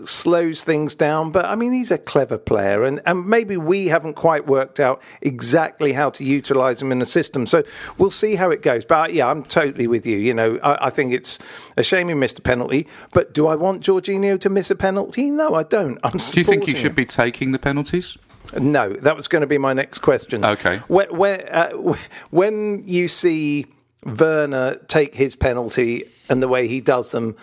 slows 0.04 0.62
things 0.62 0.94
down. 0.94 1.30
But 1.30 1.44
I 1.44 1.54
mean, 1.54 1.72
he's 1.72 1.90
a 1.90 1.98
clever 1.98 2.38
player, 2.38 2.84
and, 2.84 3.00
and 3.06 3.26
maybe 3.26 3.56
we 3.56 3.86
haven't 3.86 4.14
quite 4.14 4.46
worked 4.46 4.80
out 4.80 5.02
exactly 5.20 5.92
how 5.92 6.10
to 6.10 6.24
utilize 6.24 6.80
him 6.82 6.92
in 6.92 6.98
the 6.98 7.06
system. 7.06 7.46
So 7.46 7.62
we'll 7.98 8.10
see 8.10 8.36
how 8.36 8.50
it 8.50 8.62
goes. 8.62 8.84
But 8.84 9.14
yeah, 9.14 9.28
I'm 9.28 9.42
totally 9.42 9.86
with 9.86 10.06
you. 10.06 10.16
You 10.16 10.34
know, 10.34 10.58
I, 10.62 10.86
I 10.86 10.90
think 10.90 11.12
it's 11.12 11.38
a 11.76 11.82
shame 11.82 12.08
he 12.08 12.14
missed 12.14 12.38
a 12.38 12.42
penalty. 12.42 12.86
But 13.12 13.32
do 13.32 13.46
I 13.46 13.54
want 13.54 13.82
Jorginho 13.82 14.40
to 14.40 14.48
miss 14.48 14.70
a 14.70 14.76
penalty? 14.76 15.30
No, 15.30 15.54
I 15.54 15.62
don't. 15.62 15.98
I'm 16.02 16.18
do 16.18 16.40
you 16.40 16.44
think 16.44 16.64
he 16.64 16.74
should 16.74 16.92
him. 16.92 16.94
be 16.94 17.06
taking 17.06 17.52
the 17.52 17.58
penalties? 17.58 18.18
No, 18.58 18.92
that 18.92 19.16
was 19.16 19.26
going 19.26 19.40
to 19.40 19.46
be 19.46 19.58
my 19.58 19.72
next 19.72 19.98
question. 19.98 20.44
Okay. 20.44 20.78
When, 20.88 21.16
when, 21.16 21.40
uh, 21.48 21.94
when 22.30 22.86
you 22.86 23.08
see 23.08 23.66
Werner 24.04 24.76
take 24.86 25.14
his 25.14 25.34
penalty 25.34 26.04
and 26.28 26.42
the 26.42 26.48
way 26.48 26.68
he 26.68 26.80
does 26.80 27.10
them, 27.10 27.36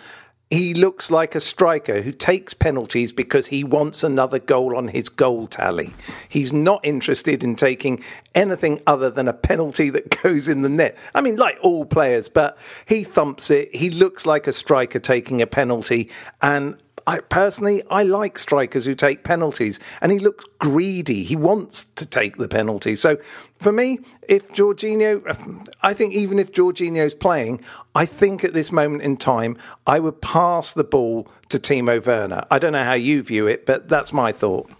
he 0.52 0.74
looks 0.74 1.10
like 1.10 1.34
a 1.34 1.40
striker 1.40 2.02
who 2.02 2.12
takes 2.12 2.52
penalties 2.52 3.10
because 3.10 3.46
he 3.46 3.64
wants 3.64 4.04
another 4.04 4.38
goal 4.38 4.76
on 4.76 4.88
his 4.88 5.08
goal 5.08 5.46
tally. 5.46 5.94
He's 6.28 6.52
not 6.52 6.84
interested 6.84 7.42
in 7.42 7.56
taking 7.56 8.04
anything 8.34 8.82
other 8.86 9.08
than 9.08 9.28
a 9.28 9.32
penalty 9.32 9.88
that 9.88 10.20
goes 10.22 10.48
in 10.48 10.60
the 10.60 10.68
net. 10.68 10.98
I 11.14 11.22
mean, 11.22 11.36
like 11.36 11.56
all 11.62 11.86
players, 11.86 12.28
but 12.28 12.58
he 12.84 13.02
thumps 13.02 13.50
it. 13.50 13.74
He 13.74 13.88
looks 13.88 14.26
like 14.26 14.46
a 14.46 14.52
striker 14.52 14.98
taking 14.98 15.40
a 15.40 15.46
penalty. 15.46 16.10
And 16.42 16.76
I 17.06 17.18
personally, 17.20 17.82
I 17.90 18.02
like 18.02 18.38
strikers 18.38 18.84
who 18.84 18.94
take 18.94 19.24
penalties, 19.24 19.80
and 20.00 20.12
he 20.12 20.18
looks 20.18 20.44
greedy. 20.58 21.24
He 21.24 21.36
wants 21.36 21.84
to 21.96 22.06
take 22.06 22.36
the 22.36 22.48
penalty. 22.48 22.94
So, 22.94 23.18
for 23.58 23.72
me, 23.72 24.00
if 24.28 24.48
Jorginho, 24.52 25.66
I 25.82 25.94
think 25.94 26.14
even 26.14 26.38
if 26.38 26.52
Jorginho's 26.52 27.14
playing, 27.14 27.64
I 27.94 28.06
think 28.06 28.44
at 28.44 28.54
this 28.54 28.72
moment 28.72 29.02
in 29.02 29.16
time, 29.16 29.56
I 29.86 30.00
would 30.00 30.20
pass 30.20 30.72
the 30.72 30.84
ball 30.84 31.28
to 31.48 31.58
Timo 31.58 32.04
Werner. 32.04 32.44
I 32.50 32.58
don't 32.58 32.72
know 32.72 32.84
how 32.84 32.94
you 32.94 33.22
view 33.22 33.46
it, 33.46 33.66
but 33.66 33.88
that's 33.88 34.12
my 34.12 34.32
thought. 34.32 34.70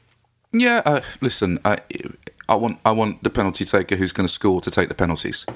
Yeah, 0.53 0.83
uh, 0.85 1.01
listen, 1.21 1.59
I, 1.65 1.79
I 2.49 2.55
want 2.55 2.79
I 2.85 2.91
want 2.91 3.23
the 3.23 3.31
penalty 3.31 3.65
taker 3.65 3.97
who's 3.97 4.13
going 4.13 4.27
to 4.27 4.33
score 4.33 4.61
to 4.61 4.71
take 4.71 4.89
the 4.89 4.95
penalties. 4.95 5.47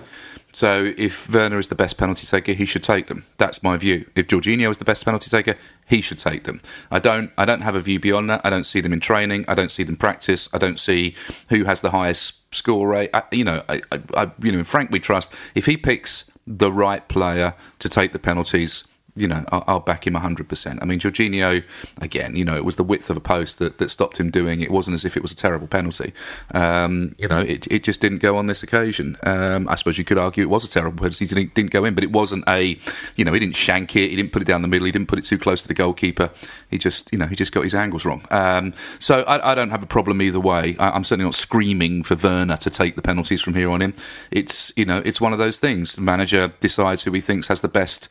So 0.56 0.94
if 0.96 1.30
Werner 1.30 1.58
is 1.58 1.68
the 1.68 1.74
best 1.74 1.98
penalty 1.98 2.26
taker, 2.26 2.54
he 2.54 2.64
should 2.64 2.82
take 2.82 3.08
them. 3.08 3.26
That's 3.36 3.62
my 3.62 3.76
view. 3.76 4.06
If 4.14 4.26
Jorginho 4.26 4.70
is 4.70 4.78
the 4.78 4.86
best 4.86 5.04
penalty 5.04 5.28
taker, 5.28 5.58
he 5.86 6.00
should 6.00 6.18
take 6.18 6.44
them. 6.44 6.62
I 6.90 6.98
don't 6.98 7.30
I 7.36 7.44
don't 7.44 7.60
have 7.60 7.74
a 7.74 7.80
view 7.82 8.00
beyond 8.00 8.30
that. 8.30 8.40
I 8.42 8.48
don't 8.48 8.64
see 8.64 8.80
them 8.80 8.94
in 8.94 9.00
training. 9.00 9.44
I 9.48 9.54
don't 9.54 9.70
see 9.70 9.82
them 9.82 9.98
practice. 9.98 10.48
I 10.54 10.58
don't 10.58 10.80
see 10.80 11.14
who 11.50 11.64
has 11.64 11.82
the 11.82 11.90
highest 11.90 12.54
score 12.54 12.88
rate. 12.88 13.10
I, 13.12 13.24
you 13.32 13.44
know, 13.44 13.64
I, 13.68 13.82
I, 13.92 14.30
you 14.40 14.50
know, 14.50 14.64
Frank 14.64 14.90
we 14.90 14.98
trust. 14.98 15.30
If 15.54 15.66
he 15.66 15.76
picks 15.76 16.30
the 16.46 16.72
right 16.72 17.06
player 17.06 17.52
to 17.80 17.90
take 17.90 18.14
the 18.14 18.18
penalties, 18.18 18.84
you 19.16 19.26
know, 19.26 19.44
I'll, 19.50 19.64
I'll 19.66 19.80
back 19.80 20.06
him 20.06 20.14
100%. 20.14 20.78
I 20.80 20.84
mean, 20.84 21.00
Jorginho, 21.00 21.64
again, 22.00 22.36
you 22.36 22.44
know, 22.44 22.56
it 22.56 22.64
was 22.64 22.76
the 22.76 22.84
width 22.84 23.08
of 23.10 23.16
a 23.16 23.20
post 23.20 23.58
that, 23.58 23.78
that 23.78 23.90
stopped 23.90 24.18
him 24.18 24.30
doing 24.30 24.60
it. 24.60 24.64
It 24.64 24.70
wasn't 24.70 24.94
as 24.94 25.04
if 25.04 25.16
it 25.16 25.22
was 25.22 25.32
a 25.32 25.36
terrible 25.36 25.66
penalty. 25.66 26.12
Um, 26.52 27.14
you 27.18 27.26
know, 27.28 27.40
it, 27.40 27.66
it 27.70 27.82
just 27.82 28.00
didn't 28.00 28.18
go 28.18 28.36
on 28.36 28.46
this 28.46 28.62
occasion. 28.62 29.16
Um, 29.22 29.68
I 29.68 29.74
suppose 29.74 29.98
you 29.98 30.04
could 30.04 30.18
argue 30.18 30.42
it 30.44 30.50
was 30.50 30.64
a 30.64 30.68
terrible 30.68 30.98
penalty. 30.98 31.24
He 31.24 31.34
didn't, 31.34 31.54
didn't 31.54 31.70
go 31.70 31.84
in, 31.84 31.94
but 31.94 32.04
it 32.04 32.12
wasn't 32.12 32.44
a, 32.46 32.78
you 33.16 33.24
know, 33.24 33.32
he 33.32 33.40
didn't 33.40 33.56
shank 33.56 33.96
it. 33.96 34.10
He 34.10 34.16
didn't 34.16 34.32
put 34.32 34.42
it 34.42 34.44
down 34.44 34.62
the 34.62 34.68
middle. 34.68 34.86
He 34.86 34.92
didn't 34.92 35.08
put 35.08 35.18
it 35.18 35.24
too 35.24 35.38
close 35.38 35.62
to 35.62 35.68
the 35.68 35.74
goalkeeper. 35.74 36.30
He 36.70 36.78
just, 36.78 37.10
you 37.10 37.18
know, 37.18 37.26
he 37.26 37.36
just 37.36 37.52
got 37.52 37.64
his 37.64 37.74
angles 37.74 38.04
wrong. 38.04 38.24
Um, 38.30 38.74
so 38.98 39.22
I, 39.22 39.52
I, 39.52 39.54
don't 39.54 39.70
have 39.70 39.82
a 39.82 39.86
problem 39.86 40.20
either 40.20 40.40
way. 40.40 40.76
I, 40.78 40.94
am 40.94 41.04
certainly 41.04 41.24
not 41.24 41.34
screaming 41.34 42.02
for 42.02 42.16
Werner 42.16 42.56
to 42.58 42.70
take 42.70 42.96
the 42.96 43.02
penalties 43.02 43.40
from 43.40 43.54
here 43.54 43.70
on 43.70 43.80
in. 43.80 43.94
It's, 44.30 44.72
you 44.76 44.84
know, 44.84 45.02
it's 45.04 45.20
one 45.20 45.32
of 45.32 45.38
those 45.38 45.58
things. 45.58 45.94
The 45.94 46.02
manager 46.02 46.52
decides 46.60 47.02
who 47.02 47.12
he 47.12 47.20
thinks 47.20 47.46
has 47.46 47.60
the 47.60 47.68
best 47.68 48.08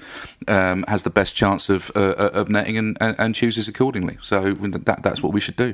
um, 0.47 0.85
has 0.95 1.03
the 1.03 1.09
best 1.09 1.35
chance 1.35 1.69
of 1.69 1.91
uh, 1.95 2.31
of 2.39 2.47
netting 2.47 2.77
and, 2.77 2.97
and, 3.01 3.15
and 3.19 3.35
chooses 3.35 3.67
accordingly. 3.67 4.17
So 4.21 4.53
that 4.53 5.03
that's 5.03 5.21
what 5.21 5.33
we 5.33 5.41
should 5.41 5.57
do. 5.57 5.73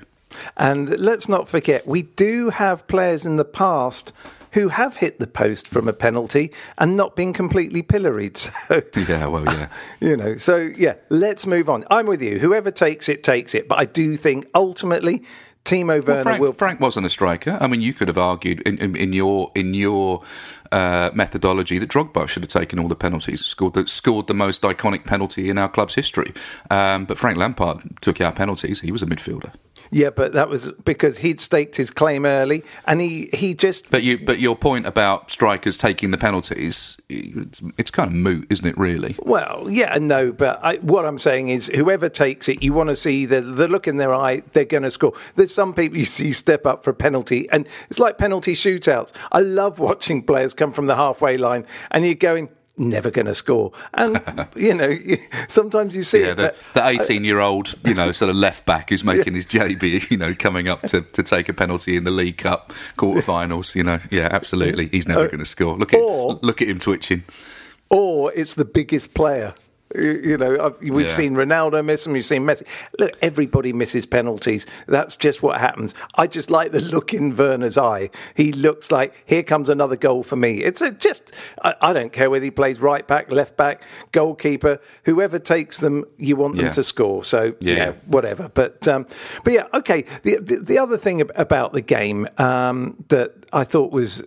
And 0.57 0.97
let's 0.97 1.27
not 1.29 1.47
forget, 1.47 1.86
we 1.86 2.01
do 2.03 2.49
have 2.49 2.88
players 2.88 3.25
in 3.25 3.36
the 3.36 3.45
past 3.45 4.13
who 4.53 4.69
have 4.69 4.97
hit 4.97 5.19
the 5.19 5.27
post 5.27 5.67
from 5.67 5.88
a 5.88 5.93
penalty 5.93 6.51
and 6.77 6.97
not 6.97 7.15
been 7.15 7.34
completely 7.34 7.81
pilloried. 7.81 8.39
So 8.67 8.81
yeah, 8.95 9.27
well, 9.27 9.45
yeah, 9.45 9.67
you 9.99 10.17
know. 10.17 10.38
So 10.38 10.57
yeah, 10.57 10.95
let's 11.10 11.45
move 11.45 11.69
on. 11.69 11.86
I'm 11.89 12.07
with 12.07 12.21
you. 12.21 12.39
Whoever 12.39 12.71
takes 12.71 13.07
it 13.10 13.23
takes 13.23 13.53
it, 13.53 13.67
but 13.67 13.77
I 13.79 13.86
do 13.86 14.15
think 14.15 14.47
ultimately. 14.55 15.23
Timo 15.63 16.04
Werner 16.04 16.06
well, 16.06 16.24
Frank, 16.24 16.41
will. 16.41 16.54
Frank 16.54 16.80
wasn't 16.80 17.06
a 17.06 17.10
striker. 17.10 17.58
I 17.62 17.67
mean, 17.67 17.82
you 17.82 17.93
could 17.93 18.08
have 18.08 18.17
argued 18.17 18.62
in, 18.62 18.78
in, 18.80 18.95
in 18.95 19.13
your 19.13 19.52
in 19.56 19.74
your 19.74 20.24
uh, 20.71 21.12
methodology 21.13 21.78
that 21.78 21.89
Drogba 21.89 22.28
should 22.28 22.43
have 22.43 22.50
taken 22.50 22.80
all 22.80 22.88
the 22.88 22.95
penalties, 22.95 23.45
scored 23.45 23.76
the, 23.76 23.88
scored 23.88 24.28
the 24.28 24.34
most 24.34 24.62
iconic 24.62 25.06
penalty 25.06 25.50
in 25.50 25.58
our 25.58 25.69
club's 25.69 25.95
history. 25.95 26.34
Um, 26.69 27.06
but 27.06 27.17
Frank 27.17 27.38
Lampard 27.38 28.02
took 28.02 28.19
our 28.21 28.32
penalties. 28.32 28.82
He 28.82 28.91
was 28.91 29.02
a 29.02 29.06
midfielder. 29.06 29.54
Yeah, 29.93 30.10
but 30.10 30.32
that 30.34 30.47
was 30.47 30.71
because 30.86 31.17
he'd 31.17 31.41
staked 31.41 31.75
his 31.75 31.91
claim 31.91 32.25
early, 32.25 32.63
and 32.86 33.01
he, 33.01 33.30
he 33.34 33.54
just. 33.54 33.91
But 33.91 34.04
you, 34.04 34.17
but 34.17 34.39
your 34.39 34.56
point 34.56 34.88
about 34.88 35.30
strikers 35.30 35.77
taking 35.77 36.12
the 36.12 36.17
penalties, 36.17 36.97
it's, 37.10 37.62
it's 37.77 37.91
kind 37.91 38.10
of 38.10 38.15
moot, 38.15 38.47
isn't 38.49 38.65
it? 38.65 38.77
Really? 38.77 39.17
Well, 39.19 39.67
yeah, 39.69 39.97
no, 39.97 40.32
but 40.32 40.63
I, 40.63 40.77
what 40.77 41.06
I'm 41.06 41.19
saying 41.19 41.49
is, 41.49 41.67
whoever 41.67 42.08
takes 42.08 42.47
it, 42.47 42.63
you 42.63 42.71
want 42.71 42.88
to 42.88 42.95
see 42.95 43.25
the 43.25 43.41
the 43.41 43.67
look 43.67 43.86
in 43.86 43.97
their 43.97 44.13
eye. 44.13 44.43
They're 44.54 44.63
going 44.63 44.84
to 44.84 44.91
score. 44.91 45.13
There's 45.36 45.54
some 45.54 45.73
people 45.73 45.97
you 45.97 46.06
see 46.06 46.32
step 46.32 46.65
up 46.65 46.86
for 46.86 46.91
a 46.91 46.95
penalty, 46.95 47.49
and 47.51 47.67
it's 47.89 47.99
like 47.99 48.17
penalty 48.17 48.54
shootouts. 48.54 49.12
I 49.34 49.41
love 49.41 49.80
watching 49.80 50.23
players 50.23 50.54
come 50.54 50.71
from 50.71 50.86
the 50.86 50.95
halfway 50.95 51.36
line, 51.36 51.65
and 51.91 52.06
you're 52.06 52.15
going 52.15 52.47
never 52.77 53.12
going 53.12 53.25
to 53.25 53.34
score. 53.34 53.71
And, 53.93 54.21
you 54.55 54.73
know, 54.73 54.95
sometimes 55.47 55.95
you 55.95 56.03
see 56.03 56.21
yeah, 56.21 56.36
it. 56.38 56.55
The 56.73 56.88
18 56.88 57.23
year 57.23 57.39
old, 57.39 57.75
you 57.86 57.93
know, 57.93 58.12
sort 58.12 58.29
of 58.29 58.36
left 58.36 58.65
back 58.65 58.89
who's 58.89 59.03
making 59.03 59.36
his 59.36 59.45
JB, 59.45 60.10
you 60.10 60.17
know, 60.17 60.34
coming 60.34 60.67
up 60.67 60.81
to, 60.84 61.01
to 61.01 61.23
take 61.23 61.49
a 61.49 61.53
penalty 61.53 61.97
in 61.97 62.03
the 62.03 62.12
League 62.12 62.38
Cup 62.38 62.73
quarterfinals, 62.97 63.75
you 63.75 63.84
know. 63.84 63.99
Yeah, 64.10 64.29
absolutely. 64.31 64.88
He's 64.88 65.07
never 65.07 65.25
uh, 65.25 65.27
going 65.27 65.39
to 65.39 65.45
score. 65.45 65.77
Look 65.77 65.93
at, 65.93 65.99
or, 65.99 66.39
look 66.41 66.62
at 66.62 66.67
him 66.67 66.79
twitching. 66.79 67.23
Or 67.89 68.31
it's 68.34 68.53
the 68.53 68.65
biggest 68.65 69.13
player 69.13 69.53
you 69.95 70.38
know, 70.38 70.75
we've 70.82 71.08
yeah. 71.08 71.15
seen 71.15 71.34
Ronaldo 71.34 71.84
miss 71.84 72.04
them. 72.04 72.13
We've 72.13 72.25
seen 72.25 72.43
Messi. 72.43 72.65
Look, 72.99 73.17
everybody 73.21 73.73
misses 73.73 74.06
penalties. 74.06 74.65
That's 74.88 75.15
just 75.15 75.43
what 75.43 75.60
happens. 75.60 75.93
I 76.15 76.27
just 76.27 76.49
like 76.49 76.71
the 76.71 76.82
look 76.82 77.13
in 77.13 77.36
Werner's 77.36 77.77
eye. 77.77 78.10
He 78.36 78.51
looks 78.51 78.91
like 78.91 79.13
here 79.25 79.43
comes 79.43 79.69
another 79.69 79.95
goal 79.95 80.23
for 80.23 80.36
me. 80.36 80.63
It's 80.63 80.82
a 80.82 80.91
just. 80.91 81.32
I, 81.63 81.75
I 81.82 81.93
don't 81.93 82.13
care 82.13 82.30
whether 82.30 82.45
he 82.45 82.51
plays 82.51 82.80
right 82.80 83.08
back, 83.08 83.32
left 83.32 83.58
back, 83.58 83.84
goalkeeper, 84.12 84.80
whoever 85.06 85.39
takes 85.39 85.77
them, 85.77 86.06
you 86.17 86.36
want 86.36 86.58
them 86.58 86.71
to 86.71 86.84
score. 86.84 87.23
So 87.23 87.56
yeah, 87.60 87.75
yeah 87.75 87.91
whatever. 88.06 88.49
But 88.49 88.88
um, 88.88 89.06
but 89.43 89.54
yeah, 89.54 89.67
okay. 89.73 90.04
The, 90.23 90.38
the, 90.38 90.58
the 90.58 90.77
other 90.77 90.97
thing 90.97 91.21
about 91.21 91.73
the 91.73 91.82
game 91.82 92.27
um, 92.38 93.04
that 93.10 93.34
I 93.54 93.63
thought 93.63 93.91
was 93.91 94.23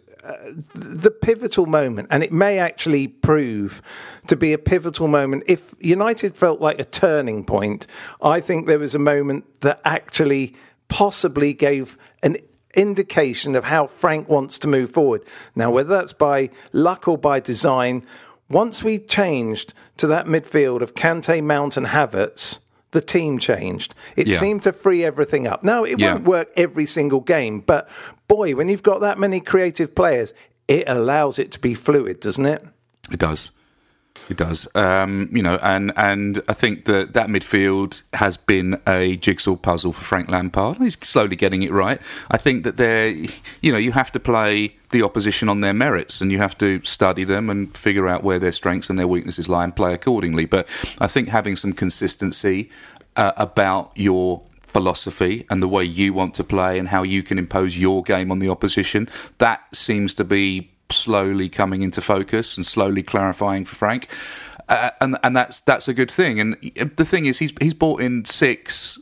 the 0.74 1.10
pivotal 1.10 1.66
moment, 1.66 2.08
and 2.10 2.22
it 2.22 2.32
may 2.32 2.58
actually 2.58 3.08
prove 3.08 3.82
to 4.26 4.36
be 4.36 4.52
a 4.52 4.58
pivotal 4.58 5.08
moment. 5.08 5.44
If 5.46 5.74
United 5.80 6.36
felt 6.36 6.60
like 6.60 6.78
a 6.78 6.84
turning 6.84 7.44
point, 7.44 7.86
I 8.22 8.40
think 8.40 8.66
there 8.66 8.78
was 8.78 8.94
a 8.94 8.98
moment 8.98 9.60
that 9.60 9.80
actually 9.84 10.54
possibly 10.88 11.52
gave 11.52 11.98
an 12.22 12.38
indication 12.74 13.54
of 13.54 13.64
how 13.64 13.86
Frank 13.86 14.28
wants 14.28 14.58
to 14.60 14.68
move 14.68 14.90
forward. 14.90 15.22
Now, 15.54 15.70
whether 15.70 15.90
that's 15.90 16.12
by 16.12 16.50
luck 16.72 17.06
or 17.06 17.18
by 17.18 17.40
design, 17.40 18.04
once 18.48 18.82
we 18.82 18.98
changed 18.98 19.74
to 19.96 20.06
that 20.08 20.26
midfield 20.26 20.80
of 20.80 20.94
Kante, 20.94 21.42
Mount, 21.42 21.76
and 21.76 21.86
Havertz, 21.86 22.58
the 22.94 23.00
team 23.02 23.38
changed. 23.38 23.94
It 24.16 24.28
yeah. 24.28 24.38
seemed 24.38 24.62
to 24.62 24.72
free 24.72 25.04
everything 25.04 25.46
up. 25.46 25.62
Now, 25.62 25.84
it 25.84 25.98
yeah. 25.98 26.14
won't 26.14 26.24
work 26.24 26.48
every 26.56 26.86
single 26.86 27.20
game, 27.20 27.60
but 27.60 27.90
boy, 28.28 28.54
when 28.54 28.70
you've 28.70 28.82
got 28.82 29.00
that 29.00 29.18
many 29.18 29.40
creative 29.40 29.94
players, 29.94 30.32
it 30.68 30.84
allows 30.86 31.38
it 31.38 31.52
to 31.52 31.58
be 31.58 31.74
fluid, 31.74 32.20
doesn't 32.20 32.46
it? 32.46 32.64
It 33.10 33.18
does. 33.18 33.50
It 34.28 34.38
does, 34.38 34.66
um, 34.74 35.28
you 35.32 35.42
know, 35.42 35.56
and 35.62 35.92
and 35.96 36.42
I 36.48 36.54
think 36.54 36.86
that 36.86 37.12
that 37.12 37.28
midfield 37.28 38.02
has 38.14 38.38
been 38.38 38.80
a 38.86 39.16
jigsaw 39.16 39.56
puzzle 39.56 39.92
for 39.92 40.02
Frank 40.02 40.30
Lampard. 40.30 40.78
He's 40.78 40.96
slowly 41.06 41.36
getting 41.36 41.62
it 41.62 41.70
right. 41.70 42.00
I 42.30 42.38
think 42.38 42.64
that 42.64 42.78
they're, 42.78 43.08
you 43.60 43.70
know, 43.70 43.76
you 43.76 43.92
have 43.92 44.10
to 44.12 44.20
play 44.20 44.76
the 44.90 45.02
opposition 45.02 45.50
on 45.50 45.60
their 45.60 45.74
merits, 45.74 46.22
and 46.22 46.32
you 46.32 46.38
have 46.38 46.56
to 46.58 46.80
study 46.84 47.24
them 47.24 47.50
and 47.50 47.76
figure 47.76 48.08
out 48.08 48.24
where 48.24 48.38
their 48.38 48.52
strengths 48.52 48.88
and 48.88 48.98
their 48.98 49.08
weaknesses 49.08 49.48
lie 49.48 49.64
and 49.64 49.76
play 49.76 49.92
accordingly. 49.92 50.46
But 50.46 50.66
I 50.98 51.06
think 51.06 51.28
having 51.28 51.56
some 51.56 51.74
consistency 51.74 52.70
uh, 53.16 53.32
about 53.36 53.92
your 53.94 54.42
philosophy 54.74 55.46
and 55.50 55.62
the 55.62 55.68
way 55.68 55.84
you 55.84 56.12
want 56.12 56.34
to 56.34 56.42
play 56.42 56.78
and 56.78 56.88
how 56.88 57.02
you 57.02 57.22
can 57.22 57.38
impose 57.38 57.78
your 57.78 58.02
game 58.02 58.32
on 58.32 58.40
the 58.40 58.48
opposition. 58.48 59.08
That 59.38 59.60
seems 59.72 60.14
to 60.14 60.24
be 60.24 60.70
slowly 60.90 61.48
coming 61.48 61.82
into 61.82 62.00
focus 62.00 62.56
and 62.56 62.66
slowly 62.66 63.02
clarifying 63.02 63.64
for 63.64 63.74
Frank. 63.74 64.08
Uh, 64.68 64.90
and 65.00 65.18
and 65.22 65.36
that's 65.36 65.60
that's 65.60 65.88
a 65.88 65.94
good 65.94 66.10
thing. 66.10 66.40
And 66.40 66.56
the 66.96 67.04
thing 67.04 67.26
is, 67.26 67.38
he's 67.38 67.52
he's 67.60 67.74
brought 67.74 68.00
in 68.00 68.24
six 68.24 68.98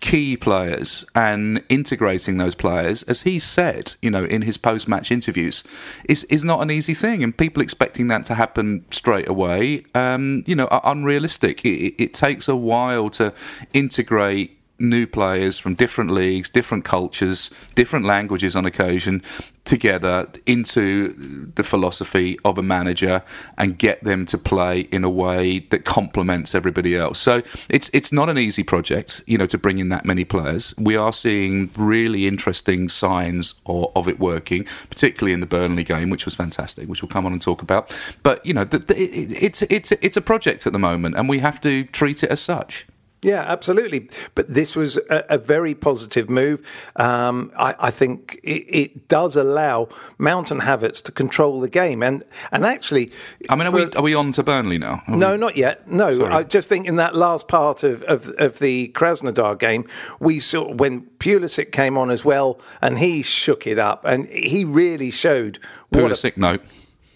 key 0.00 0.36
players 0.36 1.04
and 1.14 1.62
integrating 1.70 2.36
those 2.36 2.54
players, 2.54 3.02
as 3.04 3.22
he 3.22 3.38
said, 3.38 3.94
you 4.02 4.10
know, 4.10 4.24
in 4.24 4.42
his 4.42 4.58
post-match 4.58 5.10
interviews, 5.10 5.64
is 6.08 6.24
is 6.24 6.44
not 6.44 6.60
an 6.60 6.70
easy 6.70 6.94
thing. 6.94 7.22
And 7.22 7.36
people 7.36 7.62
expecting 7.62 8.08
that 8.08 8.24
to 8.26 8.34
happen 8.34 8.84
straight 8.90 9.28
away, 9.28 9.84
um, 9.94 10.44
you 10.46 10.54
know, 10.54 10.66
are 10.66 10.82
unrealistic. 10.84 11.64
It, 11.64 11.94
it 12.02 12.14
takes 12.14 12.48
a 12.48 12.56
while 12.56 13.08
to 13.10 13.32
integrate 13.72 14.58
new 14.88 15.06
players 15.06 15.58
from 15.58 15.74
different 15.74 16.10
leagues, 16.10 16.48
different 16.48 16.84
cultures, 16.84 17.50
different 17.74 18.04
languages 18.04 18.54
on 18.56 18.66
occasion 18.66 19.22
together 19.64 20.28
into 20.44 21.50
the 21.54 21.62
philosophy 21.62 22.38
of 22.44 22.58
a 22.58 22.62
manager 22.62 23.22
and 23.56 23.78
get 23.78 24.02
them 24.04 24.26
to 24.26 24.36
play 24.36 24.80
in 24.80 25.04
a 25.04 25.10
way 25.10 25.60
that 25.70 25.84
complements 25.84 26.54
everybody 26.54 26.96
else. 26.96 27.18
So 27.18 27.42
it's 27.68 27.90
it's 27.92 28.12
not 28.12 28.28
an 28.28 28.38
easy 28.38 28.62
project, 28.62 29.22
you 29.26 29.38
know, 29.38 29.46
to 29.46 29.58
bring 29.58 29.78
in 29.78 29.88
that 29.88 30.04
many 30.04 30.24
players. 30.24 30.74
We 30.76 30.96
are 30.96 31.12
seeing 31.12 31.70
really 31.76 32.26
interesting 32.26 32.88
signs 32.88 33.54
of, 33.66 33.90
of 33.96 34.08
it 34.08 34.20
working, 34.20 34.66
particularly 34.90 35.32
in 35.32 35.40
the 35.40 35.46
Burnley 35.46 35.84
game, 35.84 36.10
which 36.10 36.26
was 36.26 36.34
fantastic, 36.34 36.88
which 36.88 37.02
we'll 37.02 37.08
come 37.08 37.26
on 37.26 37.32
and 37.32 37.40
talk 37.40 37.62
about. 37.62 37.94
But 38.22 38.44
you 38.44 38.52
know, 38.52 38.64
the, 38.64 38.78
the, 38.78 39.00
it, 39.00 39.42
it's 39.42 39.62
it's 39.62 39.92
it's 39.92 40.16
a 40.16 40.22
project 40.22 40.66
at 40.66 40.72
the 40.72 40.78
moment, 40.78 41.16
and 41.16 41.28
we 41.28 41.38
have 41.38 41.60
to 41.62 41.84
treat 41.84 42.22
it 42.22 42.30
as 42.30 42.40
such. 42.40 42.86
Yeah, 43.24 43.40
absolutely. 43.40 44.10
But 44.34 44.52
this 44.52 44.76
was 44.76 44.98
a, 45.08 45.24
a 45.30 45.38
very 45.38 45.74
positive 45.74 46.28
move. 46.28 46.60
Um, 46.96 47.52
I, 47.56 47.74
I, 47.78 47.90
think 47.90 48.38
it, 48.42 48.66
it, 48.68 49.08
does 49.08 49.34
allow 49.34 49.88
Mount 50.18 50.50
and 50.50 50.60
Havertz 50.60 51.02
to 51.04 51.12
control 51.12 51.60
the 51.60 51.68
game, 51.68 52.02
and 52.02 52.22
and 52.52 52.66
actually, 52.66 53.10
I 53.48 53.56
mean, 53.56 53.68
are, 53.68 53.70
we, 53.70 53.92
are 53.92 54.02
we 54.02 54.14
on 54.14 54.32
to 54.32 54.42
Burnley 54.42 54.76
now? 54.76 55.02
Are 55.08 55.16
no, 55.16 55.32
we... 55.32 55.38
not 55.38 55.56
yet. 55.56 55.88
No, 55.88 56.12
Sorry. 56.18 56.32
I 56.32 56.42
just 56.42 56.68
think 56.68 56.86
in 56.86 56.96
that 56.96 57.14
last 57.14 57.48
part 57.48 57.82
of, 57.82 58.02
of, 58.02 58.28
of 58.38 58.58
the 58.58 58.88
Krasnodar 58.88 59.58
game, 59.58 59.88
we 60.20 60.38
saw 60.38 60.70
when 60.70 61.02
Pulisic 61.18 61.72
came 61.72 61.96
on 61.96 62.10
as 62.10 62.24
well, 62.24 62.60
and 62.82 62.98
he 62.98 63.22
shook 63.22 63.66
it 63.66 63.78
up, 63.78 64.04
and 64.04 64.26
he 64.28 64.64
really 64.64 65.10
showed. 65.10 65.58
Pulisic, 65.90 66.36
a... 66.36 66.40
no. 66.40 66.58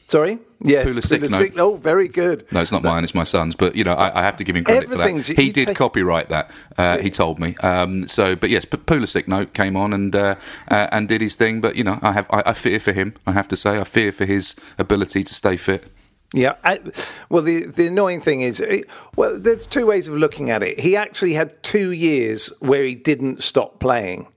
Sorry. 0.08 0.38
Yes, 0.62 0.86
Pulisic. 0.86 1.20
Pulisic. 1.20 1.54
No. 1.54 1.72
Oh, 1.72 1.76
very 1.76 2.08
good. 2.08 2.46
No, 2.50 2.60
it's 2.60 2.72
not 2.72 2.82
mine. 2.82 3.04
It's 3.04 3.14
my 3.14 3.24
son's. 3.24 3.54
But 3.54 3.76
you 3.76 3.84
know, 3.84 3.92
I, 3.92 4.20
I 4.20 4.22
have 4.22 4.38
to 4.38 4.44
give 4.44 4.56
him 4.56 4.64
credit 4.64 4.88
for 4.88 4.96
that. 4.96 5.10
He 5.10 5.52
did 5.52 5.68
take... 5.68 5.76
copyright 5.76 6.30
that. 6.30 6.50
Uh, 6.78 6.96
he 6.98 7.10
told 7.10 7.38
me. 7.38 7.54
Um, 7.56 8.08
so, 8.08 8.34
but 8.34 8.48
yes, 8.48 8.64
but 8.64 8.86
Pulisic 8.86 9.28
note 9.28 9.52
came 9.52 9.76
on 9.76 9.92
and 9.92 10.16
uh, 10.16 10.36
uh, 10.68 10.88
and 10.90 11.08
did 11.08 11.20
his 11.20 11.36
thing. 11.36 11.60
But 11.60 11.76
you 11.76 11.84
know, 11.84 11.98
I 12.00 12.12
have 12.12 12.26
I, 12.30 12.42
I, 12.46 12.52
fear 12.54 12.80
for 12.80 12.92
him. 12.92 13.14
I 13.26 13.32
have 13.32 13.48
to 13.48 13.56
say, 13.56 13.78
I 13.78 13.84
fear 13.84 14.10
for 14.10 14.24
his 14.24 14.56
ability 14.78 15.24
to 15.24 15.34
stay 15.34 15.58
fit. 15.58 15.92
Yeah. 16.32 16.54
I, 16.64 16.80
well, 17.28 17.42
the 17.42 17.66
the 17.66 17.88
annoying 17.88 18.22
thing 18.22 18.40
is, 18.40 18.62
well, 19.14 19.38
there's 19.38 19.66
two 19.66 19.84
ways 19.84 20.08
of 20.08 20.14
looking 20.14 20.48
at 20.50 20.62
it. 20.62 20.80
He 20.80 20.96
actually 20.96 21.34
had 21.34 21.62
two 21.62 21.92
years 21.92 22.46
where 22.60 22.82
he 22.82 22.94
didn't 22.94 23.42
stop 23.42 23.78
playing 23.78 24.28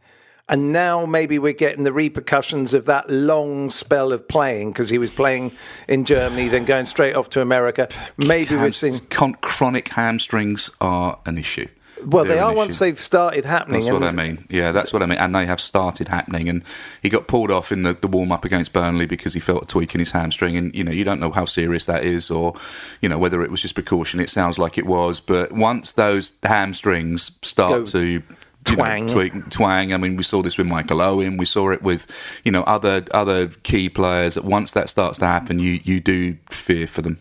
and 0.51 0.71
now 0.71 1.05
maybe 1.05 1.39
we're 1.39 1.53
getting 1.53 1.85
the 1.85 1.93
repercussions 1.93 2.73
of 2.73 2.85
that 2.85 3.09
long 3.09 3.71
spell 3.71 4.11
of 4.11 4.27
playing 4.27 4.71
because 4.71 4.89
he 4.89 4.97
was 4.97 5.09
playing 5.09 5.53
in 5.87 6.03
Germany, 6.03 6.49
then 6.49 6.65
going 6.65 6.85
straight 6.85 7.15
off 7.15 7.29
to 7.29 7.41
America. 7.41 7.87
Maybe 8.17 8.55
we're 8.55 8.63
Ham- 8.63 8.71
seeing. 8.71 8.99
con- 9.09 9.35
chronic 9.35 9.87
hamstrings 9.87 10.69
are 10.81 11.17
an 11.25 11.37
issue. 11.37 11.67
Well, 12.05 12.25
They're 12.25 12.35
they 12.35 12.39
are 12.39 12.53
once 12.53 12.79
they've 12.79 12.99
started 12.99 13.45
happening. 13.45 13.81
That's 13.81 13.93
what 13.93 14.03
I 14.03 14.11
mean. 14.11 14.45
Yeah, 14.49 14.71
that's 14.71 14.91
what 14.91 15.03
I 15.03 15.05
mean. 15.05 15.19
And 15.19 15.35
they 15.35 15.45
have 15.45 15.61
started 15.61 16.07
happening. 16.07 16.49
And 16.49 16.63
he 17.01 17.09
got 17.09 17.27
pulled 17.27 17.51
off 17.51 17.71
in 17.71 17.83
the, 17.83 17.93
the 17.93 18.07
warm 18.07 18.31
up 18.31 18.43
against 18.43 18.73
Burnley 18.73 19.05
because 19.05 19.33
he 19.33 19.39
felt 19.39 19.63
a 19.63 19.65
tweak 19.67 19.93
in 19.93 19.99
his 19.99 20.11
hamstring. 20.11 20.57
And, 20.57 20.73
you 20.73 20.83
know, 20.83 20.91
you 20.91 21.03
don't 21.03 21.19
know 21.19 21.31
how 21.31 21.45
serious 21.45 21.85
that 21.85 22.03
is 22.03 22.31
or, 22.31 22.55
you 23.01 23.09
know, 23.09 23.19
whether 23.19 23.43
it 23.43 23.51
was 23.51 23.61
just 23.61 23.75
precaution. 23.75 24.19
It 24.19 24.29
sounds 24.29 24.57
like 24.57 24.77
it 24.77 24.85
was. 24.85 25.19
But 25.19 25.51
once 25.51 25.91
those 25.91 26.33
hamstrings 26.43 27.31
start 27.43 27.69
Go 27.69 27.85
to. 27.85 28.23
You 28.69 28.75
know, 28.75 29.07
twang. 29.07 29.41
twang. 29.49 29.93
I 29.93 29.97
mean, 29.97 30.15
we 30.15 30.23
saw 30.23 30.41
this 30.41 30.57
with 30.57 30.67
Michael 30.67 31.01
Owen. 31.01 31.37
We 31.37 31.45
saw 31.45 31.71
it 31.71 31.81
with, 31.81 32.07
you 32.43 32.51
know, 32.51 32.63
other 32.63 33.05
other 33.11 33.47
key 33.47 33.89
players. 33.89 34.39
Once 34.39 34.71
that 34.73 34.89
starts 34.89 35.17
to 35.19 35.27
happen, 35.27 35.59
you 35.59 35.79
you 35.83 35.99
do 35.99 36.37
fear 36.49 36.87
for 36.87 37.01
them. 37.01 37.19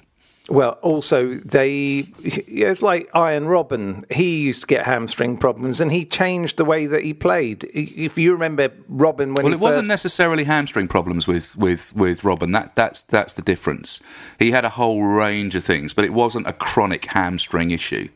Well, 0.50 0.79
also 0.83 1.35
they 1.35 2.09
it's 2.18 2.83
like 2.83 3.09
Arjen 3.14 3.44
Robben. 3.44 4.11
He 4.11 4.40
used 4.40 4.62
to 4.62 4.66
get 4.66 4.85
hamstring 4.85 5.37
problems, 5.37 5.81
and 5.81 5.92
he 5.92 6.05
changed 6.05 6.57
the 6.57 6.64
way 6.64 6.87
that 6.87 7.05
he 7.05 7.14
played. 7.14 7.64
If 7.72 8.18
you 8.18 8.33
remember 8.33 8.70
Robben 8.90 9.37
when 9.37 9.44
Well, 9.44 9.53
it 9.53 9.61
wasn't 9.61 9.87
necessarily 9.87 10.42
hamstring 10.42 10.88
problems 10.88 11.29
with, 11.29 11.57
with, 11.57 11.94
with 11.94 12.22
Robben. 12.22 12.53
That 12.53 12.74
that's 12.74 13.03
that's 13.03 13.35
the 13.35 13.42
difference. 13.42 14.00
He 14.40 14.50
had 14.50 14.64
a 14.64 14.70
whole 14.70 15.05
range 15.05 15.55
of 15.55 15.62
things, 15.62 15.94
but 15.94 16.05
it 16.05 16.12
wasn't 16.12 16.48
a 16.48 16.53
chronic 16.53 17.05
hamstring 17.07 17.70
issue. 17.70 18.09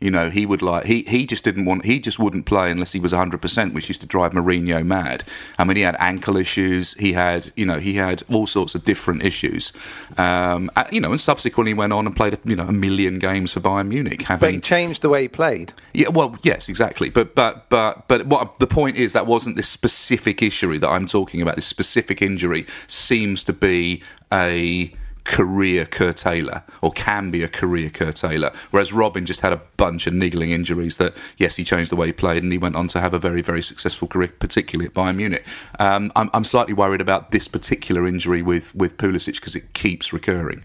You 0.00 0.12
know, 0.12 0.30
he 0.30 0.46
would 0.46 0.62
like 0.62 0.84
he 0.86 1.02
he 1.02 1.26
just 1.26 1.42
didn't 1.42 1.64
want 1.64 1.84
he 1.84 1.98
just 1.98 2.20
wouldn't 2.20 2.46
play 2.46 2.70
unless 2.70 2.92
he 2.92 3.00
was 3.00 3.12
hundred 3.12 3.42
percent, 3.42 3.74
which 3.74 3.88
used 3.88 4.00
to 4.02 4.06
drive 4.06 4.30
Mourinho 4.30 4.86
mad. 4.86 5.24
I 5.58 5.64
mean, 5.64 5.76
he 5.76 5.82
had 5.82 5.96
ankle 5.98 6.36
issues. 6.36 6.94
He 6.94 7.14
had 7.14 7.50
you 7.56 7.66
know 7.66 7.80
he 7.80 7.94
had 7.94 8.22
all 8.30 8.46
sorts 8.46 8.76
of 8.76 8.84
different 8.84 9.24
issues. 9.24 9.72
Um, 10.16 10.70
uh, 10.76 10.84
you 10.92 11.00
know, 11.00 11.10
and 11.10 11.20
subsequently 11.20 11.74
went 11.74 11.92
on 11.92 12.06
and 12.06 12.14
played 12.14 12.38
you 12.44 12.54
know 12.54 12.68
a 12.68 12.72
million 12.72 13.18
games 13.18 13.52
for 13.52 13.58
Bayern 13.60 13.88
Munich. 13.88 14.18
but 14.20 14.26
Having 14.28 14.54
he 14.54 14.60
changed 14.60 15.02
the 15.02 15.08
way 15.08 15.22
he 15.22 15.28
played. 15.28 15.72
yeah, 15.92 16.08
well, 16.08 16.38
yes, 16.44 16.68
exactly. 16.68 17.10
But 17.10 17.34
but 17.34 17.68
but 17.68 18.06
but 18.06 18.26
what 18.26 18.60
the 18.60 18.68
point 18.68 18.96
is 18.96 19.12
that 19.14 19.26
wasn't 19.26 19.56
this 19.56 19.68
specific 19.68 20.42
issue 20.42 20.78
that 20.78 20.88
I'm 20.88 21.08
talking 21.08 21.42
about. 21.42 21.56
This 21.56 21.66
specific 21.66 22.22
injury 22.22 22.66
seems 22.86 23.42
to 23.44 23.52
be 23.52 24.02
a 24.32 24.92
career 25.28 25.84
curtailer 25.84 26.62
or 26.80 26.90
can 26.90 27.30
be 27.30 27.42
a 27.42 27.48
career 27.48 27.90
curtailer 27.90 28.50
whereas 28.70 28.92
Robben 28.92 29.26
just 29.26 29.42
had 29.42 29.52
a 29.52 29.60
bunch 29.76 30.06
of 30.06 30.14
niggling 30.14 30.50
injuries 30.50 30.96
that 30.96 31.14
yes 31.36 31.56
he 31.56 31.64
changed 31.64 31.92
the 31.92 31.96
way 31.96 32.06
he 32.06 32.12
played 32.14 32.42
and 32.42 32.50
he 32.50 32.56
went 32.56 32.74
on 32.74 32.88
to 32.88 32.98
have 32.98 33.12
a 33.12 33.18
very 33.18 33.42
very 33.42 33.62
successful 33.62 34.08
career 34.08 34.32
particularly 34.38 34.86
at 34.86 34.94
Bayern 34.94 35.16
Munich. 35.16 35.44
Um, 35.78 36.10
I'm, 36.16 36.30
I'm 36.32 36.44
slightly 36.44 36.72
worried 36.72 37.02
about 37.02 37.30
this 37.30 37.46
particular 37.46 38.06
injury 38.06 38.40
with 38.40 38.74
with 38.74 38.96
Pulisic 38.96 39.34
because 39.34 39.54
it 39.54 39.74
keeps 39.74 40.14
recurring 40.14 40.64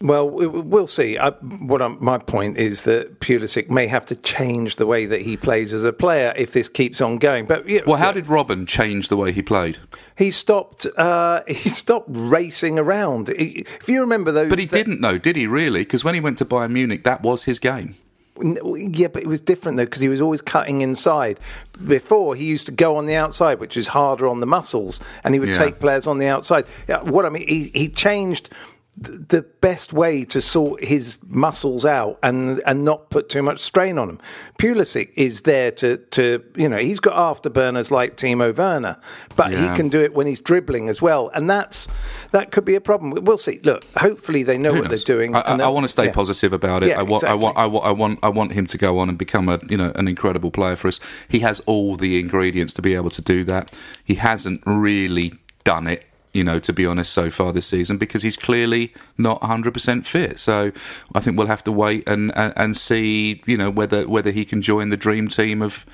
Well, 0.00 0.30
we- 0.30 0.46
we'll 0.46 0.86
see. 0.86 1.18
I, 1.18 1.30
what 1.30 1.82
I'm, 1.82 1.98
my 2.02 2.18
point 2.18 2.56
is 2.56 2.82
that 2.82 3.18
Pulisic 3.18 3.68
may 3.68 3.88
have 3.88 4.06
to 4.06 4.14
change 4.14 4.76
the 4.76 4.86
way 4.86 5.06
that 5.06 5.22
he 5.22 5.36
plays 5.36 5.72
as 5.72 5.82
a 5.82 5.92
player 5.92 6.32
if 6.36 6.52
this 6.52 6.68
keeps 6.68 7.00
on 7.00 7.18
going. 7.18 7.46
But 7.46 7.68
yeah, 7.68 7.80
well 7.84 7.96
how 7.96 8.12
did 8.12 8.26
Robben 8.26 8.66
change 8.68 9.08
the 9.08 9.16
way 9.16 9.32
he 9.32 9.42
played 9.42 9.78
he 10.16 10.30
stopped? 10.30 10.86
Uh, 10.96 11.42
he 11.48 11.68
stopped 11.68 12.06
racing 12.10 12.78
around. 12.78 13.28
If 13.30 13.88
you 13.88 14.00
remember 14.00 14.30
those, 14.30 14.48
but 14.50 14.60
he 14.60 14.66
the- 14.66 14.76
didn't 14.76 15.00
know 15.00 15.18
did 15.18 15.34
he 15.34 15.48
really 15.48 15.80
because 15.80 16.04
when 16.04 16.14
he 16.14 16.20
went 16.20 16.38
to 16.38 16.44
Bayern 16.44 16.70
Munich 16.70 17.02
that 17.02 17.22
was 17.22 17.42
his 17.44 17.58
game 17.58 17.96
Yeah, 18.40 19.08
but 19.08 19.22
it 19.22 19.26
was 19.28 19.40
different 19.40 19.78
though 19.78 19.84
because 19.84 20.00
he 20.00 20.08
was 20.08 20.20
always 20.20 20.40
cutting 20.40 20.80
inside. 20.80 21.40
Before 21.88 22.36
he 22.36 22.44
used 22.44 22.66
to 22.66 22.72
go 22.72 22.94
on 22.96 23.06
the 23.06 23.16
outside, 23.16 23.58
which 23.58 23.76
is 23.76 23.88
harder 23.88 24.28
on 24.28 24.38
the 24.38 24.46
muscles, 24.46 25.00
and 25.24 25.34
he 25.34 25.40
would 25.40 25.48
Yeah. 25.50 25.54
take 25.64 25.80
players 25.80 26.06
on 26.06 26.18
the 26.18 26.28
outside. 26.28 26.66
Yeah, 26.88 27.02
what 27.02 27.24
I 27.26 27.30
mean, 27.30 27.48
he, 27.48 27.70
he 27.74 27.88
changed 27.88 28.50
th- 28.50 28.60
the 29.00 29.42
best 29.60 29.92
way 29.92 30.24
to 30.24 30.40
sort 30.40 30.82
his 30.84 31.16
muscles 31.26 31.84
out 31.84 32.18
and 32.22 32.60
and 32.66 32.84
not 32.84 33.10
put 33.10 33.28
too 33.28 33.42
much 33.42 33.60
strain 33.60 33.98
on 33.98 34.08
him. 34.08 34.18
Pulisic 34.58 35.10
is 35.14 35.42
there 35.42 35.70
to 35.72 35.98
to 35.98 36.44
you 36.56 36.68
know 36.68 36.78
he's 36.78 37.00
got 37.00 37.14
afterburners 37.14 37.90
like 37.90 38.16
Timo 38.16 38.56
Werner, 38.56 38.96
but 39.36 39.52
Yeah. 39.52 39.70
he 39.70 39.76
can 39.76 39.88
do 39.88 40.00
it 40.00 40.14
when 40.14 40.26
he's 40.26 40.40
dribbling 40.40 40.88
as 40.88 41.00
well, 41.00 41.30
and 41.34 41.48
that's 41.48 41.86
that 42.32 42.50
could 42.50 42.64
be 42.64 42.74
a 42.74 42.80
problem. 42.80 43.24
We'll 43.24 43.38
see. 43.38 43.60
Look, 43.62 43.84
hopefully 43.96 44.42
they 44.42 44.58
know 44.58 44.72
Who 44.72 44.80
what 44.80 44.90
knows? 44.90 45.04
they're 45.04 45.16
doing. 45.16 45.34
I, 45.34 45.40
and 45.40 45.62
I, 45.62 45.68
want 45.68 45.84
to 45.84 45.88
stay 45.88 46.06
yeah. 46.06 46.12
positive 46.12 46.52
about 46.52 46.82
it. 46.82 46.88
Yeah, 46.88 46.98
I 47.00 47.02
want, 47.02 47.24
I 47.24 47.34
want. 47.34 47.56
I 47.56 47.66
want, 47.66 47.84
I 47.86 47.90
want, 47.90 48.18
I 48.22 48.28
want 48.28 48.52
him 48.52 48.66
to 48.66 48.78
go 48.78 48.98
on 48.98 49.08
and 49.08 49.16
become 49.16 49.48
a, 49.48 49.60
you 49.68 49.76
know, 49.76 49.92
an 49.94 50.08
incredible 50.08 50.50
player 50.50 50.76
for 50.76 50.88
us. 50.88 51.00
He 51.28 51.40
has 51.40 51.60
all 51.60 51.96
the 51.96 52.18
ingredients 52.18 52.72
to 52.74 52.82
be 52.82 52.94
able 52.94 53.10
to 53.10 53.22
do 53.22 53.44
that. 53.44 53.72
He 54.04 54.14
hasn't 54.16 54.62
really 54.66 55.34
done 55.64 55.86
it, 55.86 56.04
you 56.38 56.44
know, 56.44 56.60
to 56.60 56.72
be 56.72 56.86
honest, 56.86 57.12
so 57.12 57.30
far 57.30 57.52
this 57.52 57.66
season 57.66 57.98
because 57.98 58.22
he's 58.22 58.36
clearly 58.36 58.94
not 59.18 59.40
100% 59.40 60.06
fit. 60.06 60.38
So 60.38 60.70
I 61.12 61.18
think 61.18 61.36
we'll 61.36 61.48
have 61.48 61.64
to 61.64 61.72
wait 61.72 62.08
and, 62.08 62.32
and, 62.36 62.52
and 62.54 62.76
see, 62.76 63.42
you 63.44 63.56
know, 63.56 63.70
whether 63.70 64.08
whether 64.08 64.30
he 64.30 64.44
can 64.44 64.62
join 64.62 64.90
the 64.90 64.96
dream 64.96 65.26
team 65.26 65.60
of, 65.60 65.84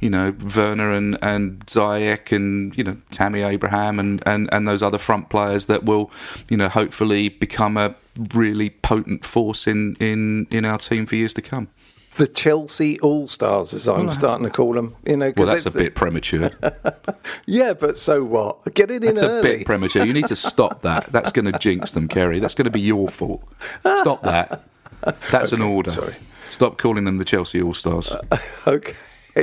you 0.00 0.08
know, 0.08 0.34
Werner 0.56 0.90
and 0.90 1.18
and 1.20 1.66
Ziyech 1.66 2.34
and 2.34 2.74
you 2.78 2.82
know 2.82 2.96
Tammy 3.10 3.42
Abraham 3.42 4.00
and, 4.00 4.22
and, 4.24 4.48
and 4.52 4.66
those 4.66 4.82
other 4.82 4.96
front 4.96 5.28
players 5.28 5.66
that 5.66 5.84
will, 5.84 6.10
you 6.48 6.56
know, 6.56 6.70
hopefully 6.70 7.28
become 7.28 7.76
a 7.76 7.94
really 8.34 8.70
potent 8.70 9.26
force 9.26 9.66
in, 9.66 9.96
in, 9.96 10.46
in 10.50 10.64
our 10.64 10.78
team 10.78 11.04
for 11.04 11.16
years 11.16 11.34
to 11.34 11.42
come. 11.42 11.68
The 12.16 12.26
Chelsea 12.26 12.98
All 13.00 13.26
Stars, 13.28 13.72
as 13.72 13.86
I'm 13.86 14.10
starting 14.10 14.44
to 14.44 14.50
call 14.50 14.72
them. 14.74 14.96
You 15.06 15.16
know, 15.16 15.32
Well, 15.36 15.46
that's 15.46 15.64
they- 15.64 15.70
a 15.70 15.84
bit 15.84 15.94
premature. 15.94 16.50
Yeah, 17.46 17.74
but 17.74 17.96
so 17.96 18.24
what? 18.24 18.74
Get 18.74 18.90
it 18.90 19.02
in 19.04 19.14
That's 19.14 19.26
a 19.26 19.42
bit 19.42 19.64
premature. 19.66 20.04
You 20.04 20.12
need 20.12 20.28
to 20.28 20.36
stop 20.36 20.82
that. 20.82 21.06
That's 21.12 21.32
going 21.32 21.50
to 21.50 21.58
jinx 21.58 21.92
them, 21.92 22.08
Ceri. 22.08 22.40
That's 22.40 22.54
going 22.54 22.64
to 22.66 22.70
be 22.70 22.80
your 22.80 23.08
fault. 23.08 23.42
Stop 23.80 24.22
that. 24.22 24.62
That's 25.30 25.52
an 25.52 25.62
order. 25.62 25.90
sorry. 25.90 26.14
Stop 26.48 26.78
calling 26.78 27.04
them 27.04 27.18
the 27.18 27.24
Chelsea 27.24 27.60
All 27.62 27.74
Stars. 27.74 28.12
okay. 28.66 28.94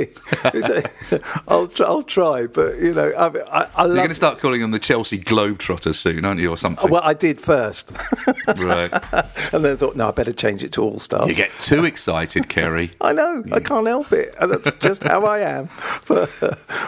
It- 0.44 1.22
I'll 1.46 1.66
try, 1.68 1.86
I'll 1.86 2.02
try, 2.02 2.46
but 2.46 2.78
you 2.78 2.92
know, 2.94 3.10
I, 3.10 3.26
I, 3.26 3.68
I 3.74 3.86
You're 3.86 3.96
going 3.96 4.08
to 4.08 4.14
start 4.14 4.38
calling 4.38 4.60
them 4.60 4.70
the 4.70 4.78
Chelsea 4.78 5.18
Globetrotters 5.18 5.94
soon, 5.96 6.24
aren't 6.24 6.40
you, 6.40 6.50
or 6.50 6.56
something? 6.56 6.90
Well, 6.90 7.02
I 7.02 7.14
did 7.14 7.40
first, 7.40 7.90
right. 8.56 8.92
and 9.52 9.64
then 9.64 9.72
I 9.72 9.76
thought, 9.76 9.96
no, 9.96 10.08
I 10.08 10.10
better 10.10 10.32
change 10.32 10.62
it 10.62 10.72
to 10.72 10.82
All 10.82 10.98
Stars. 10.98 11.28
You 11.28 11.34
get 11.34 11.50
too 11.58 11.84
excited, 11.84 12.44
Ceri. 12.44 12.90
I 13.00 13.12
know. 13.12 13.44
I 13.52 13.60
can't 13.60 13.86
help 13.86 14.12
it. 14.12 14.34
And 14.40 14.52
that's 14.52 14.72
just 14.74 15.02
how 15.02 15.24
I 15.24 15.40
am. 15.40 15.68
But, 16.06 16.30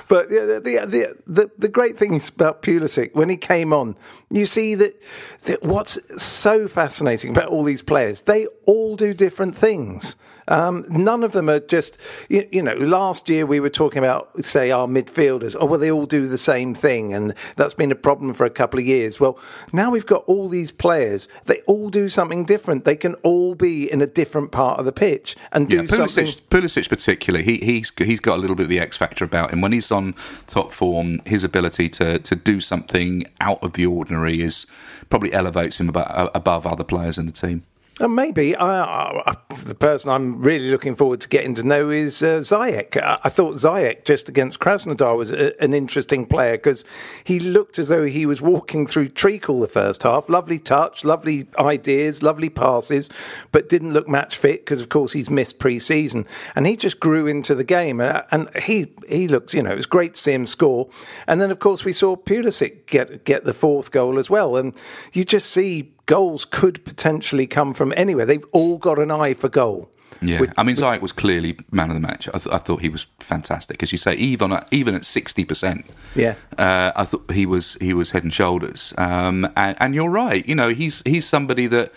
but 0.09 0.31
yeah, 0.31 0.45
the, 0.45 0.61
the, 0.87 1.17
the, 1.27 1.51
the 1.59 1.69
great 1.69 1.99
thing 1.99 2.15
is 2.15 2.29
about 2.29 2.63
Pulisic, 2.63 3.15
when 3.15 3.29
he 3.29 3.37
came 3.37 3.73
on, 3.73 3.97
you 4.31 4.47
see 4.47 4.75
that, 4.77 5.01
that 5.45 5.63
what's 5.63 5.99
so 6.23 6.69
fascinating 6.69 7.31
about 7.31 7.49
all 7.49 7.65
these 7.65 7.83
players, 7.83 8.23
they 8.23 8.47
all 8.67 8.97
do 8.97 9.15
different 9.15 9.57
things. 9.57 10.17
Um, 10.51 10.85
none 10.89 11.25
of 11.25 11.33
them 11.33 11.49
are 11.49 11.61
just, 11.61 11.97
you, 12.29 12.47
you 12.51 12.63
know, 12.63 12.75
last 12.75 13.29
year 13.29 13.47
we 13.47 13.61
were 13.61 13.71
talking 13.71 13.99
about, 13.99 14.45
say, 14.45 14.71
our 14.71 14.87
midfielders. 14.87 15.57
Oh, 15.59 15.65
well, 15.65 15.81
they 15.81 15.91
all 15.91 16.07
do 16.07 16.29
the 16.29 16.37
same 16.37 16.75
thing. 16.75 17.15
And 17.15 17.35
that's 17.57 17.73
been 17.73 17.91
a 17.91 17.97
problem 17.97 18.35
for 18.35 18.45
a 18.45 18.51
couple 18.51 18.79
of 18.81 18.87
years. 18.87 19.19
Well, 19.19 19.39
now 19.73 19.91
we've 19.91 20.07
got 20.07 20.25
all 20.27 20.49
these 20.49 20.73
players. 20.73 21.29
They 21.47 21.61
all 21.63 21.89
do 21.89 22.09
something 22.09 22.45
different. 22.45 22.85
They 22.85 22.97
can 22.97 23.15
all 23.23 23.55
be 23.55 23.91
in 23.91 24.03
a 24.03 24.07
different 24.07 24.51
part 24.51 24.79
of 24.79 24.85
the 24.85 24.93
pitch 24.93 25.37
and 25.53 25.69
do 25.69 25.77
Yeah, 25.77 25.87
something. 25.87 26.27
Pulisic, 26.27 26.43
Pulisic 26.49 26.89
particularly, 26.89 27.45
he, 27.45 27.59
he's 27.59 27.93
he's 27.97 28.21
got 28.21 28.37
a 28.37 28.41
little 28.41 28.57
bit 28.57 28.65
of 28.65 28.69
the 28.69 28.81
X 28.81 28.97
factor 28.97 29.25
about 29.25 29.53
him. 29.53 29.61
When 29.61 29.73
he's 29.73 29.91
on 29.91 30.15
top 30.47 30.73
form, 30.73 31.21
his 31.25 31.45
ability 31.45 31.89
to 31.91 32.19
to 32.19 32.37
do 32.37 32.61
something 32.61 33.25
out 33.41 33.63
of 33.63 33.75
the 33.75 33.87
ordinary 33.87 34.43
is 34.43 34.67
probably 35.09 35.33
elevates 35.33 35.81
him 35.81 35.89
about, 35.89 36.31
above 36.35 36.67
other 36.67 36.85
players 36.85 37.19
in 37.19 37.27
the 37.27 37.33
team. 37.33 37.65
Uh, 38.01 38.09
maybe 38.09 38.53
the 38.53 39.77
person 39.79 40.11
I'm 40.11 40.41
really 40.41 40.71
looking 40.71 40.97
forward 40.97 41.21
to 41.21 41.29
getting 41.29 41.53
to 41.55 41.63
know 41.63 41.91
is 41.91 42.23
uh, 42.23 42.39
Ziyech. 42.39 42.97
I, 42.97 43.19
I 43.25 43.29
thought 43.29 43.57
Ziyech 43.57 44.07
just 44.07 44.27
against 44.27 44.59
Krasnodar 44.59 45.19
was 45.19 45.31
a, 45.31 45.63
an 45.63 45.75
interesting 45.75 46.25
player 46.25 46.53
because 46.53 46.83
he 47.23 47.39
looked 47.39 47.79
as 47.79 47.89
though 47.89 48.07
he 48.07 48.25
was 48.25 48.41
walking 48.41 48.87
through 48.87 49.09
treacle 49.09 49.61
the 49.61 49.69
first 49.69 50.03
half. 50.03 50.31
Lovely 50.31 50.59
touch, 50.59 51.05
lovely 51.05 51.47
ideas, 51.59 52.23
lovely 52.23 52.49
passes, 52.49 53.11
but 53.53 53.69
didn't 53.69 53.93
look 53.93 54.09
match 54.09 54.35
fit 54.35 54.63
because, 54.65 54.81
of 54.81 54.89
course, 54.89 55.13
he's 55.13 55.29
missed 55.29 55.59
pre-season. 55.59 56.27
And 56.57 56.67
he 56.67 56.77
just 56.77 57.01
grew 57.01 57.27
into 57.27 57.55
the 57.55 57.65
game, 57.65 58.01
and, 58.01 58.25
and 58.31 58.49
he 58.63 58.95
he 59.11 59.29
looked, 59.29 59.53
you 59.53 59.63
know, 59.63 59.73
it 59.73 59.77
was 59.77 59.85
great 59.85 60.15
to 60.15 60.21
see 60.21 60.33
him 60.33 60.47
score. 60.47 60.89
And 61.27 61.39
then, 61.39 61.51
of 61.51 61.59
course, 61.59 61.85
we 61.85 61.93
saw 61.93 62.17
Pulisic 62.17 62.87
get 62.87 63.27
get 63.27 63.45
the 63.45 63.53
fourth 63.53 63.91
goal 63.91 64.19
as 64.19 64.31
well, 64.31 64.57
and 64.57 64.75
you 65.13 65.25
just 65.25 65.51
see 65.51 65.93
goals 66.17 66.45
could 66.45 66.85
potentially 66.85 67.47
come 67.47 67.73
from 67.75 67.93
anywhere. 67.97 68.27
They've 68.27 68.45
all 68.53 68.77
got 68.79 68.99
an 68.99 69.11
eye 69.11 69.35
for 69.35 69.49
goal. 69.49 69.91
Yeah, 70.23 70.41
With- 70.41 70.53
I 70.59 70.65
mean, 70.65 70.77
Ziyech 70.77 71.01
was 71.01 71.13
clearly 71.13 71.53
man 71.71 71.89
of 71.91 71.95
the 71.95 72.01
match. 72.11 72.29
I, 72.29 72.39
th- 72.39 72.55
I 72.55 72.59
thought 72.59 72.81
he 72.83 72.91
was 72.91 73.07
fantastic, 73.21 73.83
as 73.83 73.91
you 73.93 73.97
say. 73.99 74.15
Even 74.17 74.53
at, 74.53 74.69
even 74.71 74.95
at 74.95 75.05
sixty 75.05 75.45
percent, 75.47 75.87
Yeah. 76.15 76.35
uh, 76.59 76.91
I 77.03 77.05
thought 77.07 77.31
he 77.33 77.47
was 77.47 77.75
he 77.81 77.95
was 77.95 78.11
head 78.11 78.25
and 78.25 78.35
shoulders. 78.35 78.93
Um, 78.99 79.49
and, 79.57 79.77
and 79.81 79.95
you're 79.95 80.11
right. 80.25 80.45
You 80.47 80.55
know, 80.61 80.69
he's 80.75 81.03
he's 81.07 81.27
somebody 81.27 81.67
that 81.69 81.93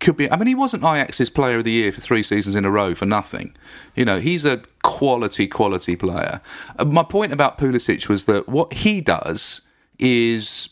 could 0.00 0.16
be. 0.18 0.30
I 0.30 0.36
mean, 0.36 0.48
he 0.48 0.54
wasn't 0.54 0.82
Ajax's 0.82 1.30
Player 1.30 1.56
of 1.58 1.64
the 1.64 1.72
Year 1.80 1.90
for 1.92 2.02
three 2.02 2.22
seasons 2.22 2.54
in 2.54 2.64
a 2.66 2.70
row 2.70 2.94
for 2.94 3.06
nothing. 3.06 3.54
You 3.96 4.04
know, 4.04 4.18
he's 4.20 4.44
a 4.44 4.56
quality 4.82 5.46
quality 5.48 5.96
player. 5.96 6.42
Uh, 6.78 6.84
my 6.84 7.02
point 7.04 7.32
about 7.32 7.56
Pulisic 7.56 8.08
was 8.10 8.24
that 8.24 8.46
what 8.46 8.74
he 8.84 9.00
does 9.00 9.62
is 9.98 10.68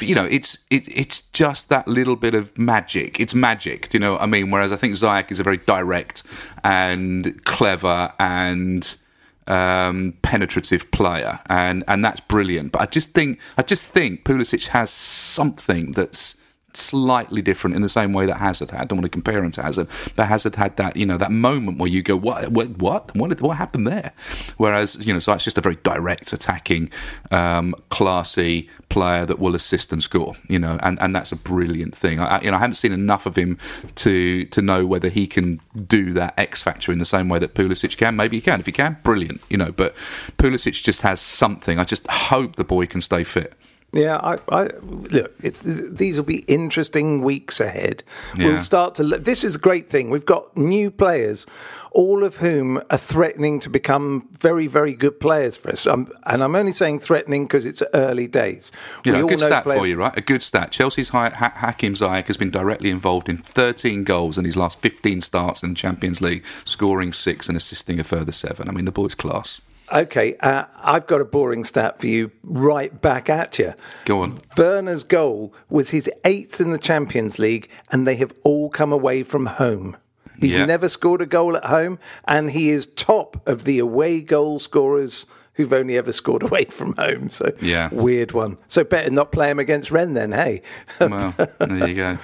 you 0.00 0.14
know, 0.14 0.24
it's 0.24 0.58
it, 0.70 0.84
it's 0.86 1.22
just 1.32 1.68
that 1.68 1.88
little 1.88 2.16
bit 2.16 2.34
of 2.34 2.56
magic. 2.56 3.18
It's 3.18 3.34
magic, 3.34 3.88
do 3.88 3.96
you 3.96 4.00
know 4.00 4.12
what 4.12 4.22
I 4.22 4.26
mean? 4.26 4.50
Whereas 4.50 4.72
I 4.72 4.76
think 4.76 4.94
Ziyech 4.94 5.30
is 5.30 5.40
a 5.40 5.42
very 5.42 5.56
direct 5.58 6.22
and 6.62 7.44
clever 7.44 8.12
and 8.18 8.94
um, 9.46 10.14
penetrative 10.22 10.90
player, 10.90 11.40
and 11.46 11.84
and 11.88 12.04
that's 12.04 12.20
brilliant. 12.20 12.72
But 12.72 12.82
I 12.82 12.86
just 12.86 13.10
think 13.10 13.40
I 13.58 13.62
just 13.62 13.82
think 13.82 14.24
Pulisic 14.24 14.68
has 14.68 14.90
something 14.90 15.92
that's 15.92 16.36
slightly 16.76 17.42
different 17.42 17.76
in 17.76 17.82
the 17.82 17.88
same 17.88 18.12
way 18.12 18.26
that 18.26 18.36
Hazard 18.36 18.70
had. 18.70 18.80
I 18.80 18.84
don't 18.84 18.98
want 18.98 19.04
to 19.04 19.10
compare 19.10 19.42
him 19.42 19.50
to 19.52 19.62
Hazard, 19.62 19.88
but 20.16 20.26
Hazard 20.26 20.56
had 20.56 20.76
that 20.76 20.96
you 20.96 21.06
know 21.06 21.16
that 21.18 21.32
moment 21.32 21.78
where 21.78 21.88
you 21.88 22.02
go, 22.02 22.16
what 22.16 22.48
what 22.48 22.70
what 22.78 23.14
what, 23.14 23.40
what 23.40 23.56
happened 23.56 23.86
there? 23.86 24.12
Whereas 24.56 25.06
you 25.06 25.12
know, 25.12 25.18
so 25.18 25.32
it's 25.32 25.44
just 25.44 25.58
a 25.58 25.60
very 25.60 25.76
direct, 25.76 26.32
attacking, 26.32 26.90
um, 27.30 27.74
classy 27.90 28.68
player 28.88 29.26
that 29.26 29.38
will 29.38 29.54
assist 29.54 29.92
and 29.92 30.02
score. 30.02 30.34
You 30.48 30.58
know, 30.58 30.78
and, 30.82 31.00
and 31.00 31.14
that's 31.14 31.32
a 31.32 31.36
brilliant 31.36 31.96
thing. 31.96 32.20
I, 32.20 32.40
you 32.42 32.50
know, 32.50 32.56
I 32.56 32.60
haven't 32.60 32.76
seen 32.76 32.92
enough 32.92 33.26
of 33.26 33.36
him 33.36 33.58
to 33.96 34.44
to 34.46 34.62
know 34.62 34.86
whether 34.86 35.08
he 35.08 35.26
can 35.26 35.60
do 35.86 36.12
that 36.12 36.34
X 36.38 36.62
factor 36.62 36.92
in 36.92 36.98
the 36.98 37.04
same 37.04 37.28
way 37.28 37.38
that 37.38 37.54
Pulisic 37.54 37.96
can. 37.96 38.16
Maybe 38.16 38.36
he 38.36 38.40
can. 38.40 38.60
If 38.60 38.66
he 38.66 38.72
can, 38.72 38.98
brilliant. 39.02 39.40
You 39.48 39.56
know, 39.56 39.72
but 39.72 39.94
Pulisic 40.38 40.82
just 40.82 41.02
has 41.02 41.20
something. 41.20 41.78
I 41.78 41.84
just 41.84 42.06
hope 42.08 42.56
the 42.56 42.64
boy 42.64 42.86
can 42.86 43.00
stay 43.00 43.24
fit. 43.24 43.54
Yeah, 43.94 44.16
I, 44.16 44.38
I 44.50 44.64
look. 44.82 45.32
It, 45.40 45.54
these 45.62 46.16
will 46.16 46.24
be 46.24 46.38
interesting 46.48 47.22
weeks 47.22 47.60
ahead. 47.60 48.02
Yeah. 48.36 48.46
We'll 48.46 48.60
start 48.60 48.96
to. 48.96 49.04
look- 49.04 49.24
This 49.24 49.44
is 49.44 49.54
a 49.54 49.58
great 49.58 49.88
thing. 49.88 50.10
We've 50.10 50.26
got 50.26 50.56
new 50.56 50.90
players, 50.90 51.46
all 51.92 52.24
of 52.24 52.36
whom 52.38 52.82
are 52.90 52.98
threatening 52.98 53.60
to 53.60 53.70
become 53.70 54.28
very, 54.32 54.66
very 54.66 54.94
good 54.94 55.20
players 55.20 55.56
for 55.56 55.70
us. 55.70 55.86
Um, 55.86 56.10
and 56.26 56.42
I'm 56.42 56.56
only 56.56 56.72
saying 56.72 57.00
threatening 57.00 57.44
because 57.44 57.64
it's 57.66 57.84
early 57.94 58.26
days. 58.26 58.72
You 59.04 59.12
We 59.12 59.18
know, 59.18 59.18
a 59.18 59.22
all 59.22 59.28
good 59.28 59.40
know 59.40 59.46
stat 59.46 59.62
for 59.64 59.74
players- 59.74 59.90
you, 59.90 59.96
right? 59.96 60.16
A 60.16 60.20
good 60.20 60.42
stat. 60.42 60.72
Chelsea's 60.72 61.10
ha- 61.10 61.30
Hakim 61.56 61.94
Ziyech 61.94 62.26
has 62.26 62.36
been 62.36 62.50
directly 62.50 62.90
involved 62.90 63.28
in 63.28 63.38
13 63.38 64.02
goals 64.02 64.36
in 64.38 64.44
his 64.44 64.56
last 64.56 64.80
15 64.80 65.20
starts 65.20 65.62
in 65.62 65.68
the 65.70 65.76
Champions 65.76 66.20
League, 66.20 66.42
scoring 66.64 67.12
six 67.12 67.46
and 67.48 67.56
assisting 67.56 68.00
a 68.00 68.04
further 68.04 68.32
seven. 68.32 68.68
I 68.68 68.72
mean, 68.72 68.86
the 68.86 68.90
boy's 68.92 69.14
class. 69.14 69.60
Okay, 69.92 70.36
uh, 70.40 70.64
I've 70.82 71.06
got 71.06 71.20
a 71.20 71.24
boring 71.24 71.62
stat 71.62 72.00
for 72.00 72.06
you 72.06 72.30
right 72.42 73.00
back 73.02 73.28
at 73.28 73.58
you. 73.58 73.74
Go 74.06 74.22
on. 74.22 74.38
Werner's 74.56 75.04
goal 75.04 75.52
was 75.68 75.90
his 75.90 76.10
eighth 76.24 76.60
in 76.60 76.70
the 76.72 76.78
Champions 76.78 77.38
League, 77.38 77.68
and 77.90 78.06
they 78.06 78.16
have 78.16 78.32
all 78.44 78.70
come 78.70 78.92
away 78.92 79.22
from 79.22 79.46
home. 79.46 79.96
He's 80.40 80.54
Yeah. 80.54 80.64
never 80.64 80.88
scored 80.88 81.20
a 81.20 81.26
goal 81.26 81.56
at 81.56 81.66
home, 81.66 81.98
and 82.26 82.50
he 82.52 82.70
is 82.70 82.86
top 82.86 83.46
of 83.46 83.64
the 83.64 83.78
away 83.78 84.20
goal 84.22 84.58
scorers 84.58 85.26
who've 85.54 85.72
only 85.72 85.96
ever 85.96 86.12
scored 86.12 86.42
away 86.48 86.64
from 86.66 86.94
home. 86.96 87.30
So, 87.30 87.52
Yeah. 87.60 87.88
weird 87.92 88.32
one. 88.32 88.58
So, 88.66 88.84
better 88.84 89.10
not 89.10 89.32
play 89.32 89.50
him 89.50 89.58
against 89.58 89.90
Rennes 89.90 90.14
then, 90.14 90.32
hey? 90.32 90.62
Well, 91.00 91.34
there 91.58 91.88
you 91.88 91.94
go. 91.94 92.18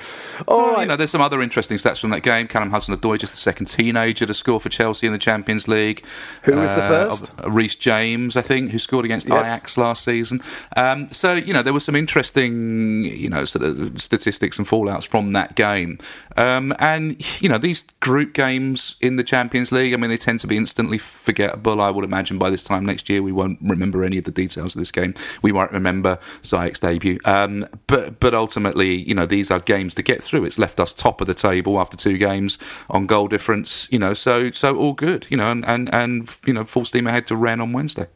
All 0.49 0.59
Well, 0.59 0.71
right. 0.75 0.81
You 0.83 0.87
know, 0.88 0.97
there's 0.97 1.11
some 1.11 1.21
other 1.21 1.40
interesting 1.43 1.77
stats 1.77 2.01
from 2.01 2.11
that 2.11 2.23
game. 2.23 2.49
Callum 2.49 2.71
Hudson-Odoi, 2.71 3.19
just 3.19 3.33
the 3.33 3.38
second 3.38 3.66
teenager 3.66 4.27
to 4.27 4.35
score 4.35 4.61
for 4.61 4.69
Chelsea 4.69 5.07
in 5.07 5.12
the 5.12 5.19
Champions 5.19 5.69
League. 5.69 6.05
Who 6.45 6.57
was 6.57 6.75
the 6.75 6.83
first? 6.83 7.31
Reece 7.47 7.77
James, 7.77 8.37
I 8.37 8.43
think, 8.43 8.71
who 8.71 8.79
scored 8.79 9.05
against 9.05 9.29
Yes. 9.29 9.47
Ajax 9.47 9.77
last 9.77 10.05
season. 10.05 10.43
Um, 10.77 11.09
so 11.12 11.35
you 11.35 11.53
know, 11.53 11.62
there 11.62 11.73
was 11.73 11.85
some 11.85 11.95
interesting, 11.97 13.05
you 13.05 13.29
know, 13.29 13.45
sort 13.45 13.64
of 13.64 14.01
statistics 14.01 14.59
and 14.59 14.66
fallouts 14.66 15.07
from 15.07 15.33
that 15.33 15.55
game. 15.55 15.99
Um, 16.37 16.75
and 16.79 17.23
you 17.43 17.49
know, 17.49 17.59
these 17.59 17.83
group 18.01 18.33
games 18.33 18.97
in 19.01 19.16
the 19.16 19.25
Champions 19.25 19.73
League, 19.73 19.93
I 19.93 19.97
mean, 19.97 20.11
they 20.11 20.16
tend 20.16 20.40
to 20.40 20.47
be 20.47 20.57
instantly 20.57 20.99
forgettable. 20.99 21.81
I 21.81 21.90
would 21.90 22.05
imagine 22.05 22.38
by 22.38 22.51
this 22.51 22.62
time 22.62 22.85
next 22.87 23.09
year, 23.09 23.20
we 23.23 23.33
won't 23.33 23.59
remember 23.61 24.05
any 24.05 24.19
of 24.19 24.25
the 24.25 24.31
details 24.31 24.75
of 24.75 24.81
this 24.81 24.91
game. 24.91 25.15
We 25.43 25.53
won't 25.53 25.73
remember 25.73 26.19
Ziyech's 26.43 26.81
debut. 26.81 27.19
Um, 27.25 27.67
but 27.87 28.21
but 28.21 28.35
ultimately, 28.35 28.97
you 28.97 29.15
know, 29.15 29.27
these 29.27 29.51
are 29.51 29.61
games 29.61 29.95
to 29.95 30.03
get 30.03 30.23
through. 30.23 30.45
It's 30.45 30.59
left 30.59 30.81
us 30.81 30.93
top 30.93 31.21
of 31.21 31.27
the 31.27 31.35
table 31.35 31.81
after 31.81 31.97
two 31.97 32.19
games 32.19 32.59
on 32.89 33.07
goal 33.07 33.29
difference. 33.29 33.89
You 33.91 33.99
know, 33.99 34.15
so 34.15 34.51
so 34.51 34.77
all 34.77 34.93
good. 34.93 35.27
You 35.31 35.37
know, 35.37 35.51
and 35.51 35.65
and, 35.67 35.93
and 35.95 36.29
you 36.47 36.53
know, 36.53 36.65
full 36.65 36.85
steam 36.85 37.07
ahead 37.07 37.27
to 37.29 37.37
Rennes 37.37 37.61
on 37.61 37.73
Wednesday. 37.73 38.07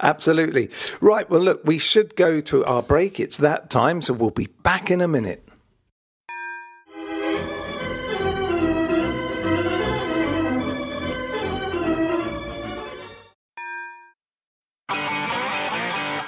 Absolutely. 0.00 0.70
Right, 1.00 1.28
well, 1.30 1.40
look, 1.40 1.64
we 1.64 1.78
should 1.78 2.16
go 2.16 2.40
to 2.40 2.64
our 2.64 2.82
break. 2.82 3.20
It's 3.20 3.36
that 3.38 3.70
time, 3.70 4.02
so 4.02 4.12
we'll 4.12 4.30
be 4.30 4.48
back 4.62 4.90
in 4.90 5.00
a 5.00 5.06
minute. 5.06 5.43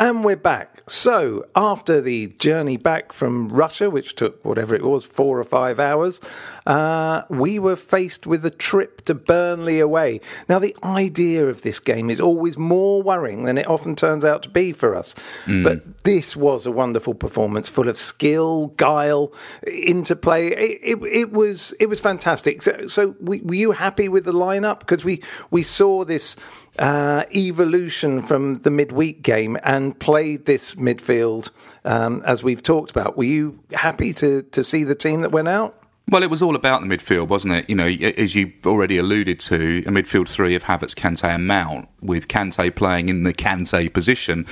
And 0.00 0.24
we're 0.24 0.34
back. 0.34 0.82
So, 0.88 1.46
after 1.54 2.00
the 2.00 2.28
journey 2.28 2.78
back 2.78 3.12
from 3.12 3.50
Russia, 3.50 3.90
which 3.90 4.14
took 4.14 4.42
whatever 4.42 4.74
it 4.74 4.82
was, 4.82 5.04
four 5.04 5.38
or 5.38 5.44
five 5.44 5.78
hours, 5.78 6.22
uh, 6.66 7.24
we 7.28 7.58
were 7.58 7.76
faced 7.76 8.26
with 8.26 8.44
a 8.46 8.50
trip 8.50 9.04
to 9.04 9.14
Burnley 9.14 9.78
away. 9.78 10.22
Now, 10.48 10.58
the 10.58 10.74
idea 10.82 11.46
of 11.46 11.60
this 11.60 11.78
game 11.78 12.08
is 12.08 12.18
always 12.18 12.56
more 12.56 13.02
worrying 13.02 13.44
than 13.44 13.58
it 13.58 13.68
often 13.68 13.94
turns 13.94 14.24
out 14.24 14.42
to 14.44 14.48
be 14.48 14.72
for 14.72 14.96
us. 14.96 15.14
But 15.62 16.04
this 16.04 16.34
was 16.34 16.64
a 16.64 16.72
wonderful 16.72 17.12
performance, 17.12 17.68
full 17.68 17.88
of 17.88 17.98
skill, 17.98 18.68
guile, 18.78 19.34
interplay. 19.66 20.46
It, 20.48 20.80
it, 20.82 21.02
it 21.04 21.30
was 21.30 21.74
it 21.78 21.90
was 21.90 22.00
fantastic. 22.00 22.62
So, 22.62 22.86
so 22.86 23.16
we, 23.20 23.42
were 23.42 23.54
you 23.54 23.72
happy 23.72 24.08
with 24.08 24.24
the 24.24 24.32
lineup? 24.32 24.78
Because 24.80 25.04
we 25.04 25.22
we 25.50 25.62
saw 25.62 26.06
this 26.06 26.36
uh, 26.78 27.24
evolution 27.34 28.22
from 28.22 28.54
the 28.54 28.70
midweek 28.70 29.22
game 29.22 29.58
and 29.62 29.98
played 29.98 30.46
this 30.46 30.74
midfield 30.76 31.50
um, 31.84 32.22
as 32.24 32.42
we've 32.42 32.62
talked 32.62 32.90
about. 32.90 33.16
Were 33.16 33.24
you 33.24 33.60
happy 33.72 34.12
to 34.14 34.42
to 34.42 34.64
see 34.64 34.84
the 34.84 34.94
team 34.94 35.20
that 35.20 35.32
went 35.32 35.48
out? 35.48 35.79
Well, 36.10 36.24
it 36.24 36.30
was 36.30 36.42
all 36.42 36.56
about 36.56 36.80
the 36.80 36.88
midfield, 36.88 37.28
wasn't 37.28 37.52
it? 37.54 37.70
You 37.70 37.76
know, 37.76 37.86
as 37.86 38.34
you 38.34 38.52
already 38.66 38.98
alluded 38.98 39.38
to, 39.40 39.84
a 39.86 39.90
midfield 39.90 40.28
three 40.28 40.56
of 40.56 40.64
Havertz, 40.64 40.92
Kante, 40.92 41.22
and 41.22 41.46
Mount, 41.46 41.88
with 42.00 42.26
Kante 42.26 42.74
playing 42.74 43.08
in 43.08 43.22
the 43.22 43.32
Kante 43.32 43.92
position 43.92 44.44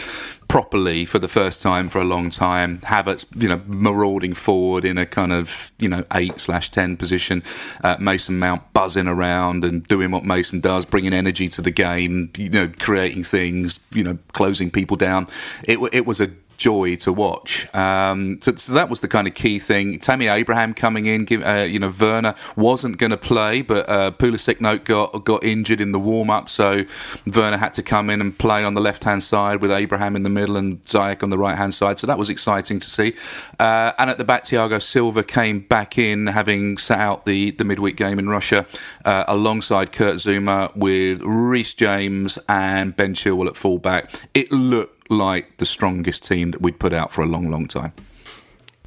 properly 0.47 1.05
for 1.05 1.19
the 1.19 1.27
first 1.27 1.61
time 1.61 1.89
for 1.89 2.01
a 2.01 2.05
long 2.05 2.31
time. 2.31 2.79
Havertz, 2.85 3.27
you 3.35 3.49
know, 3.49 3.61
marauding 3.67 4.35
forward 4.35 4.85
in 4.85 4.99
a 4.99 5.05
kind 5.05 5.33
of 5.33 5.73
you 5.81 5.89
know 5.89 6.05
eight 6.15 6.39
slash 6.39 6.71
ten 6.71 6.97
position. 6.97 7.43
Uh, 7.83 7.97
Mason 7.99 8.39
Mount 8.39 8.73
buzzing 8.73 9.09
around 9.09 9.65
and 9.65 9.85
doing 9.89 10.13
what 10.13 10.25
Mason 10.25 10.61
does, 10.61 10.85
bringing 10.85 11.13
energy 11.13 11.49
to 11.49 11.61
the 11.61 11.73
game. 11.73 12.31
You 12.37 12.51
know, 12.51 12.73
creating 12.79 13.25
things. 13.25 13.81
You 13.91 14.05
know, 14.05 14.19
closing 14.33 14.71
people 14.71 14.97
down. 14.97 15.27
It, 15.65 15.81
it 15.93 16.07
was 16.07 16.21
a 16.21 16.31
joy 16.59 16.97
to 16.97 17.13
watch. 17.13 17.73
Um, 17.75 18.41
so, 18.43 18.55
so, 18.57 18.75
that 18.75 18.91
was 18.91 19.01
the 19.01 19.09
kind 19.09 19.27
of 19.27 19.35
key 19.35 19.59
thing. 19.59 19.99
Tammy 20.01 20.27
Abraham 20.27 20.75
coming 20.75 21.07
in, 21.07 21.25
give, 21.25 21.43
uh, 21.43 21.61
you 21.61 21.79
know, 21.79 21.95
Werner 21.99 22.35
wasn't 22.57 22.99
going 22.99 23.13
to 23.13 23.17
play, 23.17 23.63
but 23.63 23.89
uh, 23.89 24.11
Pulisic 24.11 24.61
note 24.61 24.85
got 24.85 25.25
got 25.25 25.43
injured 25.45 25.81
in 25.81 25.93
the 25.93 25.99
warm 25.99 26.29
up, 26.29 26.51
so 26.51 26.85
Werner 27.27 27.57
had 27.57 27.73
to 27.75 27.83
come 27.83 28.11
in 28.11 28.21
and 28.21 28.37
play 28.37 28.65
on 28.65 28.75
the 28.75 28.81
left 28.81 29.05
hand 29.05 29.23
side 29.23 29.63
with 29.63 29.71
Abraham 29.71 30.17
in 30.17 30.25
the 30.25 30.29
middle 30.29 30.57
and 30.57 30.85
Ziyech 30.85 31.23
on 31.23 31.31
the 31.31 31.39
right 31.39 31.57
hand 31.57 31.73
side. 31.73 31.99
So 31.99 32.07
that 32.07 32.19
was 32.19 32.29
exciting 32.29 32.81
to 32.81 32.91
see. 32.91 33.15
Uh, 33.59 33.93
and 33.99 34.11
at 34.11 34.19
the 34.19 34.25
back, 34.25 34.45
Thiago 34.45 34.83
Silva 34.83 35.23
came 35.23 35.61
back 35.61 35.97
in, 35.97 36.27
having 36.27 36.77
sat 36.77 36.99
out 36.99 37.25
the 37.25 37.53
the 37.53 37.65
midweek 37.65 37.97
game 37.97 38.19
in 38.19 38.29
Russia 38.29 38.67
uh, 39.05 39.25
alongside 39.29 39.93
Kurt 39.93 40.17
Zouma 40.17 40.75
with 40.77 41.21
Reece 41.23 41.75
James 41.75 42.39
and 42.49 42.97
Ben 42.97 43.15
Chilwell 43.15 43.47
at 43.47 43.57
fullback. 43.57 44.13
It 44.35 44.51
looked 44.51 44.98
like 45.09 45.57
the 45.59 45.67
strongest 45.67 46.25
team 46.25 46.51
that 46.51 46.61
we'd 46.61 46.79
put 46.79 46.93
out 46.93 47.13
for 47.13 47.23
a 47.23 47.27
long, 47.27 47.51
long 47.51 47.67
time. 47.67 47.93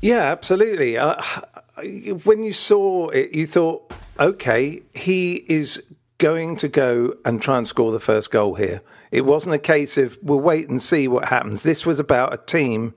Yeah, 0.01 0.23
absolutely. 0.23 0.97
Uh, 0.97 1.21
when 2.23 2.43
you 2.43 2.53
saw 2.53 3.09
it, 3.09 3.31
you 3.31 3.45
thought, 3.45 3.93
okay, 4.19 4.81
he 4.93 5.45
is 5.47 5.81
going 6.17 6.55
to 6.57 6.67
go 6.67 7.15
and 7.25 7.41
try 7.41 7.57
and 7.57 7.67
score 7.67 7.91
the 7.91 7.99
first 7.99 8.31
goal 8.31 8.55
here. 8.55 8.81
It 9.11 9.25
wasn't 9.25 9.55
a 9.55 9.59
case 9.59 9.97
of 9.97 10.17
we'll 10.21 10.39
wait 10.39 10.69
and 10.69 10.81
see 10.81 11.07
what 11.07 11.25
happens. 11.25 11.63
This 11.63 11.85
was 11.85 11.99
about 11.99 12.33
a 12.33 12.37
team 12.37 12.93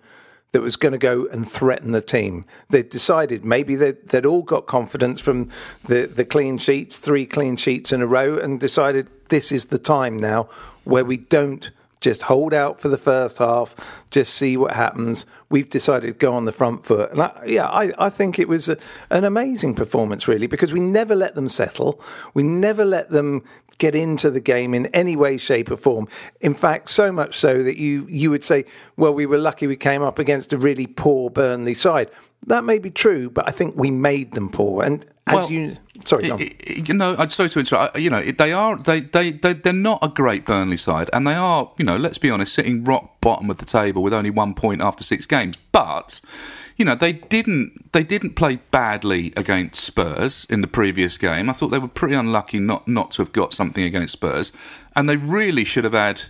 that 0.52 0.60
was 0.60 0.76
going 0.76 0.92
to 0.92 0.98
go 0.98 1.26
and 1.26 1.48
threaten 1.48 1.90
the 1.90 2.00
team. 2.00 2.44
They 2.70 2.84
decided 2.84 3.44
maybe 3.44 3.74
they'd, 3.74 4.08
they'd, 4.08 4.24
all 4.24 4.42
got 4.42 4.66
confidence 4.66 5.20
from 5.20 5.48
the, 5.84 6.06
the 6.06 6.24
clean 6.24 6.58
sheets, 6.58 6.98
three 6.98 7.26
clean 7.26 7.56
sheets 7.56 7.92
in 7.92 8.00
a 8.00 8.06
row, 8.06 8.38
and 8.38 8.60
decided 8.60 9.08
this 9.30 9.50
is 9.50 9.66
the 9.66 9.80
time 9.80 10.16
now 10.16 10.48
where 10.84 11.04
we 11.04 11.16
don't 11.16 11.72
just 12.04 12.22
hold 12.22 12.52
out 12.52 12.80
for 12.80 12.88
the 12.88 12.98
first 12.98 13.38
half, 13.38 13.74
just 14.10 14.34
see 14.34 14.56
what 14.56 14.74
happens. 14.74 15.24
We've 15.48 15.68
decided 15.68 16.06
to 16.06 16.12
go 16.12 16.34
on 16.34 16.44
the 16.44 16.52
front 16.52 16.84
foot. 16.84 17.10
And 17.10 17.22
I, 17.22 17.42
yeah, 17.46 17.66
I, 17.66 17.92
I 17.98 18.10
think 18.10 18.38
it 18.38 18.46
was 18.46 18.68
a, 18.68 18.76
an 19.10 19.24
amazing 19.24 19.74
performance, 19.74 20.28
really, 20.28 20.46
because 20.46 20.72
we 20.72 20.80
never 20.80 21.14
let 21.14 21.34
them 21.34 21.48
settle. 21.48 22.00
We 22.34 22.42
never 22.42 22.84
let 22.84 23.10
them 23.10 23.42
get 23.78 23.94
into 23.94 24.30
the 24.30 24.40
game 24.40 24.74
in 24.74 24.86
any 24.86 25.16
way, 25.16 25.38
shape, 25.38 25.70
or 25.70 25.76
form. 25.76 26.06
In 26.42 26.54
fact, 26.54 26.90
so 26.90 27.10
much 27.10 27.36
so 27.36 27.62
that 27.62 27.78
you, 27.78 28.06
you 28.08 28.30
would 28.30 28.44
say, 28.44 28.66
well, 28.96 29.14
we 29.14 29.24
were 29.24 29.38
lucky 29.38 29.66
we 29.66 29.76
came 29.76 30.02
up 30.02 30.18
against 30.18 30.52
a 30.52 30.58
really 30.58 30.86
poor 30.86 31.30
Burnley 31.30 31.74
side. 31.74 32.10
That 32.46 32.64
may 32.64 32.78
be 32.78 32.90
true, 32.90 33.30
but 33.30 33.48
I 33.48 33.52
think 33.52 33.76
we 33.76 33.90
made 33.90 34.32
them 34.32 34.50
poor. 34.50 34.84
And 34.84 35.04
as 35.26 35.34
well, 35.34 35.50
you, 35.50 35.76
sorry, 36.04 36.30
you 36.66 36.94
know, 36.94 37.16
I'm 37.18 37.30
sorry 37.30 37.48
to 37.50 37.60
interrupt. 37.60 37.98
You 37.98 38.10
know, 38.10 38.22
they 38.30 38.52
are 38.52 38.76
they 38.76 39.00
they 39.00 39.32
they 39.32 39.54
they're 39.54 39.72
not 39.72 40.00
a 40.02 40.08
great 40.08 40.44
Burnley 40.44 40.76
side, 40.76 41.08
and 41.12 41.26
they 41.26 41.34
are, 41.34 41.70
you 41.78 41.84
know, 41.84 41.96
let's 41.96 42.18
be 42.18 42.30
honest, 42.30 42.52
sitting 42.52 42.84
rock 42.84 43.20
bottom 43.20 43.48
of 43.50 43.56
the 43.58 43.64
table 43.64 44.02
with 44.02 44.12
only 44.12 44.30
one 44.30 44.54
point 44.54 44.82
after 44.82 45.02
six 45.02 45.24
games. 45.24 45.56
But 45.72 46.20
you 46.76 46.84
know, 46.84 46.94
they 46.94 47.14
didn't 47.14 47.92
they 47.92 48.02
didn't 48.02 48.34
play 48.34 48.56
badly 48.70 49.32
against 49.36 49.82
Spurs 49.82 50.46
in 50.50 50.60
the 50.60 50.66
previous 50.66 51.16
game. 51.16 51.48
I 51.48 51.52
thought 51.54 51.68
they 51.68 51.78
were 51.78 51.88
pretty 51.88 52.14
unlucky 52.14 52.58
not 52.58 52.86
not 52.86 53.12
to 53.12 53.22
have 53.22 53.32
got 53.32 53.54
something 53.54 53.84
against 53.84 54.12
Spurs, 54.12 54.52
and 54.94 55.08
they 55.08 55.16
really 55.16 55.64
should 55.64 55.84
have 55.84 55.94
had 55.94 56.22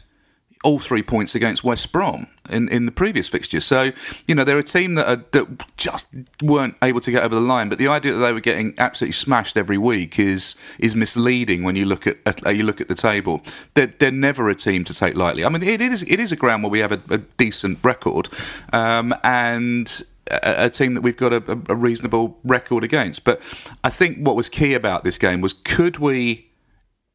all 0.64 0.78
three 0.78 1.02
points 1.02 1.34
against 1.34 1.62
West 1.62 1.92
Brom 1.92 2.26
in, 2.48 2.68
in 2.70 2.86
the 2.86 2.90
previous 2.90 3.28
fixture. 3.28 3.60
So, 3.60 3.92
you 4.26 4.34
know, 4.34 4.44
they're 4.44 4.58
a 4.58 4.64
team 4.64 4.94
that, 4.94 5.06
are, 5.06 5.24
that 5.32 5.76
just 5.76 6.08
weren't 6.42 6.74
able 6.82 7.00
to 7.00 7.10
get 7.10 7.22
over 7.22 7.34
the 7.34 7.40
line. 7.40 7.68
But 7.68 7.78
the 7.78 7.86
idea 7.86 8.14
that 8.14 8.18
they 8.18 8.32
were 8.32 8.40
getting 8.40 8.74
absolutely 8.78 9.12
smashed 9.12 9.56
every 9.56 9.78
week 9.78 10.18
is 10.18 10.56
is 10.78 10.96
misleading 10.96 11.62
when 11.62 11.76
you 11.76 11.84
look 11.84 12.06
at, 12.06 12.16
at 12.24 12.44
uh, 12.46 12.50
you 12.50 12.64
look 12.64 12.80
at 12.80 12.88
the 12.88 12.94
table. 12.94 13.42
They're, 13.74 13.92
they're 13.98 14.10
never 14.10 14.48
a 14.48 14.54
team 14.54 14.84
to 14.84 14.94
take 14.94 15.14
lightly. 15.14 15.44
I 15.44 15.50
mean, 15.50 15.62
it 15.62 15.82
is 15.82 16.02
it 16.02 16.18
is 16.18 16.32
a 16.32 16.36
ground 16.36 16.62
where 16.62 16.70
we 16.70 16.80
have 16.80 16.92
a, 16.92 17.00
a 17.10 17.18
decent 17.18 17.78
record, 17.84 18.30
um, 18.72 19.14
and 19.22 20.02
a, 20.30 20.70
team 20.70 20.94
that 20.94 21.02
we've 21.02 21.16
got 21.16 21.34
a, 21.34 21.60
a 21.68 21.76
reasonable 21.76 22.38
record 22.42 22.84
against. 22.84 23.24
But 23.24 23.42
I 23.84 23.90
think 23.90 24.18
what 24.18 24.34
was 24.34 24.48
key 24.48 24.72
about 24.72 25.04
this 25.04 25.18
game 25.18 25.42
was 25.42 25.52
could 25.52 25.98
we 25.98 26.50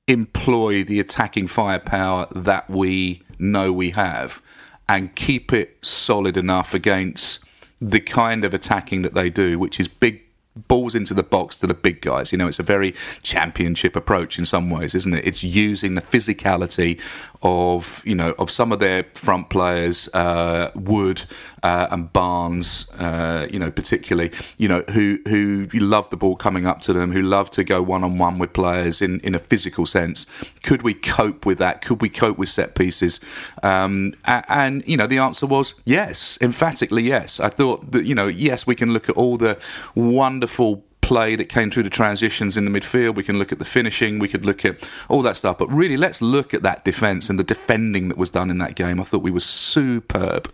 employ 0.07 0.83
the 0.83 0.99
attacking 0.99 1.47
firepower 1.47 2.27
that 2.31 2.69
we 2.69 3.23
know 3.39 3.71
we 3.71 3.91
have 3.91 4.41
and 4.87 5.15
keep 5.15 5.53
it 5.53 5.77
solid 5.81 6.35
enough 6.35 6.73
against 6.73 7.39
the 7.81 7.99
kind 7.99 8.43
of 8.43 8.53
attacking 8.53 9.01
that 9.03 9.13
they 9.13 9.29
do, 9.29 9.57
which 9.57 9.79
is 9.79 9.87
big 9.87 10.21
balls 10.67 10.95
into 10.95 11.13
the 11.13 11.23
box 11.23 11.55
to 11.57 11.67
the 11.67 11.73
big 11.73 12.01
guys. 12.01 12.31
You 12.31 12.37
know, 12.37 12.47
it's 12.47 12.59
a 12.59 12.63
very 12.63 12.93
championship 13.21 13.95
approach 13.95 14.37
in 14.37 14.45
some 14.45 14.69
ways, 14.69 14.93
isn't 14.95 15.13
it? 15.13 15.25
It's 15.25 15.43
using 15.43 15.95
the 15.95 16.01
physicality 16.01 16.99
of 17.41 18.01
you 18.05 18.15
know 18.15 18.31
of 18.37 18.51
some 18.51 18.71
of 18.71 18.79
their 18.79 19.05
front 19.13 19.49
players, 19.49 20.09
uh, 20.13 20.71
Wood 20.75 21.23
uh, 21.63 21.87
and 21.89 22.11
Barnes, 22.11 22.89
uh, 22.97 23.47
you 23.49 23.59
know, 23.59 23.71
particularly, 23.71 24.31
you 24.57 24.67
know, 24.67 24.83
who 24.89 25.19
who 25.27 25.67
love 25.73 26.09
the 26.09 26.17
ball 26.17 26.35
coming 26.35 26.65
up 26.65 26.81
to 26.81 26.93
them, 26.93 27.11
who 27.11 27.21
love 27.21 27.49
to 27.51 27.63
go 27.63 27.81
one 27.81 28.03
on 28.03 28.17
one 28.17 28.39
with 28.39 28.53
players 28.53 29.01
in 29.01 29.19
in 29.21 29.35
a 29.35 29.39
physical 29.39 29.85
sense. 29.85 30.25
Could 30.63 30.81
we 30.81 30.93
cope 30.93 31.45
with 31.45 31.57
that? 31.59 31.81
Could 31.81 32.01
we 32.01 32.09
cope 32.09 32.37
with 32.37 32.49
set 32.49 32.75
pieces? 32.75 33.19
Um, 33.63 34.15
and, 34.25 34.45
and 34.49 34.83
you 34.85 34.97
know, 34.97 35.07
the 35.07 35.17
answer 35.17 35.45
was 35.45 35.75
yes, 35.85 36.37
emphatically 36.41 37.03
yes. 37.03 37.39
I 37.39 37.49
thought 37.49 37.91
that 37.91 38.05
you 38.05 38.15
know, 38.15 38.27
yes, 38.27 38.67
we 38.67 38.75
can 38.75 38.91
look 38.91 39.07
at 39.07 39.15
all 39.15 39.37
the 39.37 39.57
wonderful 39.95 40.83
play 41.09 41.35
that 41.35 41.49
came 41.49 41.71
through 41.71 41.81
the 41.81 41.89
transitions 41.89 42.55
in 42.55 42.65
the 42.65 42.71
midfield. 42.71 43.15
We 43.15 43.23
can 43.23 43.39
look 43.39 43.51
at 43.51 43.57
the 43.57 43.65
finishing. 43.65 44.19
We 44.19 44.27
could 44.27 44.45
look 44.45 44.63
at 44.63 44.87
all 45.09 45.23
that 45.23 45.35
stuff. 45.35 45.57
But 45.57 45.73
really, 45.73 45.97
let's 45.97 46.21
look 46.21 46.53
at 46.53 46.61
that 46.61 46.85
defence 46.85 47.31
and 47.31 47.39
the 47.39 47.43
defending 47.43 48.09
that 48.09 48.17
was 48.17 48.29
done 48.29 48.51
in 48.51 48.59
that 48.59 48.75
game. 48.75 48.99
I 48.99 49.03
thought 49.03 49.23
we 49.23 49.31
were 49.31 49.39
superb. 49.39 50.53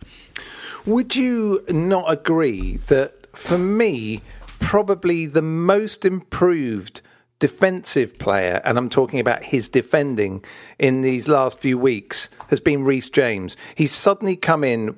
Would 0.86 1.14
you 1.14 1.62
not 1.68 2.10
agree 2.10 2.78
that 2.88 3.36
for 3.36 3.58
me, 3.58 4.22
probably 4.60 5.26
the 5.26 5.41
most 5.41 6.06
improved 6.06 7.01
defensive 7.39 8.18
player, 8.18 8.62
and 8.64 8.78
I'm 8.78 8.88
talking 8.88 9.20
about 9.20 9.43
his 9.43 9.68
defending 9.68 10.41
in 10.80 11.01
these 11.01 11.28
last 11.28 11.60
few 11.60 11.78
weeks, 11.78 12.30
has 12.47 12.62
been 12.62 12.86
Reece 12.86 13.10
James. 13.10 13.58
He's 13.76 13.91
suddenly 13.91 14.38
come 14.38 14.64
in 14.64 14.95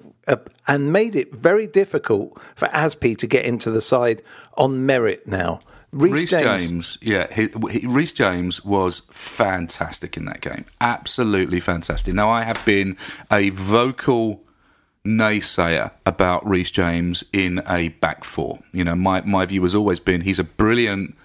and 0.68 0.92
made 0.92 1.16
it 1.16 1.34
very 1.34 1.68
difficult 1.68 2.38
for 2.56 2.68
Azpi 2.70 3.16
to 3.18 3.28
get 3.28 3.46
into 3.46 3.72
the 3.72 3.82
side 3.82 4.22
on 4.56 4.86
merit 4.86 5.28
now. 5.28 5.60
Reece 5.94 6.30
James, 6.30 6.68
James, 6.68 6.98
yeah, 7.02 7.34
he, 7.34 7.50
he, 7.72 7.88
Reece 7.88 8.12
James 8.12 8.66
was 8.66 9.04
fantastic 9.12 10.18
in 10.18 10.26
that 10.26 10.42
game. 10.42 10.66
Absolutely 10.82 11.62
fantastic. 11.62 12.14
Now, 12.14 12.30
I 12.30 12.44
have 12.44 12.64
been 12.66 12.98
a 13.32 13.52
vocal 13.52 14.44
naysayer 15.06 15.92
about 16.06 16.46
Reece 16.46 16.72
James 16.72 17.24
in 17.32 17.64
a 17.68 17.88
back 17.88 18.26
four. 18.26 18.60
You 18.74 18.84
know, 18.84 18.96
my, 18.96 19.22
my 19.22 19.46
view 19.46 19.64
has 19.64 19.74
always 19.74 20.02
been 20.02 20.22
he's 20.22 20.40
a 20.40 20.44
brilliant 20.44 21.16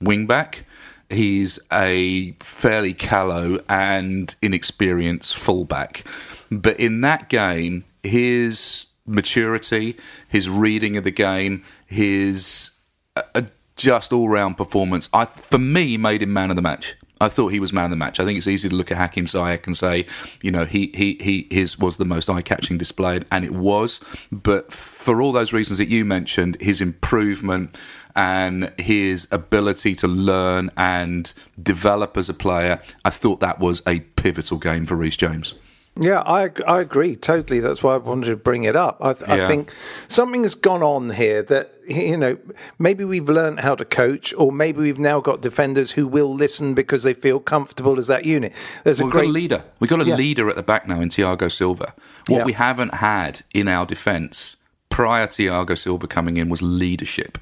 wing 0.00 0.26
back. 0.26 0.64
He's 1.08 1.58
a 1.72 2.32
fairly 2.40 2.92
callow 2.94 3.60
and 3.68 4.34
inexperienced 4.42 5.36
fullback. 5.36 6.04
But 6.50 6.78
in 6.80 7.00
that 7.02 7.28
game, 7.28 7.84
his 8.02 8.87
maturity, 9.08 9.96
his 10.28 10.48
reading 10.48 10.96
of 10.96 11.04
the 11.04 11.10
game, 11.10 11.64
his 11.86 12.72
uh, 13.16 13.42
just 13.76 14.12
all 14.12 14.28
round 14.28 14.56
performance, 14.56 15.08
I, 15.12 15.24
for 15.24 15.58
me, 15.58 15.96
made 15.96 16.22
him 16.22 16.32
man 16.32 16.50
of 16.50 16.56
the 16.56 16.62
match. 16.62 16.96
I 17.20 17.28
thought 17.28 17.48
he 17.48 17.58
was 17.58 17.72
man 17.72 17.86
of 17.86 17.90
the 17.90 17.96
match. 17.96 18.20
I 18.20 18.24
think 18.24 18.38
it's 18.38 18.46
easy 18.46 18.68
to 18.68 18.74
look 18.74 18.92
at 18.92 18.96
Hakim 18.96 19.26
Ziyech 19.26 19.66
and 19.66 19.76
say, 19.76 20.06
you 20.40 20.52
know, 20.52 20.64
he 20.64 20.92
he 20.94 21.18
he 21.20 21.48
his 21.50 21.78
was 21.78 21.96
the 21.96 22.04
most 22.04 22.30
eye-catching 22.30 22.78
display, 22.78 23.20
and 23.32 23.44
it 23.44 23.52
was. 23.52 24.00
But 24.30 24.72
for 24.72 25.20
all 25.20 25.32
those 25.32 25.52
reasons 25.52 25.78
that 25.78 25.88
you 25.88 26.04
mentioned, 26.04 26.56
his 26.60 26.80
improvement 26.80 27.76
and 28.14 28.72
his 28.78 29.26
ability 29.30 29.94
to 29.96 30.06
learn 30.08 30.70
and 30.76 31.32
develop 31.60 32.16
as 32.16 32.28
a 32.28 32.34
player, 32.34 32.78
I 33.04 33.10
thought 33.10 33.40
that 33.40 33.58
was 33.58 33.82
a 33.86 34.00
pivotal 34.00 34.58
game 34.58 34.86
for 34.86 34.94
Reece 34.94 35.16
James. 35.16 35.54
Yeah, 36.00 36.20
I 36.20 36.50
I 36.66 36.80
agree 36.80 37.16
totally. 37.16 37.60
That's 37.60 37.82
why 37.82 37.94
I 37.94 37.96
wanted 37.98 38.26
to 38.26 38.36
bring 38.36 38.64
it 38.64 38.76
up. 38.76 38.98
I, 39.00 39.10
yeah. 39.10 39.44
I 39.44 39.46
think 39.46 39.74
something 40.06 40.42
has 40.42 40.54
gone 40.54 40.82
on 40.82 41.10
here 41.10 41.42
that 41.42 41.74
you 41.88 42.16
know 42.16 42.38
maybe 42.78 43.04
we've 43.04 43.28
learned 43.28 43.60
how 43.60 43.74
to 43.74 43.84
coach, 43.84 44.32
or 44.38 44.52
maybe 44.52 44.80
we've 44.80 44.98
now 44.98 45.20
got 45.20 45.40
defenders 45.40 45.92
who 45.92 46.06
will 46.06 46.32
listen 46.32 46.74
because 46.74 47.02
they 47.02 47.14
feel 47.14 47.40
comfortable 47.40 47.98
as 47.98 48.06
that 48.06 48.24
unit. 48.24 48.52
There's 48.84 49.00
well, 49.00 49.08
a 49.08 49.12
great 49.12 49.24
got 49.24 49.30
a 49.30 49.32
leader. 49.32 49.64
We've 49.80 49.90
got 49.90 50.00
a 50.00 50.06
yeah. 50.06 50.16
leader 50.16 50.48
at 50.48 50.56
the 50.56 50.62
back 50.62 50.86
now 50.86 51.00
in 51.00 51.08
Thiago 51.08 51.50
Silva. 51.50 51.94
What 52.28 52.38
yeah. 52.38 52.44
we 52.44 52.52
haven't 52.52 52.94
had 52.94 53.42
in 53.52 53.66
our 53.66 53.84
defence 53.84 54.56
prior 54.90 55.26
to 55.26 55.42
Thiago 55.42 55.76
Silva 55.76 56.06
coming 56.06 56.36
in 56.36 56.48
was 56.48 56.62
leadership, 56.62 57.38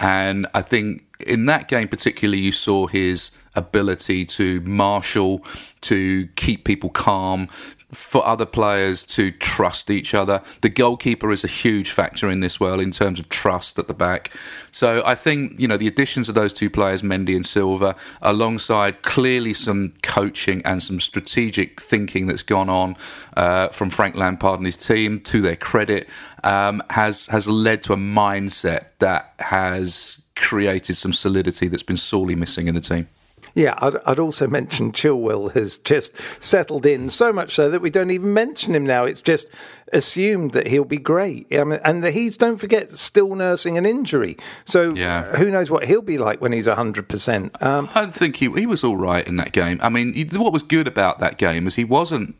and 0.00 0.46
I 0.54 0.62
think 0.62 1.04
in 1.20 1.46
that 1.46 1.68
game 1.68 1.88
particularly, 1.88 2.40
you 2.40 2.52
saw 2.52 2.86
his 2.86 3.32
ability 3.54 4.24
to 4.24 4.60
marshal, 4.60 5.44
to 5.82 6.28
keep 6.36 6.64
people 6.64 6.90
calm, 6.90 7.48
for 7.90 8.26
other 8.26 8.44
players 8.44 9.02
to 9.02 9.30
trust 9.30 9.90
each 9.90 10.12
other. 10.12 10.42
The 10.60 10.68
goalkeeper 10.68 11.32
is 11.32 11.42
a 11.42 11.48
huge 11.48 11.90
factor 11.90 12.28
in 12.28 12.40
this 12.40 12.60
world 12.60 12.80
in 12.80 12.90
terms 12.90 13.18
of 13.18 13.28
trust 13.30 13.78
at 13.78 13.88
the 13.88 13.94
back. 13.94 14.30
So 14.72 15.02
I 15.06 15.14
think, 15.14 15.58
you 15.58 15.66
know, 15.66 15.78
the 15.78 15.86
additions 15.86 16.28
of 16.28 16.34
those 16.34 16.52
two 16.52 16.68
players, 16.68 17.02
Mendy 17.02 17.34
and 17.34 17.46
Silva, 17.46 17.96
alongside 18.20 19.02
clearly 19.02 19.54
some 19.54 19.94
coaching 20.02 20.60
and 20.66 20.82
some 20.82 21.00
strategic 21.00 21.80
thinking 21.80 22.26
that's 22.26 22.42
gone 22.42 22.68
on 22.68 22.96
uh, 23.36 23.68
from 23.68 23.88
Frank 23.88 24.14
Lampard 24.16 24.60
and 24.60 24.66
his 24.66 24.76
team, 24.76 25.20
to 25.20 25.40
their 25.40 25.56
credit, 25.56 26.08
um, 26.44 26.82
has 26.90 27.26
has 27.28 27.48
led 27.48 27.82
to 27.82 27.92
a 27.94 27.96
mindset 27.96 28.86
that 28.98 29.32
has 29.38 30.22
created 30.36 30.94
some 30.96 31.12
solidity 31.12 31.68
that's 31.68 31.82
been 31.82 31.96
sorely 31.96 32.34
missing 32.34 32.68
in 32.68 32.74
the 32.74 32.80
team. 32.80 33.08
Yeah, 33.54 33.74
I'd, 33.78 33.96
I'd, 34.06 34.18
also 34.18 34.46
mention 34.46 34.92
Chilwell 34.92 35.52
has 35.52 35.78
just 35.78 36.14
settled 36.40 36.86
in 36.86 37.10
so 37.10 37.32
much 37.32 37.54
so 37.54 37.70
that 37.70 37.80
we 37.80 37.90
don't 37.90 38.10
even 38.10 38.32
mention 38.32 38.74
him 38.74 38.84
now. 38.84 39.04
It's 39.04 39.20
just 39.20 39.48
assumed 39.92 40.52
that 40.52 40.66
he'll 40.66 40.84
be 40.84 40.98
great. 40.98 41.46
I 41.52 41.64
mean, 41.64 41.80
and 41.84 42.04
he's, 42.04 42.36
don't 42.36 42.58
forget, 42.58 42.90
still 42.90 43.34
nursing 43.34 43.78
an 43.78 43.86
injury. 43.86 44.36
So 44.64 44.94
yeah. 44.94 45.36
who 45.36 45.50
knows 45.50 45.70
what 45.70 45.86
he'll 45.86 46.02
be 46.02 46.18
like 46.18 46.40
when 46.40 46.52
he's 46.52 46.66
100%. 46.66 47.62
Um, 47.62 47.88
I 47.94 48.06
think 48.06 48.36
he, 48.36 48.50
he 48.52 48.66
was 48.66 48.84
all 48.84 48.96
right 48.96 49.26
in 49.26 49.36
that 49.36 49.52
game. 49.52 49.78
I 49.82 49.88
mean, 49.88 50.28
what 50.32 50.52
was 50.52 50.62
good 50.62 50.86
about 50.86 51.20
that 51.20 51.38
game 51.38 51.66
is 51.66 51.74
he 51.76 51.84
wasn't 51.84 52.36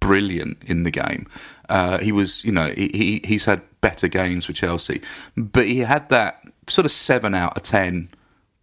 brilliant 0.00 0.62
in 0.64 0.84
the 0.84 0.90
game. 0.90 1.26
Uh, 1.68 1.98
he 1.98 2.12
was, 2.12 2.44
you 2.44 2.52
know, 2.52 2.72
he, 2.76 3.20
he's 3.24 3.44
had 3.44 3.62
better 3.80 4.08
games 4.08 4.44
for 4.44 4.52
Chelsea, 4.52 5.02
but 5.36 5.66
he 5.66 5.80
had 5.80 6.08
that 6.10 6.40
sort 6.68 6.84
of 6.84 6.92
seven 6.92 7.34
out 7.34 7.56
of 7.56 7.62
ten 7.62 8.08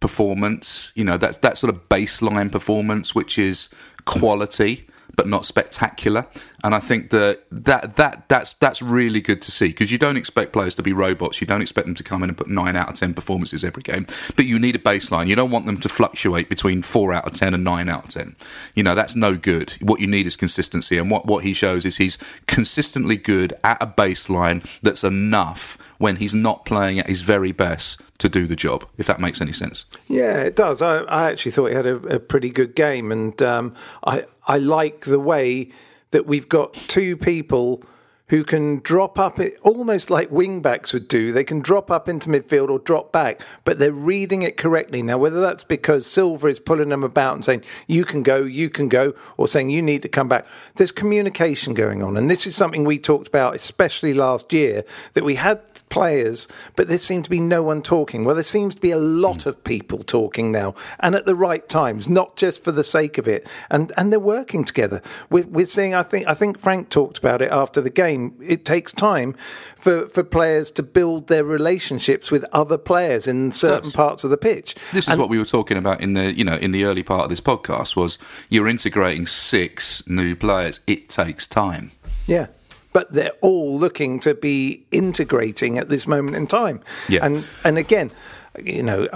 performance. 0.04 0.92
You 0.94 1.02
know, 1.02 1.16
that's 1.16 1.38
that 1.38 1.56
sort 1.56 1.72
of 1.74 1.88
baseline 1.88 2.52
performance, 2.52 3.14
which 3.14 3.38
is 3.38 3.70
quality 4.04 4.86
but 5.16 5.26
not 5.26 5.44
spectacular. 5.44 6.26
And 6.62 6.74
I 6.74 6.80
think 6.80 7.10
that, 7.10 7.44
that, 7.50 7.96
that 7.96 8.28
that's 8.28 8.54
that's 8.54 8.82
really 8.82 9.20
good 9.20 9.40
to 9.42 9.50
see 9.50 9.68
because 9.68 9.92
you 9.92 9.96
don't 9.96 10.16
expect 10.16 10.52
players 10.52 10.74
to 10.74 10.82
be 10.82 10.92
robots. 10.92 11.40
You 11.40 11.46
don't 11.46 11.62
expect 11.62 11.86
them 11.86 11.94
to 11.94 12.02
come 12.02 12.22
in 12.22 12.28
and 12.28 12.36
put 12.36 12.48
nine 12.48 12.76
out 12.76 12.88
of 12.88 12.94
ten 12.96 13.14
performances 13.14 13.64
every 13.64 13.82
game. 13.82 14.06
But 14.36 14.46
you 14.46 14.58
need 14.58 14.76
a 14.76 14.78
baseline. 14.78 15.28
You 15.28 15.36
don't 15.36 15.50
want 15.50 15.66
them 15.66 15.78
to 15.80 15.88
fluctuate 15.88 16.48
between 16.48 16.82
four 16.82 17.12
out 17.12 17.26
of 17.26 17.34
ten 17.34 17.54
and 17.54 17.64
nine 17.64 17.88
out 17.88 18.04
of 18.04 18.10
ten. 18.10 18.36
You 18.74 18.82
know 18.82 18.94
that's 18.94 19.14
no 19.14 19.36
good. 19.36 19.72
What 19.80 20.00
you 20.00 20.06
need 20.06 20.26
is 20.26 20.36
consistency. 20.36 20.98
And 20.98 21.10
what 21.10 21.26
what 21.26 21.44
he 21.44 21.54
shows 21.54 21.84
is 21.84 21.96
he's 21.96 22.18
consistently 22.46 23.16
good 23.16 23.54
at 23.62 23.80
a 23.80 23.86
baseline 23.86 24.66
that's 24.82 25.04
enough 25.04 25.78
when 26.04 26.16
he's 26.16 26.34
not 26.34 26.66
playing 26.66 26.98
at 26.98 27.06
his 27.08 27.22
very 27.22 27.50
best 27.50 28.02
to 28.18 28.28
do 28.28 28.46
the 28.46 28.54
job, 28.54 28.86
if 28.98 29.06
that 29.06 29.18
makes 29.18 29.40
any 29.40 29.54
sense. 29.54 29.86
Yeah, 30.06 30.42
it 30.42 30.54
does. 30.54 30.82
I, 30.82 30.98
I 31.04 31.30
actually 31.30 31.52
thought 31.52 31.70
he 31.70 31.74
had 31.74 31.86
a, 31.86 31.96
a 32.16 32.20
pretty 32.20 32.50
good 32.50 32.74
game, 32.74 33.10
and 33.10 33.40
um, 33.40 33.74
I 34.04 34.26
I 34.46 34.58
like 34.58 35.06
the 35.06 35.18
way 35.18 35.70
that 36.10 36.26
we've 36.26 36.46
got 36.46 36.74
two 36.74 37.16
people 37.16 37.82
who 38.28 38.44
can 38.44 38.80
drop 38.80 39.18
up 39.18 39.38
it 39.38 39.58
almost 39.62 40.10
like 40.10 40.28
wingbacks 40.30 40.92
would 40.92 41.08
do. 41.08 41.32
They 41.32 41.44
can 41.44 41.60
drop 41.60 41.90
up 41.90 42.06
into 42.06 42.28
midfield 42.28 42.68
or 42.68 42.78
drop 42.78 43.10
back, 43.10 43.40
but 43.64 43.78
they're 43.78 43.92
reading 43.92 44.42
it 44.42 44.58
correctly. 44.58 45.02
Now, 45.02 45.16
whether 45.16 45.40
that's 45.40 45.64
because 45.64 46.06
Silva 46.06 46.48
is 46.48 46.58
pulling 46.58 46.90
them 46.90 47.02
about 47.02 47.34
and 47.34 47.44
saying, 47.44 47.64
you 47.86 48.04
can 48.04 48.22
go, 48.22 48.42
you 48.42 48.68
can 48.68 48.88
go, 48.88 49.14
or 49.38 49.48
saying 49.48 49.70
you 49.70 49.80
need 49.80 50.02
to 50.02 50.08
come 50.08 50.28
back, 50.28 50.46
there's 50.76 50.92
communication 50.92 51.72
going 51.72 52.02
on. 52.02 52.16
And 52.16 52.30
this 52.30 52.46
is 52.46 52.54
something 52.54 52.84
we 52.84 52.98
talked 52.98 53.28
about, 53.28 53.54
especially 53.54 54.12
last 54.12 54.52
year, 54.52 54.84
that 55.14 55.24
we 55.24 55.36
had 55.36 55.60
players, 55.88 56.48
but 56.76 56.88
there 56.88 56.98
seemed 56.98 57.24
to 57.24 57.30
be 57.30 57.40
no 57.40 57.62
one 57.62 57.82
talking. 57.82 58.24
Well, 58.24 58.34
there 58.34 58.42
seems 58.42 58.74
to 58.74 58.80
be 58.80 58.90
a 58.90 58.98
lot 58.98 59.46
of 59.46 59.62
people 59.64 59.98
talking 59.98 60.50
now, 60.50 60.74
and 61.00 61.14
at 61.14 61.24
the 61.24 61.36
right 61.36 61.68
times, 61.68 62.08
not 62.08 62.36
just 62.36 62.64
for 62.64 62.72
the 62.72 62.84
sake 62.84 63.18
of 63.18 63.28
it. 63.28 63.48
And 63.70 63.92
and 63.96 64.12
they're 64.12 64.20
working 64.20 64.64
together. 64.64 65.02
We're, 65.30 65.46
we're 65.46 65.66
seeing. 65.66 65.94
I 65.94 66.02
think 66.02 66.26
I 66.26 66.34
think 66.34 66.58
Frank 66.58 66.88
talked 66.88 67.18
about 67.18 67.42
it 67.42 67.50
after 67.52 67.80
the 67.80 67.90
game. 67.90 68.34
It 68.42 68.64
takes 68.64 68.92
time 68.92 69.34
for 69.76 70.08
for 70.08 70.24
players 70.24 70.70
to 70.72 70.82
build 70.82 71.28
their 71.28 71.44
relationships 71.44 72.30
with 72.30 72.44
other 72.52 72.78
players 72.78 73.26
in 73.26 73.52
certain 73.52 73.90
yes. 73.90 73.96
parts 73.96 74.24
of 74.24 74.30
the 74.30 74.36
pitch. 74.36 74.74
This 74.92 75.08
is 75.08 75.16
what 75.16 75.28
we 75.28 75.38
were 75.38 75.44
talking 75.44 75.76
about 75.76 76.00
in 76.00 76.14
the 76.14 76.36
you 76.36 76.44
know 76.44 76.56
in 76.56 76.72
the 76.72 76.84
early 76.84 77.02
part 77.02 77.24
of 77.24 77.30
this 77.30 77.40
podcast. 77.40 77.96
Was 77.96 78.18
you're 78.48 78.68
integrating 78.68 79.26
six 79.26 80.06
new 80.08 80.34
players. 80.34 80.80
It 80.86 81.08
takes 81.08 81.46
time. 81.46 81.92
Yeah 82.26 82.46
but 82.94 83.12
they're 83.12 83.32
all 83.42 83.78
looking 83.78 84.18
to 84.20 84.34
be 84.34 84.86
integrating 84.90 85.76
at 85.76 85.90
this 85.90 86.06
moment 86.06 86.36
in 86.36 86.46
time. 86.46 86.80
Yeah. 87.10 87.26
And 87.26 87.44
and 87.62 87.76
again, 87.76 88.10
you 88.58 88.82
know, 88.82 89.08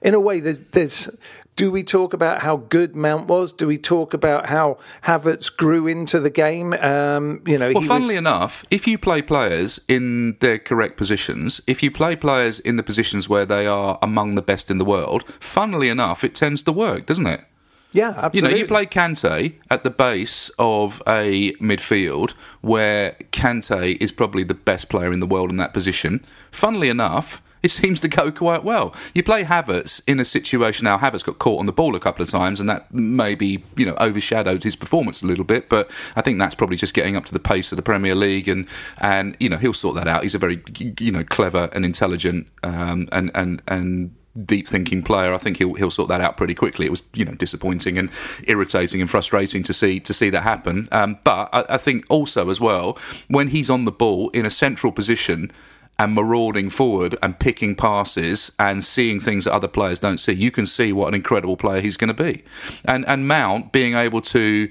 in 0.00 0.14
a 0.14 0.20
way, 0.20 0.38
there's 0.38 0.60
there's. 0.60 1.10
Do 1.54 1.70
we 1.70 1.82
talk 1.82 2.14
about 2.14 2.40
how 2.40 2.56
good 2.56 2.96
Mount 2.96 3.26
was? 3.26 3.52
Do 3.52 3.66
we 3.66 3.76
talk 3.76 4.14
about 4.14 4.46
how 4.46 4.78
Havertz 5.04 5.54
grew 5.54 5.86
into 5.86 6.18
the 6.18 6.30
game? 6.30 6.72
Um, 6.72 7.42
you 7.46 7.58
know, 7.58 7.72
well, 7.74 7.84
funnily 7.84 8.14
was... 8.14 8.20
enough, 8.20 8.64
if 8.70 8.86
you 8.86 8.96
play 8.96 9.20
players 9.20 9.78
in 9.86 10.38
their 10.40 10.58
correct 10.58 10.96
positions, 10.96 11.60
if 11.66 11.82
you 11.82 11.90
play 11.90 12.16
players 12.16 12.58
in 12.58 12.76
the 12.76 12.82
positions 12.82 13.28
where 13.28 13.44
they 13.44 13.66
are 13.66 13.98
among 14.00 14.34
the 14.34 14.40
best 14.40 14.70
in 14.70 14.78
the 14.78 14.84
world, 14.84 15.24
funnily 15.40 15.90
enough, 15.90 16.24
it 16.24 16.34
tends 16.34 16.62
to 16.62 16.72
work, 16.72 17.04
doesn't 17.04 17.26
it? 17.26 17.44
Yeah, 17.92 18.14
absolutely. 18.16 18.38
You 18.38 18.54
know, 18.54 18.60
you 18.60 18.66
play 18.66 18.86
Kante 18.86 19.54
at 19.70 19.84
the 19.84 19.90
base 19.90 20.50
of 20.58 21.02
a 21.06 21.52
midfield 21.54 22.32
where 22.60 23.16
Kante 23.32 24.00
is 24.00 24.10
probably 24.10 24.44
the 24.44 24.54
best 24.54 24.88
player 24.88 25.12
in 25.12 25.20
the 25.20 25.26
world 25.26 25.50
in 25.50 25.56
that 25.58 25.74
position. 25.74 26.24
Funnily 26.50 26.88
enough, 26.88 27.42
it 27.62 27.70
seems 27.70 28.00
to 28.00 28.08
go 28.08 28.32
quite 28.32 28.64
well. 28.64 28.94
You 29.14 29.22
play 29.22 29.44
Havertz 29.44 30.02
in 30.06 30.20
a 30.20 30.24
situation 30.24 30.84
now. 30.84 30.98
Havertz 30.98 31.24
got 31.24 31.38
caught 31.38 31.60
on 31.60 31.66
the 31.66 31.72
ball 31.72 31.94
a 31.94 32.00
couple 32.00 32.22
of 32.22 32.30
times, 32.30 32.60
and 32.60 32.68
that 32.68 32.92
maybe 32.92 33.62
you 33.76 33.86
know 33.86 33.96
overshadowed 34.00 34.64
his 34.64 34.76
performance 34.76 35.22
a 35.22 35.26
little 35.26 35.44
bit. 35.44 35.68
But 35.68 35.90
I 36.16 36.22
think 36.22 36.38
that's 36.38 36.54
probably 36.54 36.76
just 36.76 36.94
getting 36.94 37.16
up 37.16 37.24
to 37.26 37.32
the 37.32 37.38
pace 37.38 37.72
of 37.72 37.76
the 37.76 37.82
Premier 37.82 38.14
League, 38.14 38.48
and 38.48 38.66
and 38.98 39.36
you 39.38 39.48
know 39.48 39.58
he'll 39.58 39.74
sort 39.74 39.96
that 39.96 40.08
out. 40.08 40.22
He's 40.22 40.34
a 40.34 40.38
very 40.38 40.62
you 40.98 41.12
know 41.12 41.24
clever 41.24 41.68
and 41.72 41.84
intelligent 41.84 42.48
um, 42.62 43.08
and 43.12 43.30
and 43.34 43.62
and 43.68 44.14
deep 44.44 44.68
thinking 44.68 45.02
player. 45.02 45.34
I 45.34 45.38
think 45.38 45.58
he'll 45.58 45.74
he'll 45.74 45.90
sort 45.90 46.08
that 46.08 46.20
out 46.20 46.36
pretty 46.36 46.54
quickly. 46.54 46.86
It 46.86 46.90
was 46.90 47.02
you 47.12 47.24
know 47.24 47.34
disappointing 47.34 47.98
and 47.98 48.10
irritating 48.44 49.00
and 49.00 49.10
frustrating 49.10 49.62
to 49.64 49.72
see 49.72 50.00
to 50.00 50.14
see 50.14 50.30
that 50.30 50.42
happen. 50.42 50.88
Um, 50.92 51.18
but 51.24 51.48
I, 51.52 51.64
I 51.74 51.78
think 51.78 52.04
also 52.08 52.50
as 52.50 52.60
well 52.60 52.98
when 53.28 53.48
he's 53.48 53.70
on 53.70 53.84
the 53.84 53.92
ball 53.92 54.30
in 54.30 54.46
a 54.46 54.50
central 54.50 54.92
position 54.92 55.52
and 55.98 56.14
marauding 56.14 56.70
forward 56.70 57.16
and 57.22 57.38
picking 57.38 57.76
passes 57.76 58.50
and 58.58 58.84
seeing 58.84 59.20
things 59.20 59.44
that 59.44 59.52
other 59.52 59.68
players 59.68 59.98
don't 59.98 60.18
see, 60.18 60.32
you 60.32 60.50
can 60.50 60.66
see 60.66 60.92
what 60.92 61.08
an 61.08 61.14
incredible 61.14 61.56
player 61.56 61.80
he's 61.80 61.96
going 61.96 62.14
to 62.14 62.22
be. 62.22 62.42
And 62.84 63.06
and 63.06 63.28
Mount 63.28 63.72
being 63.72 63.94
able 63.94 64.20
to 64.22 64.70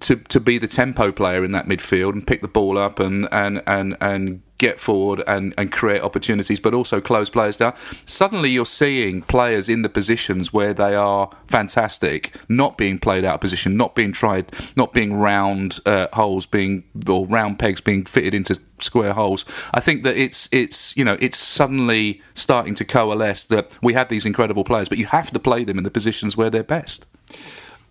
to 0.00 0.16
to 0.16 0.40
be 0.40 0.58
the 0.58 0.68
tempo 0.68 1.12
player 1.12 1.44
in 1.44 1.52
that 1.52 1.66
midfield 1.66 2.12
and 2.12 2.26
pick 2.26 2.42
the 2.42 2.48
ball 2.48 2.78
up 2.78 2.98
and 2.98 3.28
and 3.32 3.62
and 3.66 3.96
and 4.00 4.42
get 4.58 4.80
forward 4.80 5.22
and, 5.26 5.52
and 5.58 5.70
create 5.70 6.02
opportunities, 6.02 6.60
but 6.60 6.72
also 6.72 7.00
close 7.00 7.28
players 7.28 7.56
down. 7.56 7.74
Suddenly, 8.06 8.50
you're 8.50 8.64
seeing 8.64 9.22
players 9.22 9.68
in 9.68 9.82
the 9.82 9.88
positions 9.88 10.52
where 10.52 10.72
they 10.72 10.94
are 10.94 11.30
fantastic, 11.46 12.34
not 12.48 12.78
being 12.78 12.98
played 12.98 13.24
out 13.24 13.34
of 13.34 13.40
position, 13.40 13.76
not 13.76 13.94
being 13.94 14.12
tried, 14.12 14.52
not 14.74 14.92
being 14.92 15.14
round 15.14 15.80
uh, 15.84 16.08
holes 16.12 16.46
being 16.46 16.84
or 17.06 17.26
round 17.26 17.58
pegs 17.58 17.80
being 17.80 18.04
fitted 18.04 18.34
into 18.34 18.58
square 18.78 19.12
holes. 19.12 19.44
I 19.74 19.80
think 19.80 20.02
that 20.04 20.16
it's 20.16 20.48
it's 20.52 20.96
you 20.96 21.04
know 21.04 21.16
it's 21.20 21.38
suddenly 21.38 22.22
starting 22.34 22.74
to 22.76 22.84
coalesce 22.84 23.44
that 23.46 23.70
we 23.82 23.94
have 23.94 24.08
these 24.08 24.26
incredible 24.26 24.64
players, 24.64 24.88
but 24.88 24.98
you 24.98 25.06
have 25.06 25.30
to 25.32 25.38
play 25.38 25.64
them 25.64 25.78
in 25.78 25.84
the 25.84 25.90
positions 25.90 26.36
where 26.36 26.50
they're 26.50 26.62
best. 26.62 27.06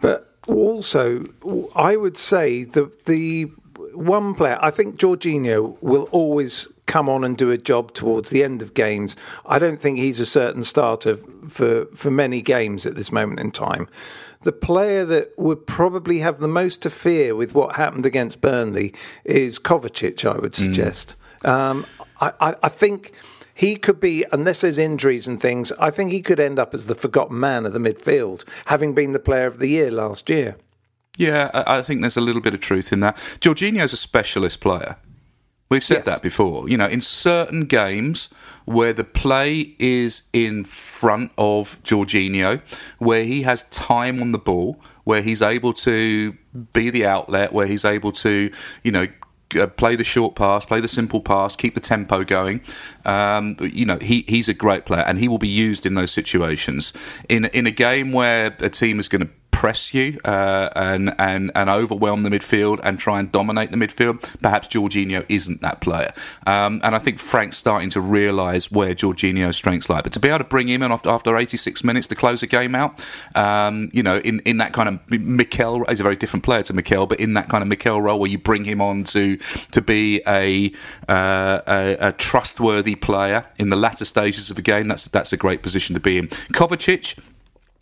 But 0.06 0.36
also, 0.48 1.26
I 1.76 1.96
would 1.96 2.16
say 2.16 2.64
that 2.64 3.06
the 3.06 3.46
one 3.96 4.36
player, 4.36 4.60
I 4.62 4.70
think 4.70 4.98
Jorginho 4.98 5.82
will 5.82 6.08
always 6.12 6.68
come 6.86 7.10
on 7.10 7.24
and 7.24 7.36
do 7.36 7.50
a 7.50 7.58
job 7.58 7.92
towards 7.92 8.30
the 8.30 8.44
end 8.44 8.62
of 8.62 8.76
games. 8.76 9.16
I 9.48 9.58
don't 9.58 9.82
think 9.82 9.98
he's 9.98 10.20
a 10.20 10.26
certain 10.28 10.64
starter 10.64 11.18
for, 11.50 11.86
for 11.88 12.12
many 12.12 12.44
games 12.44 12.86
at 12.86 12.94
this 12.94 13.12
moment 13.12 13.40
in 13.40 13.50
time. 13.50 13.88
The 14.44 14.52
player 14.52 15.06
that 15.06 15.32
would 15.40 15.66
probably 15.66 16.20
have 16.20 16.40
the 16.40 16.48
most 16.48 16.84
to 16.84 16.92
fear 16.92 17.36
with 17.36 17.56
what 17.56 17.78
happened 17.78 18.06
against 18.06 18.42
Burnley 18.42 18.94
is 19.24 19.58
Kovacic, 19.58 20.24
I 20.24 20.38
would 20.38 20.52
mm. 20.52 20.66
suggest. 20.66 21.16
Mm. 21.44 21.50
Um, 21.50 21.86
I, 22.22 22.32
I, 22.40 22.56
I 22.62 22.70
think 22.70 23.12
he 23.58 23.78
could 23.78 24.02
be, 24.02 24.26
unless 24.34 24.62
there's 24.62 24.78
injuries 24.78 25.30
and 25.30 25.42
things, 25.42 25.72
I 25.80 25.90
think 25.90 26.12
he 26.12 26.22
could 26.22 26.42
end 26.42 26.60
up 26.60 26.74
as 26.74 26.88
the 26.88 26.94
forgotten 26.94 27.40
man 27.40 27.66
of 27.66 27.72
the 27.72 27.80
midfield, 27.80 28.44
having 28.66 28.94
been 28.94 29.14
the 29.14 29.20
player 29.20 29.48
of 29.48 29.60
the 29.60 29.70
year 29.70 29.90
last 29.90 30.30
year. 30.30 30.58
Yeah, 31.18 31.50
I 31.54 31.82
think 31.82 32.02
there's 32.02 32.18
a 32.18 32.22
little 32.22 32.42
bit 32.42 32.54
of 32.54 32.60
truth 32.60 32.92
in 32.92 33.00
that. 33.00 33.16
Jorginho's 33.40 33.94
a 33.94 33.98
specialist 33.98 34.60
player. 34.60 34.98
We've 35.70 35.86
said 35.86 36.00
yes. 36.00 36.06
that 36.06 36.22
before. 36.22 36.68
You 36.68 36.76
know, 36.76 36.88
in 36.88 37.00
certain 37.00 37.62
games 37.62 38.28
where 38.66 38.92
the 38.92 39.06
play 39.06 39.74
is 39.80 40.24
in 40.34 40.66
front 40.66 41.32
of 41.38 41.82
Jorginho, 41.84 42.62
where 43.00 43.24
he 43.24 43.44
has 43.44 43.64
time 43.70 44.22
on 44.22 44.34
the 44.34 44.38
ball, 44.38 44.82
where 45.06 45.22
he's 45.22 45.42
able 45.42 45.72
to 45.72 46.36
be 46.74 46.90
the 46.90 47.06
outlet, 47.06 47.54
where 47.54 47.68
he's 47.68 47.86
able 47.86 48.12
to, 48.12 48.52
you 48.84 48.92
know, 48.92 49.08
uh, 49.60 49.68
play 49.68 49.96
the 49.96 50.04
short 50.04 50.36
pass, 50.36 50.66
play 50.66 50.80
the 50.80 50.88
simple 50.88 51.22
pass, 51.22 51.56
keep 51.56 51.76
the 51.76 51.80
tempo 51.80 52.24
going. 52.24 52.62
Um, 53.06 53.58
you 53.60 53.86
know, 53.86 53.98
he, 53.98 54.26
he's 54.28 54.48
a 54.48 54.54
great 54.54 54.86
player, 54.86 55.04
and 55.04 55.20
he 55.20 55.28
will 55.28 55.38
be 55.38 55.48
used 55.48 55.86
in 55.86 55.96
those 55.96 56.12
situations. 56.12 56.94
In 57.30 57.46
in 57.46 57.68
a 57.68 57.72
game 57.72 58.12
where 58.12 58.56
a 58.60 58.70
team 58.70 59.00
is 59.00 59.08
going 59.08 59.22
to 59.22 59.30
press 59.56 59.94
you 59.94 60.20
uh, 60.26 60.70
and 60.76 61.16
and 61.18 61.50
and 61.56 61.70
overwhelm 61.70 62.24
the 62.24 62.30
midfield 62.30 62.78
and 62.84 63.00
try 63.00 63.20
and 63.20 63.32
dominate 63.32 63.72
the 63.72 63.78
midfield. 63.78 64.22
Perhaps 64.42 64.68
Jorginho 64.68 65.26
isn't 65.30 65.62
that 65.62 65.80
player, 65.80 66.14
um, 66.46 66.82
and 66.84 66.94
I 66.94 67.00
think 67.00 67.20
Frank's 67.20 67.56
starting 67.56 67.90
to 67.92 68.02
realise 68.02 68.70
where 68.70 68.94
Jorginho's 68.94 69.56
strengths 69.56 69.90
lie. 69.90 70.02
But 70.02 70.12
to 70.12 70.20
be 70.20 70.28
able 70.28 70.40
to 70.40 70.44
bring 70.44 70.68
him 70.68 70.84
in 70.84 70.92
after, 70.92 71.10
after 71.10 71.38
86 71.38 71.86
minutes 71.86 72.08
to 72.08 72.16
close 72.16 72.44
a 72.44 72.48
game 72.48 72.76
out, 72.76 73.02
um, 73.34 73.90
you 73.94 74.04
know, 74.04 74.18
in, 74.18 74.42
in 74.42 74.58
that 74.58 74.74
kind 74.74 74.90
of 74.90 75.10
Mikel, 75.10 75.86
he's 75.86 76.02
a 76.02 76.04
very 76.04 76.18
different 76.18 76.44
player 76.44 76.64
to 76.64 76.74
Mikel, 76.74 77.08
but 77.08 77.22
in 77.22 77.34
that 77.36 77.48
kind 77.48 77.62
of 77.62 77.70
Mikel 77.70 78.02
role 78.02 78.20
where 78.20 78.30
you 78.30 78.38
bring 78.38 78.66
him 78.66 78.82
on 78.82 79.06
to 79.06 79.38
to 79.72 79.82
be 79.82 80.22
a, 80.28 80.74
uh, 81.08 81.62
a, 81.66 82.10
a 82.10 82.12
trustworthy 82.12 82.96
player 82.96 83.46
in 83.58 83.70
the 83.70 83.78
latter 83.78 84.04
stages 84.04 84.50
of 84.50 84.58
the 84.58 84.62
game, 84.62 84.90
that's 84.90 85.06
that's 85.06 85.32
a 85.32 85.38
great 85.38 85.62
position 85.64 85.94
to 85.94 86.02
be 86.02 86.18
in. 86.18 86.28
Kovacic. 86.28 87.18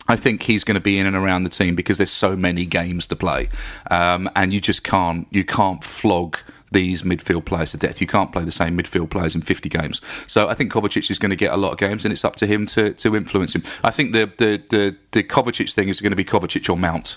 I 0.06 0.16
think 0.16 0.42
he's 0.42 0.64
going 0.64 0.74
to 0.74 0.80
be 0.80 0.98
in 0.98 1.06
and 1.06 1.16
around 1.16 1.44
the 1.44 1.50
team 1.50 1.74
because 1.74 1.96
there's 1.98 2.12
so 2.12 2.36
many 2.36 2.66
games 2.66 3.06
to 3.06 3.16
play, 3.16 3.48
um, 3.90 4.30
and 4.36 4.52
you 4.52 4.60
just 4.60 4.84
can't 4.84 5.26
you 5.30 5.44
can't 5.44 5.82
flog 5.82 6.38
these 6.74 7.02
midfield 7.02 7.46
players 7.46 7.70
to 7.70 7.78
death. 7.78 8.00
You 8.00 8.06
can't 8.06 8.32
play 8.32 8.44
the 8.44 8.52
same 8.52 8.76
midfield 8.76 9.08
players 9.08 9.34
in 9.34 9.40
50 9.40 9.68
games. 9.70 10.02
So 10.26 10.48
I 10.48 10.54
think 10.54 10.72
Kovacic 10.72 11.10
is 11.10 11.18
going 11.18 11.30
to 11.30 11.36
get 11.36 11.52
a 11.52 11.56
lot 11.56 11.72
of 11.72 11.78
games, 11.78 12.04
and 12.04 12.12
it's 12.12 12.24
up 12.24 12.36
to 12.36 12.46
him 12.46 12.66
to, 12.66 12.92
to 12.92 13.16
influence 13.16 13.54
him. 13.54 13.62
I 13.82 13.90
think 13.90 14.12
the, 14.12 14.30
the, 14.36 14.62
the, 14.68 14.96
the 15.12 15.22
Kovacic 15.22 15.72
thing 15.72 15.88
is 15.88 16.00
going 16.00 16.10
to 16.10 16.16
be 16.16 16.24
Kovacic 16.24 16.68
or 16.68 16.76
Mount. 16.76 17.16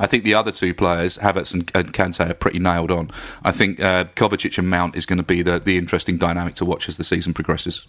I 0.00 0.06
think 0.06 0.24
the 0.24 0.34
other 0.34 0.50
two 0.50 0.72
players, 0.72 1.18
Havertz 1.18 1.52
and, 1.52 1.70
and 1.74 1.92
Kante, 1.92 2.30
are 2.30 2.34
pretty 2.34 2.58
nailed 2.58 2.90
on. 2.90 3.10
I 3.44 3.52
think 3.52 3.78
uh, 3.78 4.04
Kovacic 4.16 4.56
and 4.58 4.70
Mount 4.70 4.96
is 4.96 5.04
going 5.04 5.18
to 5.18 5.22
be 5.22 5.42
the, 5.42 5.58
the 5.58 5.76
interesting 5.76 6.16
dynamic 6.16 6.54
to 6.56 6.64
watch 6.64 6.88
as 6.88 6.96
the 6.96 7.04
season 7.04 7.34
progresses. 7.34 7.86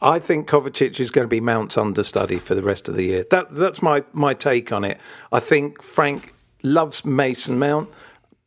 I 0.00 0.18
think 0.18 0.48
Kovacic 0.48 1.00
is 1.00 1.10
going 1.10 1.24
to 1.24 1.28
be 1.28 1.40
Mount's 1.40 1.78
understudy 1.78 2.38
for 2.38 2.54
the 2.54 2.62
rest 2.62 2.88
of 2.88 2.96
the 2.96 3.04
year. 3.04 3.24
That 3.30 3.54
that's 3.54 3.82
my 3.82 4.04
my 4.12 4.34
take 4.34 4.72
on 4.72 4.84
it. 4.84 4.98
I 5.32 5.40
think 5.40 5.82
Frank 5.82 6.34
loves 6.62 7.04
Mason 7.04 7.58
Mount. 7.58 7.90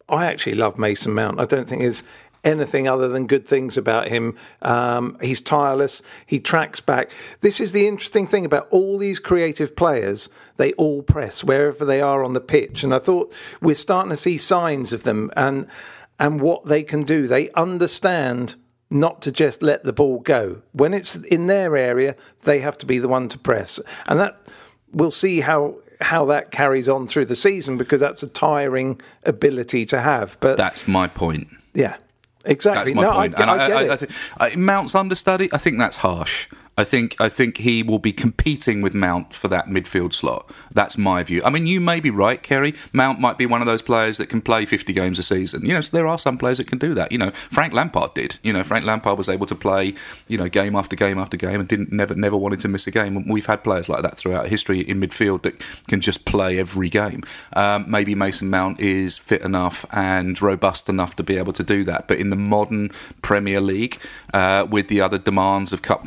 I 0.10 0.26
actually 0.26 0.56
love 0.56 0.78
Mason 0.78 1.14
Mount. 1.14 1.40
I 1.40 1.46
don't 1.46 1.68
think 1.68 1.82
there's 1.82 2.04
anything 2.44 2.88
other 2.88 3.08
than 3.10 3.28
good 3.28 3.46
things 3.46 3.78
about 3.78 4.08
him. 4.08 4.38
Um, 4.62 5.18
he's 5.22 5.42
tireless. 5.42 6.02
He 6.26 6.40
tracks 6.40 6.80
back. 6.80 7.12
This 7.42 7.60
is 7.60 7.72
the 7.72 7.88
interesting 7.88 8.26
thing 8.26 8.46
about 8.46 8.68
all 8.70 8.98
these 8.98 9.20
creative 9.20 9.76
players. 9.76 10.30
They 10.56 10.74
all 10.74 11.04
press 11.04 11.44
wherever 11.44 11.84
they 11.84 12.02
are 12.02 12.24
on 12.24 12.34
the 12.34 12.40
pitch, 12.40 12.84
and 12.84 12.94
I 12.94 13.00
thought 13.00 13.34
we're 13.62 13.76
starting 13.76 14.12
to 14.12 14.18
see 14.18 14.38
signs 14.38 14.94
of 14.94 15.04
them 15.04 15.32
and 15.36 15.68
and 16.20 16.42
what 16.42 16.66
they 16.66 16.84
can 16.84 17.04
do. 17.04 17.28
They 17.28 17.52
understand 17.52 18.56
not 18.90 19.22
to 19.22 19.32
just 19.32 19.62
let 19.62 19.84
the 19.84 19.94
ball 19.94 20.20
go. 20.20 20.62
When 20.72 20.94
it's 20.94 21.16
in 21.16 21.48
their 21.48 21.76
area, 21.76 22.16
they 22.44 22.60
have 22.60 22.78
to 22.80 22.86
be 22.86 23.00
the 23.00 23.08
one 23.08 23.28
to 23.30 23.38
press. 23.38 23.80
And 24.08 24.20
that 24.20 24.40
we'll 24.92 25.12
see 25.12 25.42
how 25.42 25.76
how 26.00 26.26
that 26.26 26.52
carries 26.52 26.88
on 26.88 27.08
through 27.08 27.26
the 27.26 27.36
season 27.36 27.78
because 27.78 28.02
that's 28.02 28.22
a 28.22 28.28
tiring 28.28 29.02
ability 29.24 29.86
to 29.86 30.02
have. 30.02 30.38
But 30.40 30.58
that's 30.58 30.88
my 30.88 31.08
point. 31.08 31.48
Yeah. 31.74 31.98
Exactly. 32.46 32.94
That's 32.94 32.96
my 32.96 33.02
no, 33.02 33.14
point. 33.14 33.38
I, 33.38 33.42
and 33.42 33.52
I, 33.52 33.54
I, 33.54 33.68
get 33.68 33.78
I, 33.78 33.84
it. 33.84 33.90
I 33.90 33.96
think 33.98 34.12
uh, 34.40 34.50
Mount's 34.60 34.96
understudy. 34.96 35.50
I 35.52 35.58
think 35.58 35.80
that's 35.80 35.98
harsh. 35.98 36.48
I 36.78 36.84
think 36.84 37.20
I 37.20 37.28
think 37.28 37.58
he 37.58 37.82
will 37.82 37.98
be 38.00 38.14
competing 38.14 38.82
with 38.82 38.94
Mount 38.94 39.34
for 39.34 39.48
that 39.48 39.68
midfield 39.68 40.14
slot. 40.14 40.50
That's 40.72 40.98
my 40.98 41.24
view. 41.24 41.42
I 41.44 41.50
mean, 41.50 41.66
you 41.66 41.82
may 41.82 42.00
be 42.00 42.12
right, 42.12 42.42
Ceri. 42.42 42.76
Mount 42.94 43.20
might 43.20 43.38
be 43.38 43.48
one 43.48 43.62
of 43.62 43.68
those 43.68 43.82
players 43.82 44.18
that 44.18 44.28
can 44.28 44.42
play 44.42 44.66
50 44.66 44.94
games 44.94 45.18
a 45.18 45.24
season. 45.24 45.66
You 45.66 45.74
know, 45.74 45.82
so 45.82 45.98
there 45.98 46.06
are 46.06 46.20
some 46.20 46.38
players 46.38 46.60
that 46.60 46.68
can 46.68 46.78
do 46.78 46.94
that. 46.94 47.12
You 47.12 47.18
know, 47.18 47.32
Frank 47.32 47.74
Lampard 47.74 48.14
did. 48.14 48.38
You 48.44 48.54
know, 48.54 48.64
Frank 48.64 48.86
Lampard 48.86 49.18
was 49.18 49.28
able 49.28 49.48
to 49.48 49.56
play, 49.56 49.96
you 50.28 50.38
know, 50.38 50.48
game 50.48 50.76
after 50.76 50.96
game 50.96 51.18
after 51.18 51.36
game 51.36 51.60
and 51.60 51.68
didn't 51.68 51.92
never 51.92 52.14
never 52.14 52.38
wanted 52.38 52.60
to 52.62 52.68
miss 52.68 52.86
a 52.86 52.92
game. 52.92 53.28
We've 53.28 53.48
had 53.48 53.64
players 53.64 53.90
like 53.90 54.04
that 54.04 54.18
throughout 54.18 54.48
history 54.48 54.82
in 54.82 55.00
midfield 55.00 55.42
that 55.42 55.60
can 55.88 56.00
just 56.00 56.26
play 56.26 56.60
every 56.60 56.90
game. 56.90 57.24
Um, 57.54 57.90
maybe 57.90 58.14
Mason 58.14 58.52
Mount 58.52 58.80
is 58.80 59.18
fit 59.18 59.42
enough 59.42 59.84
and 59.92 60.40
robust 60.40 60.90
enough 60.90 61.16
to 61.16 61.24
be 61.24 61.38
able 61.38 61.54
to 61.54 61.64
do 61.64 61.84
that. 61.86 62.08
But 62.08 62.20
in 62.20 62.30
the 62.30 62.36
modern 62.36 62.92
Premier 63.24 63.62
League, 63.62 64.00
uh, 64.32 64.68
with 64.70 64.90
the 64.90 65.02
other 65.02 65.18
demands 65.18 65.74
of 65.74 65.82
cup 65.82 66.06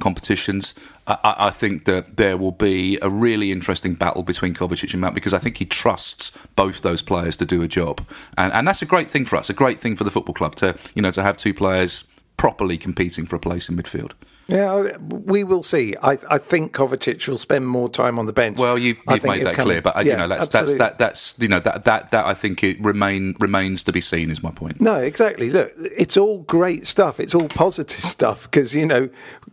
I, 1.07 1.35
I 1.39 1.51
think 1.51 1.85
that 1.85 2.17
there 2.17 2.37
will 2.37 2.53
be 2.53 2.99
a 3.03 3.11
really 3.11 3.53
interesting 3.53 3.95
battle 3.95 4.23
between 4.23 4.55
Kovacic 4.55 4.93
and 4.93 5.01
Mount 5.01 5.15
because 5.15 5.35
I 5.35 5.39
think 5.39 5.57
he 5.59 5.65
trusts 5.65 6.33
both 6.57 6.83
those 6.83 7.03
players 7.03 7.37
to 7.39 7.47
do 7.47 7.63
a 7.63 7.69
job, 7.69 8.07
and, 8.37 8.53
and 8.53 8.67
that's 8.67 8.83
a 8.83 8.87
great 8.87 9.11
thing 9.11 9.25
for 9.25 9.37
us, 9.37 9.51
a 9.51 9.55
great 9.55 9.81
thing 9.81 9.97
for 9.97 10.05
the 10.05 10.11
football 10.11 10.35
club 10.35 10.55
to 10.57 10.77
you 10.95 11.03
know 11.03 11.11
to 11.11 11.23
have 11.23 11.37
two 11.37 11.55
players 11.55 12.05
properly 12.37 12.79
competing 12.79 13.27
for 13.27 13.37
a 13.37 13.41
place 13.41 13.69
in 13.69 13.77
midfield. 13.77 14.13
Yeah, 14.51 14.97
we 14.99 15.45
will 15.45 15.63
see. 15.63 15.97
I, 16.03 16.19
I 16.29 16.39
think 16.39 16.73
Kovacic 16.73 17.27
will 17.29 17.39
spend 17.39 17.69
more 17.69 17.89
time 17.89 18.19
on 18.19 18.27
the 18.27 18.33
bench. 18.33 18.59
Well, 18.59 18.79
you, 18.79 18.97
you've 19.09 19.25
made 19.25 19.47
that 19.47 19.55
come- 19.55 19.67
clear, 19.67 19.83
but 19.83 19.97
uh, 19.97 20.01
yeah, 20.01 20.13
you 20.13 20.19
know 20.19 20.29
that's, 20.29 20.49
that's 20.49 20.75
that 20.75 20.99
that's 20.99 21.35
you 21.39 21.49
know 21.49 21.61
that 21.61 21.85
that 21.85 22.11
that 22.11 22.25
I 22.27 22.35
think 22.35 22.63
it 22.63 22.81
remain 22.81 23.37
remains 23.39 23.85
to 23.85 23.93
be 23.93 24.01
seen. 24.01 24.31
Is 24.31 24.43
my 24.43 24.51
point. 24.51 24.81
No, 24.81 24.97
exactly. 24.97 25.51
Look, 25.51 25.73
it's 25.77 26.17
all 26.17 26.39
great 26.39 26.87
stuff. 26.87 27.21
It's 27.21 27.35
all 27.35 27.49
positive 27.49 28.05
stuff 28.05 28.45
because, 28.45 28.75
you 28.75 28.87
know, 28.87 29.09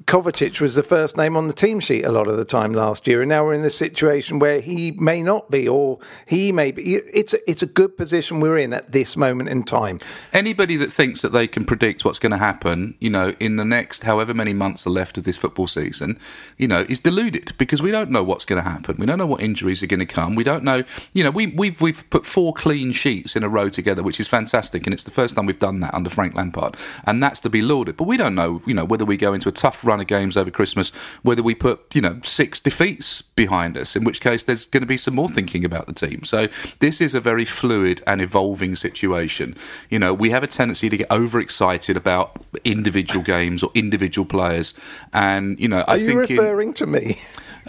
Kovacic 0.05 0.61
was 0.61 0.75
the 0.75 0.83
first 0.83 1.17
name 1.17 1.35
on 1.35 1.47
the 1.47 1.53
team 1.53 1.79
sheet 1.79 2.03
a 2.03 2.11
lot 2.11 2.27
of 2.27 2.37
the 2.37 2.45
time 2.45 2.73
last 2.73 3.07
year. 3.07 3.21
And 3.21 3.29
now 3.29 3.43
we're 3.43 3.53
in 3.53 3.61
this 3.61 3.77
situation 3.77 4.39
where 4.39 4.61
he 4.61 4.91
may 4.91 5.21
not 5.21 5.51
be 5.51 5.67
or 5.67 5.99
he 6.25 6.51
may 6.51 6.71
be. 6.71 6.95
It's 6.95 7.33
a, 7.33 7.49
it's 7.49 7.61
a 7.61 7.65
good 7.67 7.97
position 7.97 8.39
we're 8.39 8.57
in 8.57 8.73
at 8.73 8.91
this 8.93 9.17
moment 9.17 9.49
in 9.49 9.63
time. 9.63 9.99
Anybody 10.33 10.77
that 10.77 10.91
thinks 10.91 11.21
that 11.21 11.33
they 11.33 11.47
can 11.47 11.65
predict 11.65 12.05
what's 12.05 12.19
going 12.19 12.31
to 12.31 12.37
happen, 12.37 12.95
you 12.99 13.09
know, 13.09 13.35
in 13.39 13.57
the 13.57 13.65
next 13.65 14.03
however 14.03 14.33
many 14.33 14.53
months 14.53 14.85
are 14.87 14.91
left 14.91 15.17
of 15.17 15.23
this 15.23 15.37
football 15.37 15.67
season, 15.67 16.19
you 16.57 16.67
know, 16.67 16.85
is 16.89 16.99
deluded 16.99 17.53
because 17.57 17.81
we 17.81 17.91
don't 17.91 18.09
know 18.09 18.23
what's 18.23 18.45
going 18.45 18.61
to 18.61 18.67
happen. 18.67 18.95
We 18.97 19.05
don't 19.05 19.19
know 19.19 19.27
what 19.27 19.41
injuries 19.41 19.83
are 19.83 19.87
going 19.87 19.99
to 19.99 20.05
come. 20.05 20.33
We 20.35 20.43
don't 20.43 20.63
know, 20.63 20.83
you 21.13 21.23
know, 21.23 21.31
we, 21.31 21.47
we've 21.47 21.79
we've 21.81 22.09
put 22.09 22.25
four 22.25 22.53
clean 22.53 22.91
sheets 22.91 23.35
in 23.35 23.43
a 23.43 23.49
row 23.49 23.69
together, 23.69 24.01
which 24.01 24.19
is 24.19 24.27
fantastic, 24.27 24.87
and 24.87 24.93
it's 24.93 25.03
the 25.03 25.11
first 25.11 25.35
time 25.35 25.45
we've 25.45 25.59
done 25.59 25.79
that 25.81 25.93
under 25.93 26.09
Frank 26.09 26.33
Lampard, 26.33 26.75
and 27.05 27.21
that's 27.21 27.39
to 27.41 27.49
be 27.49 27.61
lauded. 27.61 27.97
But 27.97 28.05
we 28.05 28.17
don't 28.17 28.35
know, 28.35 28.61
you 28.65 28.73
know, 28.73 28.85
whether 28.85 29.05
we 29.05 29.17
go 29.17 29.33
into 29.33 29.49
a 29.49 29.51
tough 29.51 29.85
run 29.85 29.99
of 29.99 30.07
games 30.07 30.37
over 30.37 30.49
Christmas, 30.49 30.89
whether 31.21 31.43
we 31.43 31.53
put, 31.53 31.93
you 31.93 32.01
know, 32.01 32.19
six 32.23 32.59
defeats 32.59 33.21
behind 33.21 33.77
us, 33.77 33.95
in 33.95 34.03
which 34.03 34.21
case 34.21 34.43
there's 34.43 34.65
going 34.65 34.81
to 34.81 34.87
be 34.87 34.97
some 34.97 35.15
more 35.15 35.29
thinking 35.29 35.65
about 35.65 35.87
the 35.87 35.93
team. 35.93 36.23
So 36.23 36.47
this 36.79 37.01
is 37.01 37.13
a 37.13 37.19
very 37.19 37.45
fluid 37.45 38.01
and 38.07 38.21
evolving 38.21 38.75
situation. 38.75 39.55
You 39.89 39.99
know, 39.99 40.13
we 40.13 40.29
have 40.31 40.43
a 40.43 40.47
tendency 40.47 40.89
to 40.89 40.97
get 40.97 41.11
overexcited 41.11 41.97
about 41.97 42.43
individual 42.63 43.23
games 43.23 43.63
or 43.63 43.71
individual 43.73 44.25
players, 44.25 44.73
and 45.13 45.59
you 45.59 45.67
know, 45.67 45.79
I 45.87 45.93
Are 45.93 45.97
you 45.97 46.07
think 46.07 46.31
in- 46.31 46.37
referring 46.37 46.73
to 46.73 46.87
me? 46.87 47.17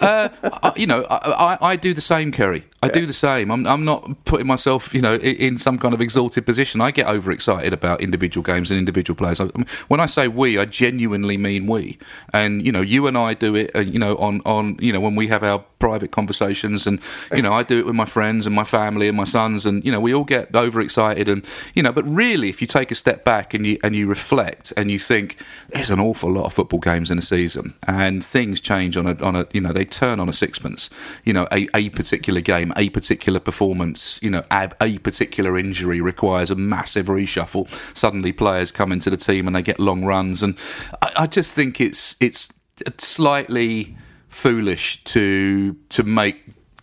uh, 0.00 0.28
I, 0.42 0.72
you 0.76 0.86
know, 0.86 1.04
I, 1.04 1.54
I, 1.54 1.70
I 1.72 1.76
do 1.76 1.92
the 1.94 2.00
same, 2.00 2.30
Ceri. 2.32 2.62
I 2.80 2.88
do 2.88 3.06
the 3.06 3.12
same. 3.12 3.50
I'm, 3.50 3.66
I'm 3.66 3.84
not 3.84 4.24
putting 4.24 4.46
myself, 4.46 4.94
you 4.94 5.00
know, 5.00 5.16
in, 5.16 5.58
some 5.58 5.78
kind 5.78 5.92
of 5.92 6.00
exalted 6.00 6.46
position. 6.46 6.80
I 6.80 6.92
get 6.92 7.08
overexcited 7.08 7.72
about 7.72 8.00
individual 8.00 8.44
games 8.44 8.70
and 8.70 8.78
individual 8.78 9.16
players. 9.16 9.40
I, 9.40 9.44
I 9.44 9.58
mean, 9.58 9.66
when 9.88 9.98
I 9.98 10.06
say 10.06 10.28
we, 10.28 10.58
I 10.58 10.64
genuinely 10.64 11.36
mean 11.36 11.66
we. 11.66 11.98
And 12.32 12.64
you 12.64 12.70
know, 12.70 12.80
you 12.80 13.08
and 13.08 13.18
I 13.18 13.34
do 13.34 13.56
it. 13.56 13.74
Uh, 13.74 13.80
you 13.80 13.98
know, 13.98 14.16
on 14.18 14.40
on 14.44 14.76
you 14.80 14.92
know 14.92 15.00
when 15.00 15.16
we 15.16 15.26
have 15.28 15.42
our 15.42 15.64
private 15.78 16.12
conversations, 16.12 16.86
and 16.86 17.00
you 17.34 17.42
know, 17.42 17.52
I 17.52 17.62
do 17.62 17.80
it 17.80 17.86
with 17.86 17.94
my 17.94 18.04
friends 18.04 18.46
and 18.46 18.54
my 18.54 18.64
family 18.64 19.08
and 19.08 19.16
my 19.16 19.24
sons, 19.24 19.66
and 19.66 19.84
you 19.84 19.90
know, 19.90 20.00
we 20.00 20.14
all 20.14 20.24
get 20.24 20.54
overexcited. 20.54 21.28
And 21.28 21.44
you 21.74 21.82
know, 21.82 21.92
but 21.92 22.04
really, 22.04 22.48
if 22.48 22.60
you 22.60 22.68
take 22.68 22.90
a 22.90 22.94
step 22.94 23.24
back 23.24 23.54
and 23.54 23.66
you 23.66 23.78
and 23.82 23.96
you 23.96 24.06
reflect 24.06 24.72
and 24.76 24.90
you 24.90 24.98
think, 24.98 25.36
there's 25.70 25.90
an 25.90 26.00
awful 26.00 26.30
lot 26.30 26.44
of 26.44 26.52
football 26.52 26.80
games 26.80 27.10
in 27.10 27.18
a 27.18 27.22
season, 27.22 27.74
and 27.86 28.24
things 28.24 28.60
change 28.60 28.96
on 28.96 29.06
a 29.06 29.20
on 29.22 29.34
a 29.34 29.46
you 29.52 29.60
know 29.60 29.72
they 29.72 29.84
turn 29.84 30.20
on 30.20 30.28
a 30.28 30.32
sixpence. 30.32 30.90
You 31.24 31.32
know, 31.32 31.48
a, 31.50 31.68
a 31.74 31.88
particular 31.90 32.40
game, 32.40 32.67
a 32.76 32.88
particular 32.90 33.40
performance, 33.40 34.18
you 34.22 34.30
know, 34.30 34.44
a, 34.50 34.70
a 34.80 34.98
particular 34.98 35.58
injury 35.58 36.00
requires 36.00 36.50
a 36.50 36.54
massive 36.54 37.06
reshuffle. 37.06 37.68
Suddenly, 37.96 38.32
players 38.32 38.70
come 38.70 38.92
into 38.92 39.10
the 39.10 39.16
team 39.16 39.46
and 39.46 39.54
they 39.54 39.62
get 39.62 39.80
long 39.80 40.04
runs, 40.04 40.42
and 40.42 40.56
I, 41.02 41.12
I 41.16 41.26
just 41.26 41.52
think 41.52 41.80
it's 41.80 42.16
it's 42.20 42.48
slightly 42.98 43.96
foolish 44.28 45.02
to 45.04 45.76
to 45.88 46.02
make 46.02 46.36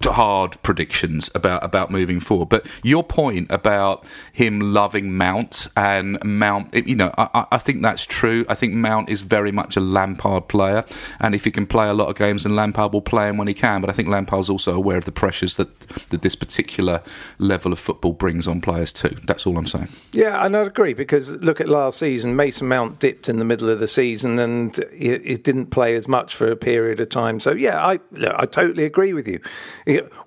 hard 0.04 0.62
predictions 0.62 1.30
about 1.34 1.64
about 1.64 1.90
moving 1.90 2.20
forward. 2.20 2.50
But 2.50 2.68
your 2.84 3.04
point 3.04 3.50
about 3.50 4.06
him 4.34 4.60
loving 4.60 5.18
Mount 5.18 5.68
and 5.76 6.24
Mount, 6.24 6.74
you 6.74 6.96
know, 6.96 7.14
I, 7.18 7.30
I- 7.34 7.46
I 7.54 7.58
think 7.58 7.82
that's 7.82 8.06
true. 8.06 8.46
I 8.50 8.54
think 8.56 8.74
Mount 8.74 9.10
is 9.10 9.22
very 9.22 9.52
much 9.52 9.78
a 9.78 9.80
Lampard 9.80 10.48
player, 10.50 10.84
and 11.20 11.34
if 11.34 11.46
he 11.46 11.52
can 11.52 11.66
play 11.66 11.88
a 11.88 11.94
lot 11.94 12.10
of 12.10 12.16
games, 12.18 12.46
and 12.46 12.56
Lampard 12.56 12.92
will 12.92 13.02
play 13.02 13.30
him 13.30 13.38
when 13.38 13.48
he 13.48 13.54
can. 13.54 13.82
But 13.82 13.90
I 13.90 13.94
think 13.94 14.10
Lampard's 14.10 14.50
also 14.50 14.76
aware 14.76 14.98
of 14.98 15.06
the 15.06 15.12
pressures 15.12 15.56
that 15.56 15.80
that 16.10 16.22
this 16.22 16.36
particular 16.36 17.02
level 17.40 17.72
of 17.72 17.80
football 17.80 18.14
brings 18.14 18.48
on 18.48 18.62
players 18.62 18.92
too. 18.92 19.16
That's 19.26 19.48
all 19.48 19.58
I'm 19.58 19.66
saying. 19.66 19.88
Yeah, 20.12 20.46
and 20.46 20.56
I'd 20.58 20.68
agree 20.68 20.94
because 20.94 21.32
look 21.32 21.62
at 21.62 21.70
last 21.70 22.00
season. 22.00 22.36
Mason 22.36 22.68
Mount 22.68 23.00
dipped 23.00 23.30
in 23.30 23.40
the 23.40 23.46
middle 23.46 23.70
of 23.70 23.80
the 23.80 23.88
season 23.88 24.38
and 24.40 24.78
it, 24.92 25.22
it 25.24 25.44
didn't 25.44 25.68
play 25.68 25.96
as 25.96 26.08
much 26.08 26.36
for 26.36 26.52
a 26.52 26.56
period 26.56 27.00
of 27.00 27.10
time. 27.10 27.40
So 27.40 27.52
yeah, 27.54 27.84
I 27.84 28.00
look, 28.12 28.36
I 28.38 28.46
totally 28.46 28.84
agree 28.86 29.14
with 29.14 29.28
you. 29.28 29.40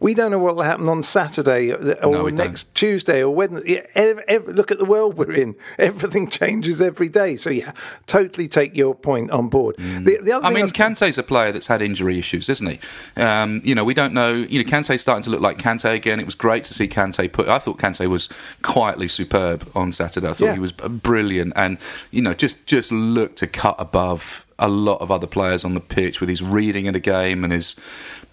We 0.01 0.15
don't 0.15 0.31
know 0.31 0.39
what 0.39 0.55
will 0.55 0.63
happen 0.63 0.89
on 0.89 1.03
Saturday 1.03 1.73
or 1.73 1.97
No, 2.13 2.29
next 2.29 2.73
Tuesday 2.77 3.21
or 3.23 3.35
Wednesday. 3.35 3.75
Yeah, 3.75 3.87
ev- 3.97 4.21
ev- 4.29 4.47
look 4.47 4.71
at 4.71 4.79
the 4.79 4.85
world 4.85 5.17
we're 5.19 5.33
in. 5.33 5.57
Everything 5.79 6.29
changes 6.31 6.81
every 6.81 7.09
day. 7.09 7.35
So, 7.35 7.51
yeah, 7.51 7.73
totally 8.07 8.47
take 8.47 8.77
your 8.77 8.95
point 8.95 9.33
on 9.33 9.49
board. 9.49 9.75
The, 9.79 10.19
the 10.23 10.33
other 10.33 10.47
I 10.47 10.51
mean, 10.51 10.63
was- 10.63 10.73
Kante's 10.73 11.19
a 11.19 11.23
player 11.25 11.51
that's 11.51 11.67
had 11.67 11.83
injury 11.83 12.19
issues, 12.21 12.49
isn't 12.49 12.67
he? 12.69 13.21
Um, 13.21 13.61
you 13.65 13.75
know, 13.75 13.83
we 13.83 13.95
don't 13.95 14.15
know. 14.15 14.33
You 14.33 14.63
know, 14.63 14.71
Kante's 14.71 15.03
starting 15.03 15.25
to 15.25 15.31
look 15.31 15.41
like 15.41 15.59
Kante 15.59 15.93
again. 15.93 16.21
It 16.21 16.27
was 16.27 16.37
great 16.37 16.63
to 16.65 16.75
see 16.75 16.87
Kante 16.87 17.31
put. 17.33 17.49
I 17.49 17.59
thought 17.59 17.79
Kante 17.79 18.09
was 18.09 18.29
quietly 18.63 19.09
superb 19.09 19.69
on 19.75 19.93
Saturday. 19.93 20.29
I 20.29 20.33
thought 20.35 20.45
Yeah. 20.47 20.53
he 20.55 20.61
was 20.61 20.71
brilliant, 20.73 21.53
and 21.57 21.79
you 22.13 22.23
know, 22.23 22.33
just 22.35 22.65
just 22.67 22.93
looked 22.93 23.39
to 23.39 23.49
cut 23.49 23.75
above 23.81 24.45
a 24.61 24.69
lot 24.69 25.01
of 25.01 25.11
other 25.11 25.27
players 25.27 25.65
on 25.65 25.75
the 25.75 25.81
pitch 25.81 26.21
with 26.21 26.29
his 26.29 26.43
reading 26.43 26.89
of 26.89 26.93
the 26.95 27.01
game 27.01 27.45
and 27.45 27.53
his 27.53 27.77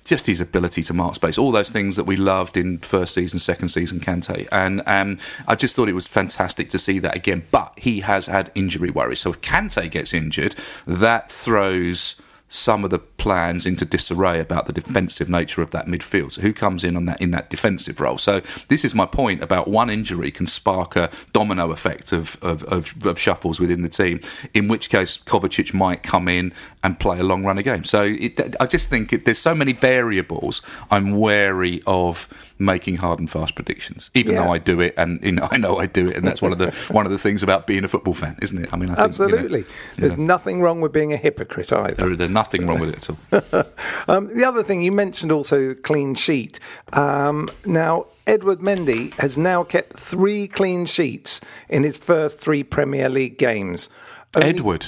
just 0.06 0.28
his 0.28 0.40
ability 0.40 0.84
to 0.84 0.94
mark 0.94 1.16
space, 1.16 1.38
all 1.38 1.52
those 1.52 1.70
things 1.70 1.96
that 1.98 2.06
we 2.06 2.16
loved 2.16 2.56
in 2.56 2.78
first 2.78 3.14
season, 3.14 3.40
second 3.40 3.70
season 3.70 4.00
Kante, 4.00 4.48
and 4.52 4.82
um, 4.86 5.18
I 5.48 5.56
just 5.56 5.76
thought 5.76 5.90
it 5.90 5.94
was 5.94 6.08
fantastic 6.08 6.70
to 6.70 6.80
see 6.80 7.00
that 7.00 7.16
again. 7.16 7.44
But 7.52 7.74
he 7.78 8.02
has 8.02 8.28
had 8.28 8.52
injury 8.56 8.92
worries, 8.92 9.20
so 9.20 9.32
if 9.32 9.42
Kante 9.42 9.92
gets 9.92 10.14
injured, 10.14 10.56
that 10.86 11.32
throws 11.32 12.22
some 12.48 12.84
of 12.84 12.92
the 12.92 13.00
plans 13.00 13.66
into 13.66 13.86
disarray 13.86 14.40
about 14.40 14.68
the 14.68 14.74
defensive 14.74 15.30
nature 15.30 15.62
of 15.62 15.72
that 15.72 15.88
midfield. 15.88 16.34
So 16.34 16.42
who 16.42 16.54
comes 16.54 16.84
in 16.84 16.96
on 16.96 17.06
that 17.06 17.20
in 17.22 17.32
that 17.32 17.50
defensive 17.50 18.00
role? 18.00 18.18
So 18.18 18.42
this 18.68 18.86
is 18.86 18.94
my 18.94 19.06
point 19.06 19.42
about 19.42 19.68
one 19.68 19.90
injury 19.90 20.32
can 20.32 20.48
spark 20.48 20.96
a 20.96 21.10
domino 21.34 21.72
effect 21.72 22.12
of 22.12 22.38
of, 22.44 22.64
of, 22.66 23.06
of 23.06 23.20
shuffles 23.20 23.60
within 23.60 23.82
the 23.82 23.90
team. 23.90 24.22
In 24.54 24.68
which 24.68 24.90
case 24.90 25.18
Kovacic 25.18 25.74
might 25.74 26.04
come 26.04 26.28
in 26.28 26.54
and 26.86 27.00
play 27.00 27.20
a 27.20 27.24
long 27.24 27.44
run 27.44 27.58
of 27.58 27.64
game. 27.64 27.84
So 27.84 28.04
it, 28.04 28.56
I 28.60 28.68
just 28.68 28.90
think 28.90 29.12
it, 29.12 29.26
there's 29.26 29.40
so 29.40 29.56
many 29.56 29.74
variables. 29.74 30.62
I'm 30.92 31.18
wary 31.18 31.82
of 31.88 32.28
making 32.60 32.98
hard 32.98 33.20
and 33.20 33.30
fast 33.30 33.56
predictions, 33.56 34.12
even 34.14 34.36
Yeah. 34.36 34.44
though 34.46 34.54
I 34.54 34.60
do 34.60 34.80
it, 34.80 34.94
and 34.96 35.20
you 35.24 35.32
know, 35.32 35.48
I 35.52 35.58
know 35.58 35.80
I 35.80 35.88
do 35.88 36.08
it, 36.08 36.16
and 36.16 36.26
that's 36.28 36.42
one 36.44 36.52
of 36.52 36.60
the 36.60 36.72
one 36.92 37.06
of 37.08 37.12
the 37.12 37.18
things 37.18 37.42
about 37.42 37.66
being 37.66 37.84
a 37.84 37.88
football 37.88 38.14
fan, 38.14 38.38
isn't 38.42 38.64
it? 38.64 38.70
I 38.72 38.78
mean, 38.78 38.92
I 38.92 38.96
think, 39.08 39.18
you 39.18 39.26
know, 39.26 39.26
Absolutely. 39.34 39.60
you 39.62 39.66
There's 39.98 40.12
know, 40.14 40.24
nothing 40.24 40.62
wrong 40.62 40.80
with 40.80 40.94
being 40.94 41.12
a 41.12 41.18
hypocrite 41.18 41.74
either. 41.74 41.96
there, 41.96 42.16
there's 42.16 42.30
nothing 42.30 42.68
wrong 42.68 42.80
with 42.80 42.90
it 42.92 43.10
at 43.10 43.10
all. 43.10 43.64
Um, 44.08 44.28
the 44.38 44.46
other 44.46 44.62
thing 44.62 44.84
you 44.84 44.92
mentioned 44.92 45.32
also 45.32 45.74
clean 45.74 46.14
sheet. 46.14 46.60
Um, 46.94 47.50
now 47.66 48.06
Edward 48.28 48.60
Mendy 48.60 49.12
has 49.16 49.38
now 49.38 49.64
kept 49.64 50.00
three 50.00 50.48
clean 50.48 50.86
sheets 50.86 51.42
in 51.70 51.84
his 51.84 51.98
first 51.98 52.40
three 52.40 52.64
Premier 52.64 53.10
League 53.10 53.38
games. 53.40 53.90
Only- 54.36 54.50
Edward. 54.50 54.86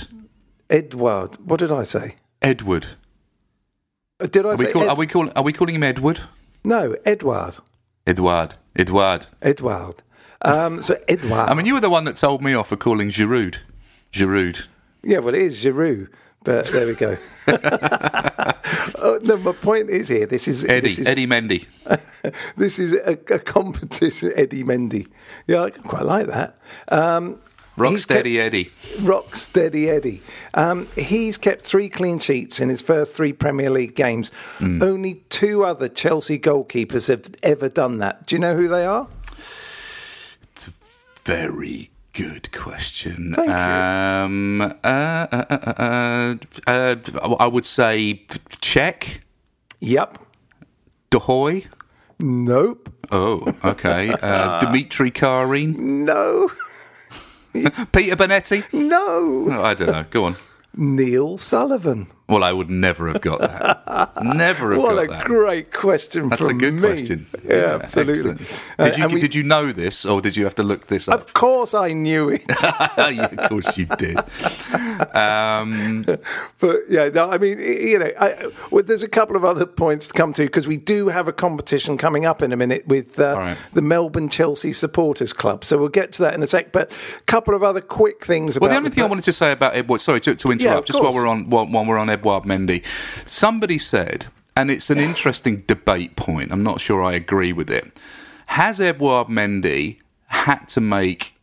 Edward. 0.70 1.38
What 1.46 1.60
did 1.60 1.72
I 1.72 1.84
say? 1.84 2.16
Edward. 2.42 2.88
Uh, 4.20 4.28
Did 4.28 4.46
I 4.46 4.50
Are 4.50 4.58
say 4.58 4.66
we, 4.68 4.74
call, 4.74 4.82
Ed- 4.84 4.90
are, 4.90 4.96
we 4.96 5.08
call, 5.08 5.30
are 5.36 5.44
we 5.44 5.54
calling 5.54 5.76
him 5.76 5.84
Edward? 5.84 6.22
No, 6.64 6.96
Edward. 7.06 7.58
Edward. 8.06 8.56
Edward. 8.76 9.28
Edward. 9.42 9.96
Um, 10.42 10.82
so 10.82 11.00
Edward. 11.08 11.50
I 11.50 11.54
mean, 11.54 11.66
you 11.66 11.74
were 11.76 11.80
the 11.80 11.90
one 11.90 12.04
that 12.06 12.16
told 12.16 12.42
me 12.42 12.54
off 12.54 12.70
for 12.70 12.78
calling 12.78 13.10
Giroud. 13.10 13.58
Giroud. 14.12 14.66
Yeah, 15.04 15.20
well, 15.20 15.36
it 15.36 15.42
is 15.42 15.64
Giroud, 15.64 16.10
but 16.44 16.68
there 16.68 16.88
we 16.88 16.96
go. 16.96 17.18
oh, 17.48 19.20
no, 19.24 19.38
my 19.38 19.52
point 19.52 19.90
is 19.90 20.08
here. 20.08 20.26
This 20.26 20.48
is 20.48 20.66
Eddie. 20.66 20.82
This 20.82 21.00
is, 21.00 21.08
Eddie 21.08 21.28
Mendy. 21.28 21.66
This 22.58 22.78
is 22.78 22.94
a, 22.94 23.12
a 23.12 23.40
competition. 23.40 24.34
Eddie 24.36 24.64
Mendy. 24.64 25.08
Yeah, 25.46 25.64
I 25.64 25.70
quite 25.70 26.04
like 26.04 26.28
that. 26.28 26.60
Um, 26.90 27.40
kept- 27.78 28.26
Rocksteady 28.26 28.38
Eddie. 28.38 28.72
Rock 29.02 29.36
steady 29.36 29.90
Eddie. 29.90 30.22
Um, 30.54 30.88
he's 30.96 31.38
kept 31.38 31.62
three 31.62 31.90
clean 31.90 32.20
sheets 32.20 32.60
in 32.60 32.70
his 32.70 32.82
first 32.82 33.14
three 33.16 33.34
Premier 33.34 33.70
League 33.70 33.96
games. 33.96 34.30
Hmm. 34.58 34.82
Only 34.82 35.16
two 35.30 35.64
other 35.64 35.88
Chelsea 35.88 36.40
goalkeepers 36.40 37.08
have 37.08 37.24
ever 37.44 37.70
done 37.70 38.00
that. 38.00 38.26
Do 38.26 38.36
you 38.36 38.40
know 38.40 38.56
who 38.56 38.68
they 38.68 38.86
are? 38.86 39.08
It's 40.56 40.68
a 40.68 40.74
very 41.24 41.92
good 42.14 42.52
question. 42.52 43.34
Thank 43.36 43.48
you. 43.50 43.54
Um, 43.54 44.62
uh, 44.62 44.66
uh, 44.84 45.46
uh, 45.50 45.74
uh, 45.78 46.36
uh, 46.68 46.96
I 47.40 47.46
would 47.48 47.66
say 47.66 48.24
Cech. 48.62 49.20
Yep. 49.82 50.18
De 51.12 51.20
Goey. 51.20 51.68
Nope. 52.20 52.90
Oh, 53.12 53.54
okay. 53.64 54.10
Uh, 54.12 54.60
Dmitri 54.66 55.12
Kharine. 55.12 55.78
No. 55.78 56.50
Peter 57.54 58.16
Bonetti. 58.16 58.64
No. 58.74 59.48
Oh, 59.50 59.64
I 59.64 59.74
don't 59.74 59.92
know. 59.92 60.06
Go 60.10 60.26
on. 60.26 60.36
Neil 60.76 61.38
Sullivan. 61.38 62.08
Well, 62.30 62.44
I 62.44 62.52
would 62.52 62.70
never 62.70 63.08
have 63.08 63.22
got 63.22 63.40
that. 63.40 64.12
never 64.22 64.74
have 64.74 64.82
What 64.82 64.96
got 64.96 65.08
that. 65.08 65.10
What 65.10 65.26
a 65.26 65.28
great 65.28 65.72
question 65.72 66.28
That's 66.28 66.42
a 66.42 66.54
good 66.54 66.74
me. 66.74 66.82
question. 66.82 67.28
Yeah, 67.46 67.80
absolutely. 67.82 68.46
Uh, 68.78 68.90
Did 68.90 68.98
you 68.98 69.08
we- 69.08 69.22
did 69.22 69.34
you 69.34 69.44
know 69.44 69.72
this, 69.72 70.06
or 70.06 70.20
did 70.20 70.36
you 70.36 70.44
have 70.44 70.56
to 70.56 70.64
look 70.64 70.88
this 70.88 71.08
up? 71.08 71.22
Of 71.22 71.34
course, 71.34 71.74
I 71.74 71.94
knew 71.94 72.30
it. 72.30 72.44
yeah, 72.62 73.28
of 73.32 73.50
course 73.50 73.78
you 73.78 73.86
did. 73.86 74.18
Um, 75.16 76.06
But 76.60 76.78
yeah, 76.90 77.10
no, 77.10 77.30
I 77.30 77.38
mean, 77.38 77.60
you 77.60 78.00
know, 78.00 78.12
I, 78.20 78.50
well, 78.72 78.84
there's 78.84 79.04
a 79.04 79.08
couple 79.08 79.36
of 79.36 79.46
other 79.46 79.66
points 79.66 80.08
to 80.08 80.14
come 80.14 80.34
to 80.34 80.44
because 80.44 80.68
we 80.68 80.78
do 80.78 81.10
have 81.10 81.28
a 81.28 81.34
competition 81.34 81.98
coming 81.98 82.26
up 82.26 82.42
in 82.42 82.52
a 82.52 82.58
minute 82.58 82.88
with 82.88 83.20
uh, 83.20 83.36
right. 83.38 83.58
the 83.74 83.82
Melbourne 83.82 84.28
Chelsea 84.28 84.74
Supporters 84.74 85.34
Club. 85.34 85.64
So 85.64 85.78
we'll 85.78 85.90
get 85.90 86.12
to 86.14 86.24
that 86.24 86.34
in 86.34 86.42
a 86.42 86.48
sec. 86.48 86.72
But 86.72 86.92
a 86.92 87.22
couple 87.24 87.54
of 87.54 87.62
other 87.64 87.80
quick 87.82 88.26
things 88.26 88.60
well, 88.60 88.72
the 88.72 88.76
only 88.78 88.90
thing 88.90 89.04
I 89.04 89.08
wanted 89.08 89.26
to 89.26 89.34
say 89.34 89.52
about 89.52 89.76
Edward, 89.76 90.00
sorry 90.00 90.20
to, 90.22 90.36
to 90.36 90.52
interrupt, 90.52 90.90
of 90.90 90.94
just 90.96 91.02
while 91.02 91.14
we're 91.14 91.28
on 91.28 91.50
while, 91.50 91.68
while 91.68 91.86
we're 91.86 91.98
on 92.00 92.10
Edward 92.18 92.44
Mendy, 92.44 92.84
somebody 93.26 93.78
said, 93.78 94.28
and 94.56 94.72
it's 94.72 94.90
an 94.90 94.98
interesting 94.98 95.58
debate 95.68 96.16
point. 96.16 96.52
I'm 96.52 96.64
not 96.64 96.82
sure 96.82 97.04
I 97.04 97.14
agree 97.14 97.54
with 97.54 97.70
it. 97.70 97.98
Has 98.48 98.82
Edward 98.82 99.28
Mendy 99.28 100.00
had 100.28 100.68
to 100.70 100.82
make 100.82 101.36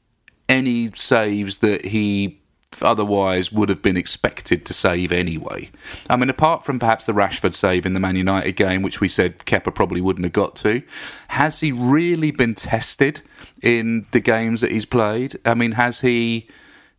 any 0.49 0.91
saves 0.93 1.59
that 1.59 1.87
he 1.87 2.41
otherwise 2.83 3.53
would 3.53 3.69
have 3.69 3.83
been 3.83 3.97
expected 3.97 4.67
to 4.67 4.75
save 4.75 5.13
anyway. 5.13 5.71
I 6.11 6.17
mean, 6.17 6.29
apart 6.29 6.65
from 6.65 6.79
perhaps 6.81 7.05
the 7.05 7.13
Rashford 7.13 7.55
save 7.55 7.87
in 7.87 7.95
the 7.95 8.01
Man 8.01 8.17
United 8.17 8.53
game, 8.53 8.83
which 8.83 9.01
we 9.01 9.09
said 9.09 9.39
Kepa 9.41 9.73
probably 9.75 10.01
wouldn't 10.01 10.25
have 10.25 10.33
got 10.33 10.57
to, 10.57 10.83
has 11.29 11.61
he 11.61 11.71
really 11.71 12.33
been 12.33 12.55
tested 12.55 13.23
in 13.63 14.07
the 14.11 14.21
games 14.21 14.61
that 14.61 14.73
he's 14.73 14.87
played? 14.87 15.39
I 15.45 15.55
mean, 15.55 15.73
has 15.73 16.01
he, 16.01 16.49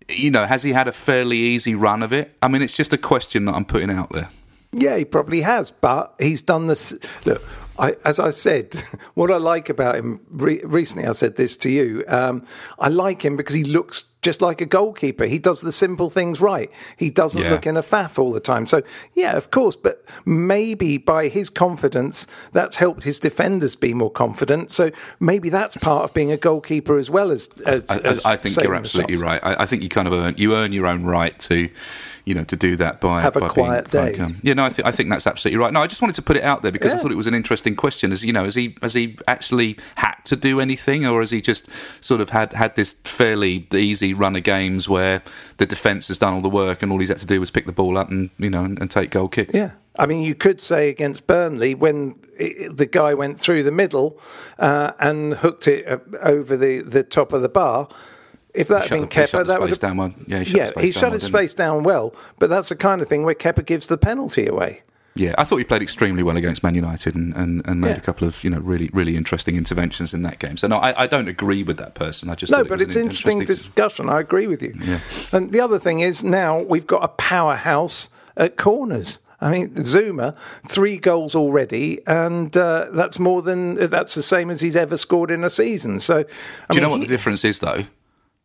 you 0.10 0.32
know, 0.32 0.46
has 0.46 0.64
he 0.64 0.74
had 0.74 0.88
a 0.88 0.92
fairly 0.92 1.38
easy 1.38 1.76
run 1.76 2.04
of 2.04 2.14
it? 2.14 2.36
I 2.42 2.48
mean, 2.48 2.62
it's 2.62 2.76
just 2.76 2.94
a 2.94 2.98
question 2.98 3.46
that 3.46 3.56
I'm 3.56 3.66
putting 3.66 3.90
out 3.90 4.12
there. 4.12 4.30
Yeah, 4.72 4.98
he 4.98 5.06
probably 5.06 5.42
has, 5.42 5.72
but 5.72 6.14
he's 6.20 6.42
done 6.42 6.68
this. 6.68 6.94
Look, 7.24 7.42
I, 7.80 7.96
as 8.04 8.20
I 8.20 8.30
said, 8.32 8.76
what 9.14 9.32
I 9.32 9.38
like 9.38 9.70
about 9.70 9.96
him 9.96 10.20
re- 10.30 10.62
recently, 10.64 11.08
I 11.08 11.14
said 11.14 11.38
this 11.38 11.56
to 11.58 11.70
you. 11.70 12.04
Um, 12.08 12.46
I 12.78 12.90
like 12.90 13.24
him 13.24 13.38
because 13.38 13.56
he 13.56 13.64
looks 13.64 14.06
just 14.26 14.42
like 14.42 14.60
a 14.60 14.66
goalkeeper. 14.66 15.26
He 15.26 15.38
does 15.38 15.62
the 15.62 15.72
simple 15.72 16.10
things 16.10 16.42
right. 16.42 16.72
He 16.98 17.10
doesn't 17.12 17.42
Yeah. 17.42 17.52
look 17.52 17.68
in 17.68 17.78
a 17.78 17.84
faff 17.84 18.18
all 18.18 18.32
the 18.34 18.40
time. 18.40 18.66
So, 18.66 18.82
yeah, 19.14 19.38
of 19.38 19.52
course, 19.52 19.76
but 19.76 20.04
maybe 20.26 20.98
by 20.98 21.28
his 21.28 21.50
confidence, 21.52 22.26
that's 22.52 22.78
helped 22.78 23.04
his 23.04 23.20
defenders 23.20 23.76
be 23.76 23.94
more 23.94 24.10
confident. 24.12 24.72
So 24.72 24.90
maybe 25.20 25.50
that's 25.50 25.78
part 25.78 26.04
of 26.06 26.14
being 26.16 26.32
a 26.32 26.38
goalkeeper 26.38 26.98
as 26.98 27.10
well 27.10 27.30
as. 27.32 27.50
as, 27.68 27.86
I, 27.88 27.98
as 27.98 28.26
I, 28.26 28.36
think 28.36 28.58
you're 28.58 28.74
absolutely 28.76 29.18
right. 29.18 29.40
I, 29.44 29.64
I 29.64 29.66
think 29.68 29.84
you 29.84 29.90
kind 29.90 30.08
of 30.08 30.14
earn 30.14 30.34
you 30.38 30.56
earn 30.56 30.74
your 30.74 30.88
own 30.88 31.06
right 31.06 31.38
to, 31.40 31.70
you 32.26 32.34
know, 32.34 32.44
to 32.46 32.56
do 32.56 32.76
that 32.78 33.00
by 33.00 33.22
Have 33.22 33.36
a 33.36 33.42
by 33.42 33.48
quiet 33.50 33.92
being, 33.92 34.06
day. 34.06 34.18
com- 34.18 34.38
yeah, 34.42 34.54
no, 34.56 34.66
I 34.66 34.70
think 34.70 34.88
I 34.88 34.92
think 34.92 35.10
that's 35.10 35.28
absolutely 35.28 35.60
right. 35.60 35.72
No, 35.72 35.84
I 35.84 35.88
just 35.88 36.02
wanted 36.02 36.16
to 36.16 36.24
put 36.24 36.36
it 36.36 36.44
out 36.44 36.64
there 36.64 36.72
because 36.72 36.94
I 36.94 36.98
thought 36.98 37.12
it 37.12 37.16
was 37.18 37.28
an 37.28 37.36
interesting 37.36 37.76
question. 37.76 38.12
As 38.12 38.24
you 38.24 38.34
know, 38.34 38.46
has 38.46 38.56
he 38.56 38.76
has 38.82 38.96
he 38.96 39.18
actually 39.28 39.78
had 39.96 40.16
to 40.26 40.36
do 40.36 40.60
anything, 40.60 41.06
or 41.06 41.22
has 41.22 41.30
he 41.30 41.42
just 41.42 41.68
sort 42.02 42.22
of 42.22 42.32
had 42.32 42.54
had 42.54 42.76
this 42.76 42.94
fairly 43.04 43.68
easy 43.72 44.14
run 44.16 44.36
of 44.36 44.44
games 44.44 44.90
where 44.90 45.22
the 45.58 45.66
defence 45.66 46.08
has 46.08 46.18
done 46.18 46.34
all 46.34 46.42
the 46.42 46.50
work 46.50 46.82
and 46.82 46.92
all 46.92 47.00
he's 47.00 47.10
had 47.10 47.20
to 47.20 47.26
do 47.26 47.40
was 47.40 47.52
pick 47.52 47.66
the 47.66 47.72
ball 47.72 47.98
up 47.98 48.10
and 48.10 48.30
you 48.38 48.50
know 48.50 48.64
and, 48.64 48.80
and 48.80 48.90
take 48.90 49.12
goal 49.12 49.28
kicks? 49.28 49.54
Yeah. 49.54 49.72
I 49.98 50.06
mean, 50.06 50.24
you 50.24 50.36
could 50.36 50.60
say 50.60 50.90
against 50.90 51.26
Burnley 51.26 51.74
when 51.74 52.16
the 52.38 52.88
guy 52.90 53.14
went 53.14 53.40
through 53.40 53.64
the 53.64 53.72
middle 53.72 54.20
uh, 54.60 54.92
and 55.00 55.36
hooked 55.36 55.68
it 55.68 55.88
uh, 55.88 56.00
over 56.22 56.58
the, 56.58 56.82
the 56.82 57.04
top 57.04 57.32
of 57.32 57.42
the 57.42 57.50
bar. 57.50 57.88
If 58.54 58.68
that 58.70 58.84
had 58.84 58.90
been 58.90 59.02
the- 59.02 59.08
he 59.08 59.14
shut 59.14 59.30
Kepa, 59.30 59.38
the 59.40 59.44
that 59.46 59.62
would 59.62 59.70
have 59.70 59.80
down 59.80 59.98
well. 59.98 60.14
Yeah, 60.28 60.40
he 60.40 60.46
shut 60.46 60.58
yeah, 60.58 60.66
the 60.66 60.72
space 60.72 60.84
he 60.84 60.92
down 60.92 60.94
shut 60.94 61.04
well, 61.04 61.14
his 61.14 61.24
space 61.24 61.54
down 61.54 61.84
well. 61.84 62.16
But 62.40 62.50
that's 62.50 62.70
the 62.70 62.76
kind 62.76 63.02
of 63.02 63.08
thing 63.08 63.24
where 63.24 63.36
Kepa 63.36 63.66
gives 63.66 63.88
the 63.88 63.98
penalty 63.98 64.48
away. 64.48 64.82
Yeah, 65.18 65.34
I 65.38 65.46
thought 65.46 65.58
he 65.58 65.64
played 65.64 65.82
extremely 65.82 66.24
well 66.24 66.36
against 66.36 66.62
Man 66.62 66.76
United 66.76 67.16
and, 67.16 67.34
and, 67.36 67.66
and 67.66 67.80
made 67.80 67.92
Yeah. 67.92 67.96
a 67.98 68.02
couple 68.02 68.28
of 68.28 68.44
you 68.44 68.50
know 68.50 68.60
really 68.60 68.90
really 68.92 69.16
interesting 69.16 69.56
interventions 69.56 70.14
in 70.14 70.24
that 70.24 70.40
game. 70.40 70.58
So 70.58 70.68
no, 70.68 70.78
I, 70.78 71.04
I 71.04 71.08
don't 71.08 71.30
agree 71.30 71.64
with 71.64 71.78
that 71.78 71.94
person. 71.96 72.30
I 72.30 72.36
just 72.36 72.52
No, 72.52 72.58
thought 72.58 72.66
it 72.66 72.70
but 72.70 72.82
it's 72.82 72.96
an 72.96 73.04
interesting 73.04 73.40
interesting 73.40 73.70
discussion. 73.72 74.10
I 74.10 74.20
agree 74.20 74.46
with 74.48 74.62
you. 74.62 74.74
Yeah. 74.78 75.00
And 75.32 75.52
the 75.54 75.62
other 75.62 75.80
thing 75.80 76.02
is 76.02 76.22
now 76.24 76.60
we've 76.62 76.86
got 76.88 77.02
a 77.04 77.08
powerhouse 77.08 78.10
at 78.36 78.58
corners. 78.58 79.20
I 79.42 79.52
mean, 79.52 79.70
Zouma, 79.76 80.36
three 80.68 80.98
goals 80.98 81.36
already, 81.36 82.00
and 82.08 82.56
uh, 82.58 82.88
that's 82.92 83.20
more 83.20 83.42
than 83.42 83.76
that's 83.76 84.16
the 84.16 84.22
same 84.22 84.50
as 84.50 84.62
he's 84.62 84.76
ever 84.78 84.98
scored 84.98 85.30
in 85.30 85.44
a 85.44 85.50
season. 85.50 86.00
So, 86.00 86.20
I 86.70 86.74
Do 86.74 86.76
you 86.76 86.82
know 86.82 86.90
what 86.90 87.00
he- 87.02 87.06
the 87.06 87.10
difference 87.14 87.44
is 87.46 87.60
though? 87.60 87.84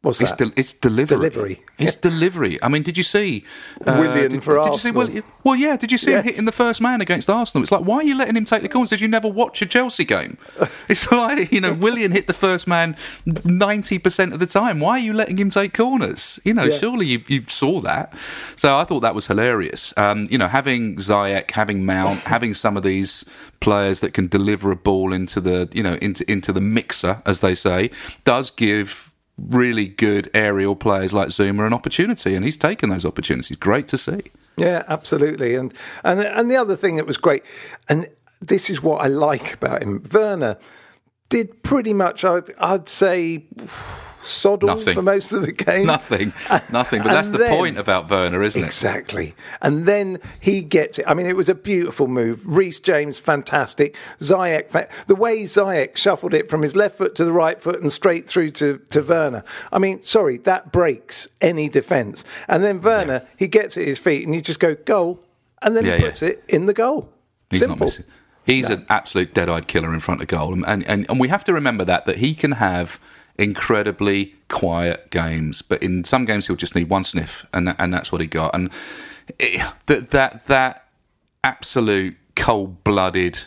What's 0.02 0.18
It's, 0.22 0.30
that? 0.30 0.38
del- 0.38 0.52
it's 0.56 0.72
delivery. 0.72 1.18
Delivery. 1.18 1.62
It's 1.78 1.94
delivery. 1.94 2.62
I 2.62 2.68
mean, 2.68 2.82
did 2.82 2.96
you 2.96 3.02
see 3.02 3.44
Willian 3.84 4.30
did, 4.30 4.42
for 4.42 4.56
did 4.64 4.72
You 4.72 4.78
see, 4.78 4.90
well, 4.92 5.06
Arsenal. 5.06 5.24
well, 5.44 5.56
yeah. 5.56 5.76
Did 5.76 5.92
you 5.92 5.98
see 5.98 6.12
him 6.12 6.22
hitting 6.24 6.46
the 6.46 6.52
first 6.52 6.80
man 6.80 7.02
against 7.02 7.28
Arsenal? 7.28 7.62
It's 7.62 7.70
like, 7.70 7.84
why 7.84 7.96
are 7.96 8.02
you 8.02 8.16
letting 8.16 8.34
him 8.34 8.46
take 8.46 8.62
the 8.62 8.70
corners? 8.70 8.88
Did 8.88 9.02
you 9.02 9.08
never 9.08 9.28
watch 9.28 9.60
a 9.60 9.66
Chelsea 9.66 10.04
game? 10.04 10.38
It's 10.88 11.10
like 11.12 11.52
you 11.52 11.60
know, 11.60 11.72
Willian 11.74 12.12
hit 12.12 12.26
the 12.26 12.32
first 12.32 12.66
man 12.66 12.96
ninety 13.44 13.98
percent 13.98 14.32
of 14.32 14.40
the 14.40 14.46
time. 14.46 14.80
Why 14.80 14.92
are 14.92 14.98
you 15.02 15.12
letting 15.12 15.36
him 15.38 15.50
take 15.50 15.74
corners? 15.74 16.40
You 16.44 16.54
know, 16.54 16.64
Yeah. 16.64 16.78
surely 16.78 17.06
you, 17.06 17.22
you 17.28 17.44
saw 17.48 17.80
that. 17.82 18.12
So 18.56 18.76
I 18.78 18.84
thought 18.84 19.00
that 19.00 19.14
was 19.14 19.26
hilarious. 19.26 19.92
Um, 19.96 20.26
you 20.30 20.38
know, 20.38 20.48
having 20.48 20.96
Ziyech, 20.96 21.50
having 21.52 21.84
Mount, 21.84 22.20
having 22.34 22.54
some 22.54 22.76
of 22.76 22.82
these 22.82 23.24
players 23.60 24.00
that 24.00 24.14
can 24.14 24.26
deliver 24.28 24.70
a 24.72 24.76
ball 24.76 25.12
into 25.12 25.40
the 25.40 25.68
you 25.72 25.82
know 25.82 25.94
into 26.00 26.28
into 26.30 26.52
the 26.52 26.60
mixer, 26.62 27.22
as 27.26 27.40
they 27.40 27.54
say, 27.54 27.90
does 28.24 28.50
give 28.50 29.09
really 29.48 29.88
good 29.88 30.30
aerial 30.34 30.76
players 30.76 31.12
like 31.12 31.28
Zouma 31.28 31.66
an 31.66 31.72
opportunity, 31.72 32.34
and 32.34 32.44
he's 32.44 32.56
taken 32.56 32.90
those 32.90 33.04
opportunities. 33.04 33.56
Great 33.56 33.88
to 33.88 33.98
see. 33.98 34.22
Yeah, 34.56 34.84
absolutely. 34.88 35.54
And 35.54 35.72
and 36.04 36.20
and 36.20 36.50
the 36.50 36.56
other 36.56 36.76
thing 36.76 36.96
that 36.96 37.06
was 37.06 37.16
great, 37.16 37.42
and 37.88 38.08
this 38.40 38.70
is 38.70 38.82
what 38.82 39.02
I 39.02 39.06
like 39.06 39.54
about 39.54 39.82
him, 39.82 40.02
Werner 40.12 40.58
did 41.28 41.62
pretty 41.62 41.92
much, 41.92 42.24
I'd, 42.24 42.52
I'd 42.58 42.88
say, 42.88 43.44
soddle 44.22 44.68
Nothing. 44.68 44.94
for 44.94 45.02
most 45.02 45.32
of 45.32 45.42
the 45.42 45.52
game. 45.52 45.86
Nothing, 45.86 46.32
nothing. 46.70 47.02
But 47.02 47.08
that's 47.10 47.28
the 47.30 47.38
then- 47.38 47.56
point 47.56 47.78
about 47.78 48.10
Werner, 48.10 48.42
isn't 48.42 48.62
it? 48.62 48.66
Exactly. 48.66 49.34
And 49.62 49.86
then 49.86 50.18
he 50.40 50.62
gets 50.62 50.98
it. 50.98 51.04
I 51.08 51.14
mean, 51.14 51.26
it 51.26 51.36
was 51.36 51.48
a 51.48 51.54
beautiful 51.54 52.06
move. 52.06 52.46
Reece 52.46 52.80
James, 52.80 53.18
fantastic. 53.18 53.96
Fa- 54.18 54.88
the 55.06 55.14
way 55.14 55.42
Ziyech 55.44 55.96
shuffled 55.96 56.34
it 56.34 56.48
from 56.50 56.62
his 56.62 56.76
left 56.76 56.98
foot 56.98 57.14
to 57.16 57.24
the 57.24 57.32
right 57.32 57.60
foot 57.60 57.80
and 57.82 57.92
straight 57.92 58.28
through 58.28 58.50
to, 58.52 58.78
to 58.90 59.00
Werner. 59.02 59.44
I 59.72 59.78
mean, 59.78 60.02
sorry, 60.02 60.38
that 60.38 60.72
breaks 60.72 61.28
any 61.40 61.68
defence. 61.68 62.24
And 62.48 62.62
then 62.62 62.80
Werner, 62.80 63.26
he 63.36 63.48
gets 63.48 63.76
at 63.76 63.86
his 63.86 63.98
feet 63.98 64.24
and 64.26 64.34
you 64.34 64.40
just 64.40 64.60
go, 64.60 64.74
goal. 64.74 65.24
And 65.62 65.76
then 65.76 65.84
Yeah, 65.84 65.96
he 65.96 66.02
yeah. 66.02 66.08
puts 66.08 66.22
it 66.22 66.44
in 66.48 66.66
the 66.66 66.74
goal. 66.74 67.12
He's 67.50 67.60
Simple. 67.60 67.90
He's 68.46 68.68
an 68.70 68.86
absolute 68.88 69.34
dead-eyed 69.34 69.68
killer 69.68 69.92
in 69.92 70.00
front 70.00 70.22
of 70.22 70.28
goal, 70.28 70.54
and, 70.64 70.84
and 70.86 71.06
and 71.08 71.20
we 71.20 71.28
have 71.28 71.44
to 71.44 71.52
remember 71.52 71.84
that 71.84 72.06
that 72.06 72.16
he 72.16 72.34
can 72.34 72.52
have 72.52 72.98
incredibly 73.40 74.34
quiet 74.48 75.10
games, 75.10 75.62
but 75.62 75.82
in 75.82 76.04
some 76.04 76.24
games 76.24 76.46
he'll 76.46 76.56
just 76.56 76.74
need 76.74 76.88
one 76.88 77.04
sniff, 77.04 77.46
and 77.52 77.66
that, 77.66 77.76
and 77.78 77.92
that's 77.92 78.12
what 78.12 78.20
he 78.20 78.26
got. 78.26 78.54
And 78.54 78.70
it, 79.38 79.66
that 79.86 80.10
that 80.10 80.44
that 80.44 80.86
absolute 81.42 82.16
cold-blooded 82.36 83.40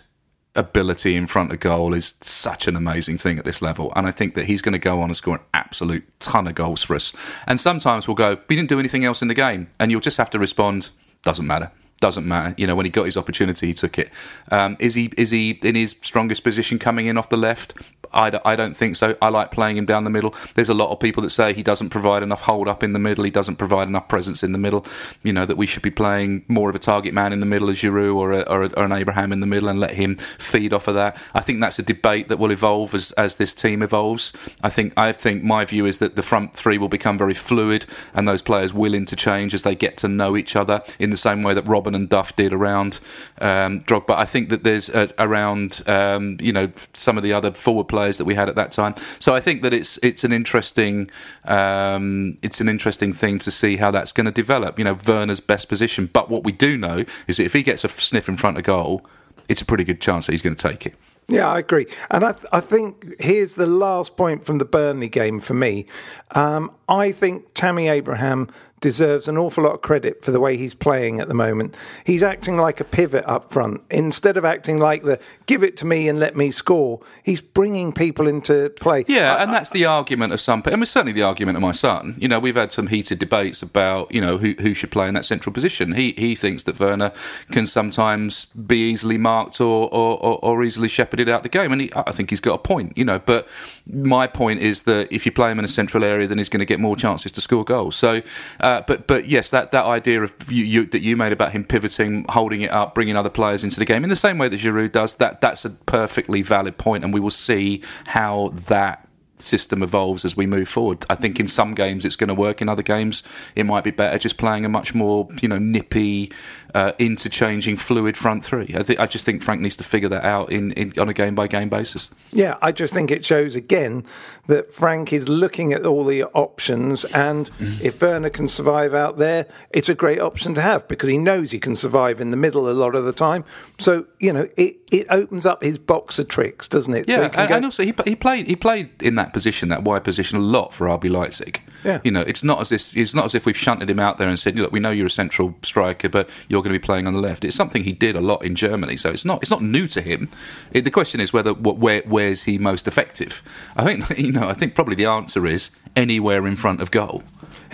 ability 0.55 1.15
in 1.15 1.25
front 1.25 1.51
of 1.51 1.59
goal 1.59 1.93
is 1.93 2.15
such 2.21 2.67
an 2.67 2.75
amazing 2.75 3.17
thing 3.17 3.39
at 3.39 3.45
this 3.45 3.61
level. 3.61 3.91
And 3.95 4.05
I 4.05 4.11
think 4.11 4.35
that 4.35 4.45
he's 4.45 4.61
going 4.61 4.73
to 4.73 4.79
go 4.79 5.01
on 5.01 5.09
and 5.09 5.17
score 5.17 5.35
an 5.35 5.43
absolute 5.53 6.03
ton 6.19 6.47
of 6.47 6.55
goals 6.55 6.83
for 6.83 6.95
us. 6.95 7.11
And 7.47 7.59
sometimes 7.59 8.07
we'll 8.07 8.15
go, 8.15 8.37
we 8.47 8.55
didn't 8.55 8.69
do 8.69 8.79
anything 8.79 9.03
else 9.03 9.21
in 9.21 9.29
the 9.29 9.33
game. 9.33 9.69
And 9.79 9.89
you'll 9.89 10.01
just 10.01 10.17
have 10.17 10.29
to 10.31 10.39
respond, 10.39 10.91
doesn't 11.23 11.47
matter. 11.47 11.71
Doesn't 11.99 12.27
matter. 12.27 12.53
You 12.57 12.67
know, 12.67 12.75
when 12.75 12.85
he 12.85 12.91
got 12.91 13.05
his 13.05 13.17
opportunity, 13.17 13.67
he 13.67 13.73
took 13.73 13.97
it. 13.97 14.11
Um, 14.51 14.75
is 14.77 14.93
he 14.93 15.11
is 15.17 15.31
he 15.31 15.51
in 15.63 15.75
his 15.75 15.95
strongest 16.01 16.43
position 16.43 16.77
coming 16.77 17.07
in 17.07 17.17
off 17.17 17.29
the 17.29 17.37
left? 17.37 17.73
I, 18.11 18.29
d- 18.29 18.39
I 18.45 18.55
don't 18.55 18.75
think 18.75 18.95
so. 18.95 19.15
I 19.21 19.29
like 19.29 19.51
playing 19.51 19.77
him 19.77 19.85
down 19.85 20.03
the 20.03 20.09
middle. 20.09 20.33
There's 20.55 20.69
a 20.69 20.73
lot 20.73 20.91
of 20.91 20.99
people 20.99 21.23
that 21.23 21.29
say 21.29 21.53
he 21.53 21.63
doesn't 21.63 21.89
provide 21.89 22.23
enough 22.23 22.41
hold 22.41 22.67
up 22.67 22.83
in 22.83 22.93
the 22.93 22.99
middle. 22.99 23.23
He 23.23 23.31
doesn't 23.31 23.55
provide 23.55 23.87
enough 23.87 24.07
presence 24.07 24.43
in 24.43 24.51
the 24.51 24.57
middle. 24.57 24.85
You 25.23 25.33
know 25.33 25.45
that 25.45 25.57
we 25.57 25.65
should 25.65 25.81
be 25.81 25.91
playing 25.91 26.45
more 26.47 26.69
of 26.69 26.75
a 26.75 26.79
target 26.79 27.13
man 27.13 27.33
in 27.33 27.39
the 27.39 27.45
middle, 27.45 27.69
a 27.69 27.73
Giroud 27.73 28.15
or, 28.15 28.31
a, 28.33 28.41
or, 28.41 28.63
a, 28.63 28.69
or 28.73 28.85
an 28.85 28.91
Abraham 28.91 29.31
in 29.31 29.39
the 29.39 29.47
middle, 29.47 29.69
and 29.69 29.79
let 29.79 29.91
him 29.91 30.17
feed 30.37 30.73
off 30.73 30.87
of 30.87 30.95
that. 30.95 31.17
I 31.33 31.41
think 31.41 31.59
that's 31.61 31.79
a 31.79 31.83
debate 31.83 32.29
that 32.29 32.39
will 32.39 32.51
evolve 32.51 32.93
as, 32.93 33.11
as 33.13 33.35
this 33.35 33.53
team 33.53 33.81
evolves. 33.81 34.33
I 34.61 34.69
think 34.69 34.93
I 34.97 35.11
think 35.11 35.43
my 35.43 35.65
view 35.65 35.85
is 35.85 35.97
that 35.99 36.15
the 36.15 36.23
front 36.23 36.53
three 36.53 36.77
will 36.77 36.89
become 36.89 37.17
very 37.17 37.33
fluid, 37.33 37.85
and 38.13 38.27
those 38.27 38.41
players 38.41 38.73
will 38.73 38.93
interchange 38.93 39.53
as 39.53 39.63
they 39.63 39.75
get 39.75 39.97
to 39.97 40.07
know 40.07 40.37
each 40.37 40.55
other 40.55 40.83
in 40.99 41.09
the 41.09 41.17
same 41.17 41.43
way 41.43 41.53
that 41.53 41.65
Robben 41.65 41.95
and 41.95 42.09
Duff 42.09 42.35
did 42.35 42.53
around 42.53 42.99
um, 43.39 43.81
Drogba. 43.81 44.15
I 44.15 44.25
think 44.25 44.49
that 44.49 44.63
there's 44.63 44.89
around 44.89 45.81
um, 45.87 46.37
you 46.39 46.53
know 46.53 46.71
some 46.93 47.17
of 47.17 47.23
the 47.23 47.33
other 47.33 47.51
forward 47.51 47.87
players 47.93 48.17
that 48.17 48.25
we 48.25 48.33
had 48.33 48.49
at 48.49 48.55
that 48.55 48.71
time. 48.71 48.95
So 49.19 49.35
I 49.35 49.39
think 49.39 49.61
that 49.61 49.73
it's 49.73 49.99
it's 50.01 50.23
an 50.23 50.33
interesting 50.33 51.11
um, 51.45 52.37
it's 52.41 52.59
an 52.59 52.67
interesting 52.67 53.13
thing 53.13 53.37
to 53.39 53.51
see 53.51 53.77
how 53.77 53.91
that's 53.91 54.11
going 54.11 54.25
to 54.25 54.31
develop. 54.31 54.79
You 54.79 54.85
know, 54.85 54.97
Werner's 55.07 55.39
best 55.39 55.69
position, 55.69 56.09
but 56.11 56.27
what 56.27 56.43
we 56.43 56.51
do 56.51 56.75
know 56.75 57.05
is 57.27 57.37
that 57.37 57.43
if 57.43 57.53
he 57.53 57.61
gets 57.61 57.83
a 57.83 57.89
sniff 57.89 58.27
in 58.27 58.37
front 58.37 58.57
of 58.57 58.63
goal, 58.63 59.05
it's 59.47 59.61
a 59.61 59.65
pretty 59.65 59.83
good 59.83 60.01
chance 60.01 60.25
that 60.25 60.31
he's 60.31 60.41
going 60.41 60.55
to 60.55 60.67
take 60.69 60.87
it. 60.87 60.95
Yeah, 61.27 61.47
I 61.47 61.59
agree. 61.59 61.87
And 62.09 62.25
I, 62.25 62.35
I 62.51 62.59
think 62.59 63.05
here's 63.19 63.53
the 63.53 63.65
last 63.65 64.17
point 64.17 64.43
from 64.45 64.57
the 64.57 64.65
Burnley 64.65 65.09
game 65.09 65.39
for 65.39 65.53
me. 65.53 65.85
Um, 66.31 66.71
I 66.89 67.11
think 67.11 67.53
Tammy 67.53 67.87
Abraham 67.87 68.49
deserves 68.83 69.29
an 69.29 69.37
awful 69.37 69.63
lot 69.63 69.75
of 69.75 69.81
credit 69.81 70.21
for 70.21 70.31
the 70.31 70.41
way 70.41 70.57
he's 70.57 70.75
playing 70.75 71.21
at 71.21 71.29
the 71.29 71.33
moment. 71.33 71.73
He's 72.03 72.21
acting 72.21 72.57
like 72.57 72.81
a 72.81 72.83
pivot 72.83 73.23
up 73.25 73.49
front. 73.49 73.81
Instead 73.89 74.35
of 74.35 74.43
acting 74.43 74.77
like 74.77 75.03
the 75.03 75.19
give 75.45 75.63
it 75.63 75.77
to 75.77 75.85
me 75.85 76.09
and 76.09 76.19
let 76.19 76.35
me 76.35 76.51
score, 76.51 76.99
he's 77.23 77.39
bringing 77.39 77.93
people 77.93 78.27
into 78.27 78.69
play. 78.81 79.05
Yeah, 79.07 79.41
and 79.41 79.53
that's 79.53 79.69
the 79.69 79.85
argument 79.85 80.33
of 80.33 80.41
some. 80.41 80.61
people. 80.61 80.73
I 80.73 80.75
mean, 80.75 80.85
certainly 80.85 81.13
the 81.13 81.23
argument 81.23 81.55
of 81.55 81.61
my 81.61 81.71
son. 81.71 82.17
You 82.19 82.27
know, 82.27 82.39
we've 82.39 82.57
had 82.57 82.73
some 82.73 82.87
heated 82.87 83.19
debates 83.19 83.61
about 83.61 84.11
you 84.11 84.19
know 84.19 84.37
who 84.37 84.53
who 84.59 84.73
should 84.73 84.91
play 84.91 85.07
in 85.07 85.13
that 85.13 85.23
central 85.23 85.53
position. 85.53 85.93
He 85.93 86.11
he 86.17 86.35
thinks 86.35 86.63
that 86.63 86.77
Werner 86.77 87.13
can 87.51 87.65
sometimes 87.65 88.45
be 88.47 88.91
easily 88.91 89.17
marked 89.17 89.61
or 89.61 89.87
or, 89.93 90.17
or, 90.17 90.39
or 90.43 90.61
easily 90.61 90.89
shepherded 90.89 91.29
out 91.29 91.43
the 91.43 91.49
game, 91.49 91.71
and 91.71 91.81
he, 91.83 91.91
I 91.95 92.11
think 92.11 92.31
he's 92.31 92.41
got 92.41 92.55
a 92.55 92.57
point. 92.57 92.97
You 92.97 93.05
know, 93.05 93.19
but 93.19 93.47
my 93.85 94.27
point 94.27 94.61
is 94.61 94.83
that 94.83 95.11
if 95.11 95.25
you 95.25 95.31
play 95.31 95.51
him 95.51 95.59
in 95.59 95.65
a 95.65 95.69
central 95.69 96.03
area, 96.03 96.27
then 96.27 96.37
he's 96.37 96.49
going 96.49 96.59
to 96.59 96.65
get 96.65 96.79
more 96.79 96.95
chances 96.95 97.31
to 97.33 97.41
score 97.41 97.65
goals. 97.65 97.95
So, 97.95 98.21
uh, 98.59 98.81
but 98.87 99.07
but 99.07 99.27
yes, 99.27 99.49
that 99.49 99.71
that 99.71 99.85
idea 99.85 100.23
of 100.23 100.33
you, 100.51 100.63
you 100.63 100.85
that 100.87 101.01
you 101.01 101.17
made 101.17 101.33
about 101.33 101.51
him 101.51 101.65
pivoting, 101.65 102.25
holding 102.29 102.61
it 102.61 102.71
up, 102.71 102.95
bringing 102.95 103.17
other 103.17 103.29
players 103.29 103.63
into 103.63 103.79
the 103.79 103.85
game 103.85 104.03
in 104.03 104.09
the 104.09 104.15
same 104.15 104.37
way 104.37 104.47
that 104.47 104.59
Giroud 104.59 104.93
does. 104.93 105.15
That 105.15 105.41
that's 105.41 105.65
a 105.65 105.71
perfectly 105.71 106.41
valid 106.41 106.77
point, 106.77 107.03
and 107.03 107.13
we 107.13 107.19
will 107.19 107.31
see 107.31 107.81
how 108.05 108.53
that 108.67 109.07
system 109.43 109.83
evolves 109.83 110.23
as 110.23 110.37
we 110.37 110.45
move 110.45 110.69
forward. 110.69 111.05
I 111.09 111.15
think 111.15 111.39
in 111.39 111.47
some 111.47 111.75
games 111.75 112.05
it's 112.05 112.15
going 112.15 112.29
to 112.29 112.33
work. 112.33 112.61
In 112.61 112.69
other 112.69 112.81
games, 112.81 113.23
it 113.55 113.65
might 113.65 113.83
be 113.83 113.91
better 113.91 114.17
just 114.17 114.37
playing 114.37 114.65
a 114.65 114.69
much 114.69 114.95
more 114.95 115.27
you 115.41 115.49
know 115.49 115.57
nippy, 115.57 116.31
uh, 116.73 116.93
interchanging, 116.97 117.77
fluid 117.77 118.17
front 118.17 118.43
three. 118.43 118.73
I, 118.75 118.83
think 118.83 118.99
I 118.99 119.05
just 119.05 119.25
think 119.25 119.43
Frank 119.43 119.61
needs 119.61 119.75
to 119.77 119.83
figure 119.83 120.09
that 120.09 120.23
out 120.23 120.51
in, 120.51 120.71
in 120.73 120.93
on 120.99 121.09
a 121.09 121.13
game 121.13 121.35
by 121.35 121.47
game 121.47 121.69
basis. 121.69 122.09
Yeah, 122.31 122.57
I 122.61 122.71
just 122.71 122.93
think 122.93 123.11
it 123.11 123.23
shows 123.23 123.55
again 123.55 124.05
that 124.47 124.73
Frank 124.73 125.13
is 125.13 125.29
looking 125.29 125.71
at 125.71 125.85
all 125.85 126.03
the 126.03 126.23
options, 126.23 127.05
and 127.05 127.49
if 127.81 128.01
Werner 128.01 128.29
can 128.29 128.47
survive 128.47 128.93
out 128.93 129.17
there, 129.17 129.47
it's 129.71 129.89
a 129.89 129.95
great 129.95 130.19
option 130.19 130.53
to 130.55 130.61
have 130.61 130.87
because 130.87 131.09
he 131.09 131.17
knows 131.17 131.51
he 131.51 131.59
can 131.59 131.75
survive 131.75 132.19
in 132.19 132.31
the 132.31 132.37
middle 132.37 132.69
a 132.69 132.73
lot 132.73 132.95
of 132.95 133.05
the 133.05 133.13
time. 133.13 133.45
So 133.77 134.07
you 134.19 134.33
know, 134.33 134.49
it, 134.57 134.77
it 134.91 135.07
opens 135.09 135.45
up 135.45 135.63
his 135.63 135.77
box 135.77 136.17
of 136.19 136.27
tricks, 136.27 136.67
doesn't 136.67 136.93
it? 136.93 137.09
So 137.09 137.17
Yeah, 137.17 137.23
he 137.23 137.29
can 137.29 137.39
and, 137.41 137.49
go- 137.49 137.55
and 137.55 137.65
also 137.65 137.83
he, 137.83 137.93
he 138.05 138.15
played 138.15 138.47
he 138.47 138.55
played 138.55 139.01
in 139.01 139.15
that 139.15 139.31
position, 139.33 139.69
that 139.69 139.83
wide 139.83 140.03
position, 140.03 140.37
a 140.37 140.41
lot 140.41 140.73
for 140.73 140.87
RB 140.87 141.09
Leipzig. 141.09 141.61
Yeah. 141.83 141.99
you 142.03 142.11
know, 142.11 142.21
it's 142.21 142.43
not 142.43 142.61
as 142.61 142.71
if 142.71 142.95
it's 142.95 143.13
not 143.13 143.25
as 143.25 143.35
if 143.35 143.45
we've 143.45 143.57
shunted 143.57 143.89
him 143.89 143.99
out 143.99 144.17
there 144.17 144.27
and 144.27 144.39
said, 144.39 144.55
look, 144.55 144.71
we 144.71 144.79
know 144.79 144.91
you're 144.91 145.07
a 145.07 145.11
central 145.11 145.55
striker, 145.63 146.09
but 146.09 146.29
you're 146.47 146.61
going 146.61 146.73
to 146.73 146.79
be 146.79 146.83
playing 146.83 147.07
on 147.07 147.13
the 147.13 147.19
left. 147.19 147.43
It's 147.43 147.55
something 147.55 147.83
he 147.83 147.91
did 147.91 148.15
a 148.15 148.21
lot 148.21 148.43
in 148.43 148.55
Germany, 148.55 148.97
so 148.97 149.09
it's 149.09 149.25
not 149.25 149.41
it's 149.41 149.51
not 149.51 149.61
new 149.61 149.87
to 149.87 150.01
him. 150.01 150.29
It, 150.71 150.81
the 150.85 150.91
question 150.91 151.19
is 151.19 151.33
whether 151.33 151.53
what, 151.53 151.77
where 151.77 152.01
where's 152.05 152.43
he 152.43 152.57
most 152.57 152.87
effective? 152.87 153.43
I 153.75 153.83
think 153.83 154.17
you 154.17 154.31
know, 154.31 154.49
I 154.49 154.53
think 154.53 154.75
probably 154.75 154.95
the 154.95 155.05
answer 155.05 155.45
is 155.45 155.69
anywhere 155.95 156.47
in 156.47 156.55
front 156.55 156.81
of 156.81 156.91
goal. 156.91 157.23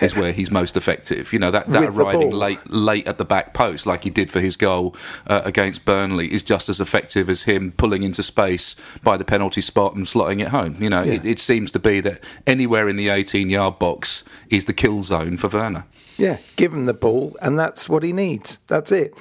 Is 0.00 0.16
where 0.16 0.32
he's 0.32 0.50
most 0.50 0.76
effective. 0.76 1.32
You 1.32 1.38
know 1.38 1.50
that, 1.50 1.68
that 1.68 1.84
arriving 1.84 2.30
late 2.30 2.58
late 2.70 3.06
at 3.06 3.18
the 3.18 3.24
back 3.24 3.52
post, 3.52 3.86
like 3.86 4.04
he 4.04 4.10
did 4.10 4.30
for 4.30 4.40
his 4.40 4.56
goal 4.56 4.96
uh, 5.26 5.42
against 5.44 5.84
Burnley, 5.84 6.32
is 6.32 6.42
just 6.42 6.68
as 6.68 6.80
effective 6.80 7.28
as 7.28 7.42
him 7.42 7.72
pulling 7.72 8.02
into 8.02 8.22
space 8.22 8.76
by 9.02 9.16
the 9.16 9.24
penalty 9.24 9.60
spot 9.60 9.94
and 9.94 10.06
slotting 10.06 10.40
it 10.40 10.48
home. 10.48 10.76
You 10.80 10.90
know, 10.90 11.02
it, 11.02 11.24
it 11.24 11.38
seems 11.38 11.70
to 11.72 11.78
be 11.78 12.00
that 12.00 12.22
anywhere 12.46 12.88
in 12.88 12.96
the 12.96 13.08
18 13.08 13.50
yard 13.50 13.78
box 13.78 14.24
is 14.48 14.64
the 14.64 14.72
kill 14.72 15.02
zone 15.02 15.36
for 15.36 15.48
Werner. 15.48 15.84
Yeah, 16.16 16.38
give 16.56 16.72
him 16.74 16.84
the 16.84 16.94
ball, 16.94 17.36
and 17.40 17.58
that's 17.58 17.88
what 17.88 18.02
he 18.02 18.12
needs. 18.12 18.58
That's 18.66 18.92
it. 18.92 19.14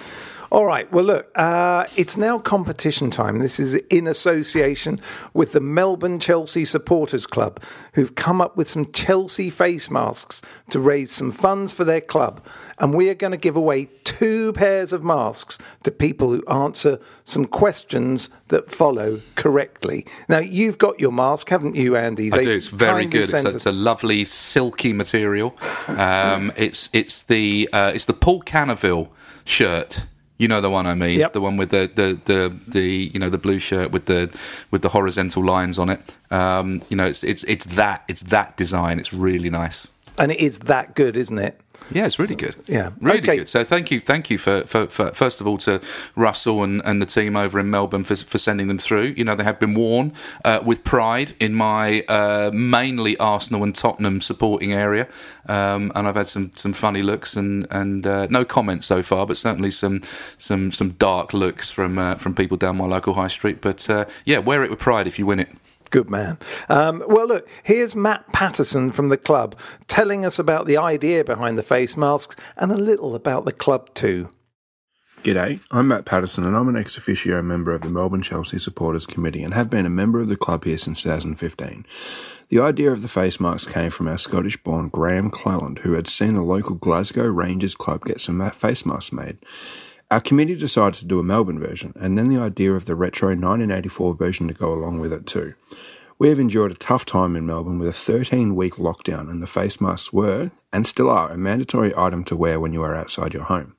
All 0.51 0.65
right. 0.65 0.91
Well, 0.91 1.05
look, 1.05 1.31
uh, 1.35 1.85
it's 1.95 2.17
now 2.17 2.39
competition 2.39 3.11
time. 3.11 3.37
This 3.37 3.59
is 3.59 3.75
in 3.75 4.07
association 4.07 4.99
with 5.33 5.51
the 5.51 5.59
Melbourne 5.59 6.19
Chelsea 6.19 6.65
Supporters 6.65 7.27
Club, 7.27 7.61
who've 7.93 8.15
come 8.15 8.41
up 8.41 8.57
with 8.57 8.67
some 8.67 8.91
Chelsea 8.91 9.51
face 9.51 9.91
masks 9.91 10.41
to 10.71 10.79
raise 10.79 11.11
some 11.11 11.31
funds 11.31 11.71
for 11.71 11.83
their 11.83 12.01
club. 12.01 12.43
And 12.79 12.95
we 12.95 13.09
are 13.09 13.15
going 13.15 13.31
to 13.31 13.37
give 13.37 13.55
away 13.55 13.89
two 14.03 14.51
pairs 14.53 14.91
of 14.91 15.03
masks 15.03 15.59
to 15.83 15.91
people 15.91 16.31
who 16.31 16.43
answer 16.47 16.99
some 17.23 17.45
questions 17.45 18.29
that 18.47 18.71
follow 18.71 19.21
correctly. 19.35 20.03
Now, 20.27 20.39
you've 20.39 20.79
got 20.79 20.99
your 20.99 21.11
mask, 21.11 21.49
haven't 21.49 21.75
you, 21.75 21.95
Andy? 21.95 22.31
I 22.33 22.43
do. 22.43 22.51
It's 22.51 22.67
very 22.67 23.05
good. 23.05 23.31
It's 23.31 23.33
a, 23.33 23.47
it's 23.47 23.65
a 23.67 23.71
lovely 23.71 24.25
silky 24.25 24.93
material. 24.93 25.55
Um, 25.89 26.53
it's 26.55 26.89
it's 26.93 27.23
the 27.23 27.67
uh, 27.73 27.91
it's 27.93 28.05
the 28.05 28.13
Paul 28.13 28.41
Canoville 28.43 29.09
shirt 29.43 30.03
You 30.39 30.47
know 30.47 30.61
the 30.61 30.69
one 30.69 30.87
I 30.87 30.95
mean, 30.95 31.19
Yep. 31.19 31.33
the 31.33 31.41
one 31.41 31.57
with 31.57 31.69
the, 31.69 31.91
the, 31.93 32.17
the, 32.25 32.55
the 32.67 33.11
you 33.13 33.19
know 33.19 33.29
the 33.29 33.37
blue 33.37 33.59
shirt 33.59 33.91
with 33.91 34.05
the 34.05 34.29
with 34.71 34.81
the 34.81 34.89
horizontal 34.89 35.43
lines 35.45 35.77
on 35.77 35.89
it. 35.89 35.99
Um, 36.31 36.81
you 36.89 36.95
know, 36.95 37.05
it's 37.05 37.23
it's 37.23 37.43
it's 37.43 37.65
that 37.75 38.03
it's 38.07 38.21
that 38.21 38.55
design. 38.57 38.99
It's 38.99 39.13
really 39.13 39.49
nice. 39.49 39.85
And 40.17 40.31
it 40.31 40.39
is 40.39 40.59
that 40.59 40.95
good, 40.95 41.15
isn't 41.17 41.37
it? 41.37 41.59
Yeah, 41.91 42.05
it's 42.05 42.19
really 42.19 42.36
good. 42.36 42.55
Yeah. 42.67 42.91
really 43.01 43.19
Okay. 43.19 43.38
good. 43.38 43.49
So 43.49 43.63
thank 43.63 43.89
you, 43.89 43.99
thank 43.99 44.30
you 44.30 44.38
for, 44.38 44.61
for, 44.67 44.88
for 44.88 45.11
first 45.11 45.41
of 45.41 45.47
all 45.47 45.57
to 45.59 45.82
Russell 46.15 46.63
and, 46.63 46.82
and 46.86 47.01
the 47.01 47.05
team 47.05 47.36
over 47.36 47.59
in 47.59 47.69
Melbourne 47.69 48.03
for, 48.03 48.15
for 48.15 48.38
sending 48.38 48.67
them 48.67 48.77
through. 48.77 49.15
You 49.17 49.23
know 49.23 49.36
they 49.36 49.43
have 49.43 49.59
been 49.59 49.73
worn 49.73 50.13
uh, 50.45 50.59
with 50.63 50.84
pride 50.84 51.34
in 51.39 51.53
my 51.55 52.01
uh, 52.07 52.51
mainly 52.53 53.17
Arsenal 53.17 53.63
and 53.63 53.73
Tottenham 53.75 54.21
supporting 54.21 54.71
area, 54.71 55.07
um, 55.47 55.91
and 55.95 56.07
I've 56.07 56.15
had 56.15 56.27
some, 56.27 56.51
some 56.55 56.73
funny 56.73 57.01
looks 57.01 57.36
and 57.36 57.65
and 57.71 58.05
uh, 58.05 58.27
no 58.30 58.45
comments 58.45 58.86
so 58.88 59.01
far, 59.01 59.25
but 59.25 59.38
certainly 59.38 59.71
some 59.71 60.01
some 60.38 60.71
some 60.71 60.91
dark 60.91 61.34
looks 61.34 61.71
from 61.71 61.97
uh, 61.97 62.15
from 62.15 62.36
people 62.36 62.57
down 62.57 62.77
my 62.77 62.86
local 62.86 63.15
high 63.15 63.27
street. 63.30 63.61
But 63.61 63.89
uh, 63.89 64.05
yeah, 64.25 64.38
wear 64.38 64.63
it 64.63 64.69
with 64.69 64.80
pride 64.80 65.07
if 65.07 65.17
you 65.17 65.25
win 65.25 65.39
it. 65.39 65.49
Good 65.89 66.09
man. 66.09 66.37
Um, 66.67 67.03
well, 67.07 67.27
look, 67.27 67.47
here's 67.63 67.95
Matt 67.95 68.31
Patterson 68.31 68.91
from 68.91 69.09
the 69.09 69.17
club 69.17 69.57
telling 69.87 70.23
us 70.23 70.37
about 70.37 70.67
the 70.67 70.77
idea 70.77 71.23
behind 71.23 71.57
the 71.57 71.63
face 71.63 71.97
masks 71.97 72.35
and 72.57 72.71
a 72.71 72.77
little 72.77 73.15
about 73.15 73.45
the 73.45 73.51
club 73.51 73.93
too. 73.93 74.29
G'day, 75.23 75.59
I'm 75.69 75.89
Matt 75.89 76.05
Patterson 76.05 76.45
and 76.45 76.55
I'm 76.55 76.69
an 76.69 76.77
ex 76.77 76.97
officio 76.97 77.41
member 77.41 77.73
of 77.73 77.81
the 77.81 77.89
Melbourne 77.89 78.21
Chelsea 78.21 78.57
Supporters 78.57 79.05
Committee 79.05 79.43
and 79.43 79.53
have 79.53 79.69
been 79.69 79.85
a 79.85 79.89
member 79.89 80.19
of 80.19 80.29
the 80.29 80.37
club 80.37 80.63
here 80.63 80.77
since 80.77 81.01
2015. 81.01 81.85
The 82.47 82.59
idea 82.59 82.91
of 82.91 83.01
the 83.01 83.07
face 83.07 83.39
masks 83.39 83.71
came 83.71 83.91
from 83.91 84.07
our 84.07 84.17
Scottish 84.17 84.57
born 84.63 84.87
Graham 84.87 85.29
Cleland, 85.29 85.79
who 85.79 85.93
had 85.93 86.07
seen 86.07 86.35
the 86.35 86.41
local 86.41 86.75
Glasgow 86.75 87.27
Rangers 87.27 87.75
club 87.75 88.05
get 88.05 88.21
some 88.21 88.49
face 88.51 88.85
masks 88.85 89.11
made. 89.11 89.39
Our 90.12 90.20
committee 90.20 90.55
decided 90.55 90.95
to 90.95 91.05
do 91.05 91.20
a 91.20 91.24
Melbourne 91.24 91.60
version 91.60 91.93
and 91.99 92.18
then 92.18 92.30
the 92.30 92.41
idea 92.41 92.74
of 92.74 92.86
the 92.86 92.95
retro 92.95 93.28
1984 93.28 94.16
version 94.16 94.47
to 94.47 94.55
go 94.55 94.74
along 94.74 94.99
with 94.99 95.14
it 95.14 95.28
too. 95.28 95.53
We 96.18 96.30
have 96.30 96.39
endured 96.39 96.72
a 96.72 96.76
tough 96.76 97.05
time 97.05 97.36
in 97.36 97.45
Melbourne 97.45 97.78
with 97.78 97.88
a 97.88 97.93
13 97.93 98.55
week 98.55 98.74
lockdown, 98.76 99.30
and 99.30 99.41
the 99.41 99.47
face 99.47 99.80
masks 99.80 100.12
were, 100.12 100.51
and 100.74 100.86
still 100.88 101.10
are, 101.12 101.32
a 101.32 101.38
mandatory 101.38 101.95
item 101.95 102.24
to 102.26 102.36
wear 102.36 102.60
when 102.60 102.74
you 102.74 102.82
are 102.82 102.95
outside 102.95 103.34
your 103.34 103.43
home. 103.43 103.76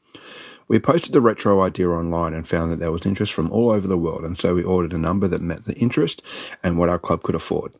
We 0.69 0.79
posted 0.79 1.13
the 1.13 1.21
retro 1.21 1.61
idea 1.63 1.91
online 1.91 2.33
and 2.33 2.47
found 2.47 2.71
that 2.71 2.79
there 2.79 2.93
was 2.93 3.05
interest 3.05 3.33
from 3.33 3.51
all 3.51 3.71
over 3.71 3.89
the 3.89 3.99
world, 3.99 4.25
and 4.25 4.39
so 4.39 4.55
we 4.55 4.63
ordered 4.63 4.93
a 4.93 4.99
number 4.99 5.27
that 5.27 5.43
met 5.43 5.65
the 5.65 5.75
interest 5.75 6.23
and 6.63 6.79
what 6.79 6.89
our 6.89 6.99
club 6.99 7.25
could 7.25 7.35
afford. 7.35 7.73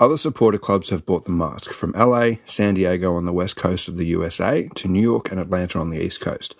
Other 0.00 0.16
supporter 0.16 0.58
clubs 0.58 0.90
have 0.90 1.04
bought 1.04 1.24
the 1.24 1.32
mask 1.32 1.72
from 1.72 1.90
LA, 1.90 2.34
San 2.44 2.74
Diego 2.74 3.16
on 3.16 3.24
the 3.24 3.32
west 3.32 3.56
coast 3.56 3.88
of 3.88 3.96
the 3.96 4.06
USA, 4.06 4.68
to 4.76 4.86
New 4.86 5.00
York 5.00 5.32
and 5.32 5.40
Atlanta 5.40 5.80
on 5.80 5.90
the 5.90 6.00
east 6.00 6.20
coast. 6.20 6.54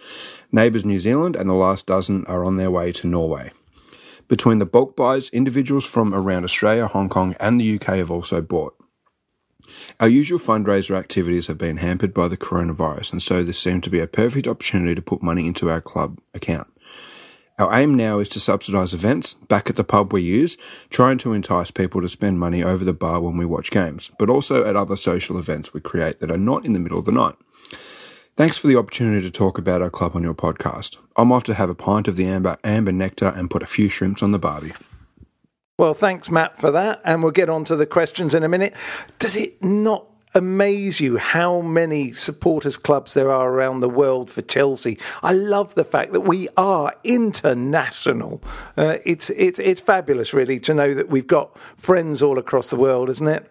Neighbours 0.50 0.84
New 0.84 0.98
Zealand 0.98 1.36
and 1.36 1.48
the 1.48 1.54
last 1.54 1.86
dozen 1.86 2.24
are 2.26 2.44
on 2.44 2.56
their 2.56 2.70
way 2.70 2.90
to 2.92 3.06
Norway. 3.06 3.52
Between 4.28 4.58
the 4.58 4.66
bulk 4.66 4.96
buys, 4.96 5.28
individuals 5.30 5.84
from 5.84 6.14
around 6.14 6.44
Australia, 6.44 6.86
Hong 6.86 7.08
Kong, 7.08 7.34
and 7.38 7.60
the 7.60 7.74
UK 7.74 7.96
have 7.96 8.10
also 8.10 8.40
bought. 8.40 8.74
Our 10.00 10.08
usual 10.08 10.38
fundraiser 10.38 10.96
activities 10.96 11.46
have 11.46 11.58
been 11.58 11.78
hampered 11.78 12.14
by 12.14 12.28
the 12.28 12.36
coronavirus, 12.36 13.12
and 13.12 13.22
so 13.22 13.42
this 13.42 13.58
seemed 13.58 13.84
to 13.84 13.90
be 13.90 14.00
a 14.00 14.06
perfect 14.06 14.46
opportunity 14.46 14.94
to 14.94 15.02
put 15.02 15.22
money 15.22 15.46
into 15.46 15.68
our 15.68 15.80
club 15.80 16.18
account. 16.32 16.68
Our 17.58 17.74
aim 17.74 17.96
now 17.96 18.20
is 18.20 18.28
to 18.30 18.40
subsidise 18.40 18.94
events 18.94 19.34
back 19.34 19.68
at 19.68 19.76
the 19.76 19.82
pub 19.82 20.12
we 20.12 20.22
use, 20.22 20.56
trying 20.90 21.18
to 21.18 21.32
entice 21.32 21.72
people 21.72 22.00
to 22.00 22.08
spend 22.08 22.38
money 22.38 22.62
over 22.62 22.84
the 22.84 22.92
bar 22.92 23.20
when 23.20 23.36
we 23.36 23.44
watch 23.44 23.72
games, 23.72 24.12
but 24.18 24.30
also 24.30 24.64
at 24.64 24.76
other 24.76 24.96
social 24.96 25.38
events 25.38 25.74
we 25.74 25.80
create 25.80 26.20
that 26.20 26.30
are 26.30 26.38
not 26.38 26.64
in 26.64 26.72
the 26.72 26.78
middle 26.78 26.98
of 26.98 27.04
the 27.04 27.12
night. 27.12 27.34
Thanks 28.38 28.56
for 28.56 28.68
the 28.68 28.76
opportunity 28.76 29.20
to 29.22 29.32
talk 29.32 29.58
about 29.58 29.82
our 29.82 29.90
club 29.90 30.14
on 30.14 30.22
your 30.22 30.32
podcast. 30.32 30.96
I'm 31.16 31.32
off 31.32 31.42
to 31.42 31.54
have 31.54 31.68
a 31.68 31.74
pint 31.74 32.06
of 32.06 32.14
the 32.14 32.26
amber, 32.28 32.56
amber 32.62 32.92
nectar 32.92 33.30
and 33.30 33.50
put 33.50 33.64
a 33.64 33.66
few 33.66 33.88
shrimps 33.88 34.22
on 34.22 34.30
the 34.30 34.38
barbie. 34.38 34.74
Well, 35.76 35.92
thanks, 35.92 36.30
Matt, 36.30 36.56
for 36.56 36.70
that. 36.70 37.00
And 37.04 37.20
we'll 37.20 37.32
get 37.32 37.48
on 37.48 37.64
to 37.64 37.74
the 37.74 37.84
questions 37.84 38.36
in 38.36 38.44
a 38.44 38.48
minute. 38.48 38.74
Does 39.18 39.34
it 39.34 39.60
not 39.60 40.06
amaze 40.36 41.00
you 41.00 41.16
how 41.16 41.62
many 41.62 42.12
supporters 42.12 42.76
clubs 42.76 43.14
there 43.14 43.28
are 43.28 43.50
around 43.50 43.80
the 43.80 43.88
world 43.88 44.30
for 44.30 44.42
Chelsea? 44.42 45.00
I 45.20 45.32
love 45.32 45.74
the 45.74 45.82
fact 45.82 46.12
that 46.12 46.20
we 46.20 46.48
are 46.56 46.94
international. 47.02 48.40
Uh, 48.76 48.98
it's, 49.04 49.30
it's, 49.30 49.58
it's 49.58 49.80
fabulous, 49.80 50.32
really, 50.32 50.60
to 50.60 50.74
know 50.74 50.94
that 50.94 51.08
we've 51.08 51.26
got 51.26 51.58
friends 51.76 52.22
all 52.22 52.38
across 52.38 52.70
the 52.70 52.76
world, 52.76 53.10
isn't 53.10 53.26
it? 53.26 53.50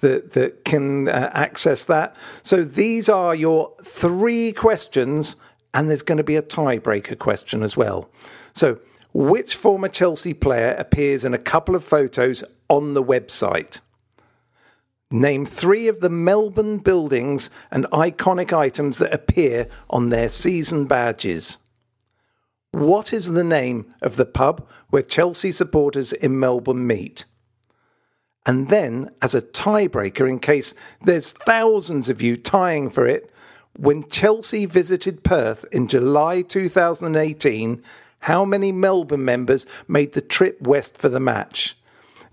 that 0.00 0.32
that 0.32 0.64
can 0.64 1.08
uh, 1.08 1.30
access 1.32 1.84
that. 1.86 2.14
So 2.42 2.64
these 2.64 3.08
are 3.08 3.34
your 3.34 3.72
three 3.82 4.52
questions, 4.52 5.36
and 5.72 5.88
there's 5.88 6.02
going 6.02 6.18
to 6.18 6.24
be 6.24 6.36
a 6.36 6.42
tiebreaker 6.42 7.18
question 7.18 7.62
as 7.62 7.76
well. 7.76 8.10
So, 8.52 8.80
which 9.12 9.54
former 9.54 9.88
Chelsea 9.88 10.34
player 10.34 10.74
appears 10.78 11.24
in 11.24 11.34
a 11.34 11.38
couple 11.38 11.74
of 11.74 11.84
photos 11.84 12.42
on 12.68 12.94
the 12.94 13.02
website? 13.02 13.80
Name 15.10 15.46
three 15.46 15.86
of 15.86 16.00
the 16.00 16.10
Melbourne 16.10 16.78
buildings 16.78 17.48
and 17.70 17.86
iconic 17.92 18.52
items 18.52 18.98
that 18.98 19.14
appear 19.14 19.68
on 19.88 20.08
their 20.08 20.28
season 20.28 20.86
badges. 20.86 21.56
What 22.72 23.12
is 23.12 23.30
the 23.30 23.44
name 23.44 23.94
of 24.02 24.16
the 24.16 24.26
pub 24.26 24.66
where 24.90 25.02
Chelsea 25.02 25.52
supporters 25.52 26.12
in 26.12 26.40
Melbourne 26.40 26.84
meet? 26.84 27.24
And 28.46 28.68
then, 28.68 29.10
as 29.22 29.34
a 29.34 29.42
tiebreaker, 29.42 30.28
in 30.28 30.38
case 30.38 30.74
there's 31.02 31.32
thousands 31.32 32.08
of 32.08 32.20
you 32.20 32.36
tying 32.36 32.90
for 32.90 33.06
it, 33.06 33.30
when 33.76 34.08
Chelsea 34.08 34.66
visited 34.66 35.24
Perth 35.24 35.64
in 35.72 35.88
July 35.88 36.42
2018, 36.42 37.82
how 38.20 38.44
many 38.44 38.70
Melbourne 38.70 39.24
members 39.24 39.66
made 39.88 40.12
the 40.12 40.20
trip 40.20 40.62
west 40.62 40.96
for 40.96 41.08
the 41.08 41.20
match? 41.20 41.76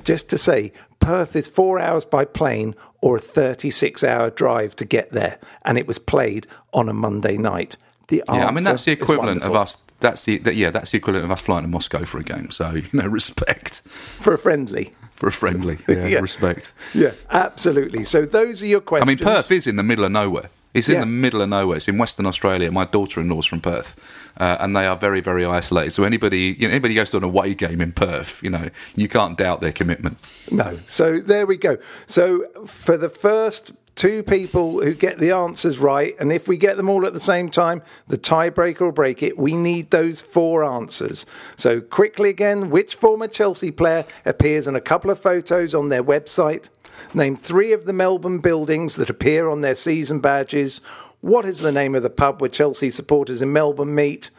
Just 0.03 0.29
to 0.29 0.37
say, 0.37 0.71
Perth 0.99 1.35
is 1.35 1.47
four 1.47 1.79
hours 1.79 2.05
by 2.05 2.25
plane 2.25 2.75
or 3.01 3.17
a 3.17 3.21
36 3.21 4.03
hour 4.03 4.29
drive 4.29 4.75
to 4.77 4.85
get 4.85 5.11
there, 5.11 5.39
and 5.63 5.77
it 5.77 5.87
was 5.87 5.99
played 5.99 6.45
on 6.73 6.87
a 6.87 6.93
Monday 6.93 7.37
night. 7.37 7.75
The 8.07 8.23
Yeah, 8.27 8.47
I 8.47 8.51
mean 8.51 8.63
that's 8.63 8.85
the 8.85 8.91
equivalent 8.91 9.43
of 9.43 9.55
us. 9.55 9.77
That's 9.99 10.23
the 10.23 10.37
that, 10.39 10.55
yeah, 10.55 10.71
that's 10.71 10.91
the 10.91 10.97
equivalent 10.97 11.25
of 11.25 11.31
us 11.31 11.41
flying 11.41 11.63
to 11.63 11.67
Moscow 11.69 12.03
for 12.05 12.17
a 12.19 12.23
game. 12.23 12.51
So 12.51 12.71
you 12.75 12.83
know, 12.93 13.07
respect 13.07 13.81
for 14.17 14.33
a 14.33 14.37
friendly. 14.37 14.93
for 15.15 15.27
a 15.27 15.31
friendly. 15.31 15.77
Yeah, 15.87 16.07
Yeah. 16.07 16.19
respect. 16.19 16.73
Yeah, 16.93 17.11
absolutely. 17.29 18.03
So 18.03 18.25
those 18.25 18.61
are 18.63 18.67
your 18.67 18.81
questions. 18.81 19.07
I 19.07 19.11
mean, 19.13 19.23
Perth 19.23 19.51
is 19.51 19.67
in 19.67 19.75
the 19.75 19.83
middle 19.83 20.03
of 20.05 20.11
nowhere. 20.11 20.49
It's 20.73 20.87
in 20.87 20.93
Yeah. 20.95 20.99
the 21.01 21.05
middle 21.07 21.41
of 21.41 21.49
nowhere. 21.49 21.77
It's 21.77 21.89
in 21.89 21.97
Western 21.97 22.25
Australia. 22.25 22.71
My 22.71 22.85
daughter-in-law's 22.85 23.45
from 23.45 23.59
Perth, 23.59 23.99
uh, 24.39 24.55
and 24.61 24.73
they 24.73 24.85
are 24.87 24.95
very, 24.95 25.19
very 25.19 25.43
isolated. 25.45 25.91
So 25.91 26.05
anybody, 26.05 26.55
you 26.57 26.65
know, 26.67 26.71
anybody 26.71 26.93
goes 26.93 27.09
to 27.09 27.17
an 27.17 27.23
away 27.25 27.53
game 27.53 27.81
in 27.81 27.91
Perth, 27.91 28.41
you 28.41 28.49
know, 28.49 28.69
you 28.95 29.09
can't 29.09 29.37
doubt 29.37 29.59
their 29.59 29.73
commitment. 29.73 30.17
No. 30.49 30.79
So 30.87 31.19
there 31.19 31.45
we 31.45 31.57
go. 31.57 31.77
So 32.05 32.45
for 32.65 32.95
the 32.97 33.09
first 33.09 33.73
two 33.95 34.23
people 34.23 34.81
who 34.81 34.93
get 34.93 35.19
the 35.19 35.31
answers 35.31 35.79
right, 35.79 36.15
and 36.19 36.31
if 36.31 36.47
we 36.47 36.57
get 36.57 36.77
them 36.77 36.89
all 36.89 37.05
at 37.05 37.13
the 37.13 37.19
same 37.19 37.49
time, 37.49 37.81
the 38.07 38.17
tiebreaker 38.17 38.81
will 38.81 38.91
break 38.91 39.21
it. 39.21 39.37
We 39.37 39.55
need 39.55 39.91
those 39.91 40.21
four 40.21 40.63
answers. 40.63 41.25
So 41.55 41.81
quickly 41.81 42.29
again, 42.29 42.69
which 42.69 42.95
former 42.95 43.27
Chelsea 43.27 43.71
player 43.71 44.05
appears 44.25 44.67
in 44.67 44.75
a 44.75 44.81
couple 44.81 45.11
of 45.11 45.19
photos 45.19 45.73
on 45.73 45.89
their 45.89 46.03
website? 46.03 46.69
Name 47.13 47.35
three 47.35 47.73
of 47.73 47.85
the 47.85 47.93
Melbourne 47.93 48.39
buildings 48.39 48.95
that 48.95 49.09
appear 49.09 49.49
on 49.49 49.61
their 49.61 49.75
season 49.75 50.19
badges. 50.19 50.81
What 51.21 51.45
is 51.45 51.59
the 51.59 51.71
name 51.71 51.95
of 51.95 52.03
the 52.03 52.09
pub 52.09 52.41
where 52.41 52.49
Chelsea 52.49 52.89
supporters 52.89 53.41
in 53.41 53.53
Melbourne 53.53 53.93
meet? 53.93 54.29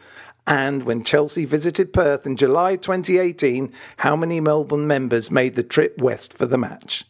And 0.45 0.83
when 0.83 1.03
Chelsea 1.03 1.45
visited 1.45 1.93
Perth 1.93 2.25
in 2.25 2.35
July 2.35 2.75
2018, 2.75 3.71
how 3.97 4.15
many 4.15 4.41
Melbourne 4.41 4.87
members 4.87 5.31
made 5.31 5.55
the 5.55 5.63
trip 5.63 5.99
west 5.99 6.33
for 6.33 6.45
the 6.45 6.57
match? 6.57 7.05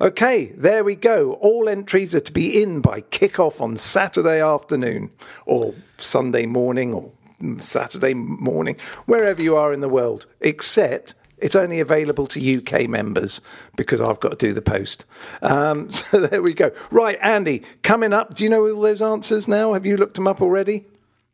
Okay, 0.00 0.52
there 0.56 0.84
we 0.84 0.94
go. 0.94 1.32
All 1.40 1.68
entries 1.68 2.14
are 2.14 2.20
to 2.20 2.32
be 2.32 2.62
in 2.62 2.80
by 2.80 3.00
kick-off 3.00 3.60
on 3.60 3.76
Saturday 3.76 4.40
afternoon 4.40 5.10
or 5.44 5.74
Sunday 5.96 6.46
morning 6.46 6.94
or 6.94 7.10
Saturday 7.58 8.14
morning, 8.14 8.76
wherever 9.06 9.42
you 9.42 9.56
are 9.56 9.72
in 9.72 9.80
the 9.80 9.88
world, 9.88 10.26
except 10.40 11.14
it's 11.38 11.56
only 11.56 11.80
available 11.80 12.28
to 12.28 12.58
UK 12.58 12.88
members 12.88 13.40
because 13.76 14.00
I've 14.00 14.20
got 14.20 14.38
to 14.38 14.46
do 14.46 14.52
the 14.52 14.62
post. 14.62 15.04
Um, 15.42 15.90
so 15.90 16.26
there 16.26 16.42
we 16.42 16.54
go. 16.54 16.70
Right, 16.92 17.18
Andy, 17.20 17.62
coming 17.82 18.12
up, 18.12 18.34
do 18.34 18.44
you 18.44 18.50
know 18.50 18.68
all 18.68 18.80
those 18.80 19.02
answers 19.02 19.48
now? 19.48 19.72
Have 19.72 19.84
you 19.84 19.96
looked 19.96 20.14
them 20.14 20.28
up 20.28 20.40
already? 20.40 20.86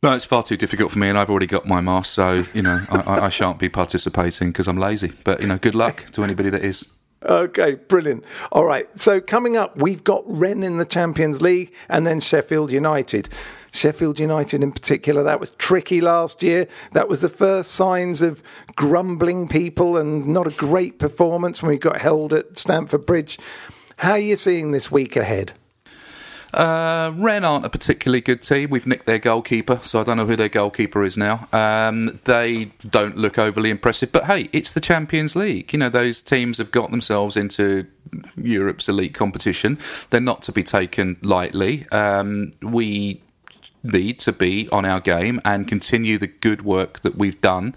No, 0.02 0.14
it's 0.14 0.26
far 0.26 0.42
too 0.42 0.58
difficult 0.58 0.90
for 0.90 0.98
me, 0.98 1.08
and 1.08 1.16
I've 1.16 1.30
already 1.30 1.46
got 1.46 1.66
my 1.66 1.80
mask, 1.80 2.12
so 2.12 2.44
you 2.52 2.60
know 2.60 2.80
I, 2.90 3.20
I, 3.20 3.28
shan't 3.30 3.58
be 3.58 3.70
participating 3.70 4.52
because 4.52 4.68
I'm 4.68 4.76
lazy. 4.76 5.12
But 5.24 5.40
you 5.40 5.46
know, 5.46 5.56
good 5.56 5.74
luck 5.74 6.04
to 6.12 6.22
anybody 6.22 6.50
that 6.50 6.62
is. 6.62 6.84
Okay, 7.24 7.74
brilliant. 7.74 8.24
All 8.52 8.66
right, 8.66 8.86
so 8.98 9.20
coming 9.20 9.56
up, 9.56 9.78
we've 9.78 10.04
got 10.04 10.22
Rennes 10.26 10.64
in 10.64 10.76
the 10.76 10.84
Champions 10.84 11.40
League 11.40 11.72
and 11.88 12.06
then 12.06 12.20
Sheffield 12.20 12.70
United. 12.70 13.30
Sheffield 13.72 14.20
United 14.20 14.62
in 14.62 14.72
particular, 14.72 15.22
that 15.22 15.40
was 15.40 15.50
tricky 15.52 16.00
last 16.00 16.42
year. 16.42 16.68
That 16.92 17.08
was 17.08 17.22
the 17.22 17.28
first 17.28 17.72
signs 17.72 18.20
of 18.20 18.42
grumbling 18.76 19.48
people 19.48 19.96
and 19.96 20.28
not 20.28 20.46
a 20.46 20.50
great 20.50 20.98
performance 20.98 21.62
when 21.62 21.70
we 21.70 21.78
got 21.78 22.00
held 22.00 22.32
at 22.32 22.58
Stamford 22.58 23.06
Bridge. 23.06 23.38
How 23.96 24.12
are 24.12 24.18
you 24.18 24.36
seeing 24.36 24.72
this 24.72 24.90
week 24.90 25.16
ahead? 25.16 25.54
Uh, 26.54 27.12
Rennes 27.16 27.44
aren't 27.44 27.66
a 27.66 27.68
particularly 27.68 28.20
good 28.20 28.42
team. 28.42 28.70
We've 28.70 28.86
nicked 28.86 29.06
their 29.06 29.18
goalkeeper, 29.18 29.80
so 29.82 30.00
I 30.00 30.04
don't 30.04 30.16
know 30.16 30.26
who 30.26 30.36
their 30.36 30.48
goalkeeper 30.48 31.02
is 31.02 31.16
now. 31.16 31.48
Um, 31.52 32.20
they 32.24 32.66
don't 32.88 33.16
look 33.16 33.38
overly 33.38 33.70
impressive, 33.70 34.12
but 34.12 34.24
hey, 34.24 34.48
it's 34.52 34.72
the 34.72 34.80
Champions 34.80 35.34
League. 35.34 35.72
You 35.72 35.80
know, 35.80 35.88
those 35.88 36.22
teams 36.22 36.58
have 36.58 36.70
got 36.70 36.90
themselves 36.90 37.36
into 37.36 37.86
Europe's 38.36 38.88
elite 38.88 39.14
competition. 39.14 39.78
They're 40.10 40.20
not 40.20 40.42
to 40.42 40.52
be 40.52 40.62
taken 40.62 41.16
lightly. 41.22 41.86
Um, 41.90 42.52
we 42.62 43.20
need 43.84 44.18
to 44.20 44.32
be 44.32 44.68
on 44.70 44.84
our 44.84 45.00
game 45.00 45.40
and 45.44 45.68
continue 45.68 46.18
the 46.18 46.26
good 46.26 46.62
work 46.62 47.00
that 47.00 47.16
we've 47.16 47.40
done 47.40 47.74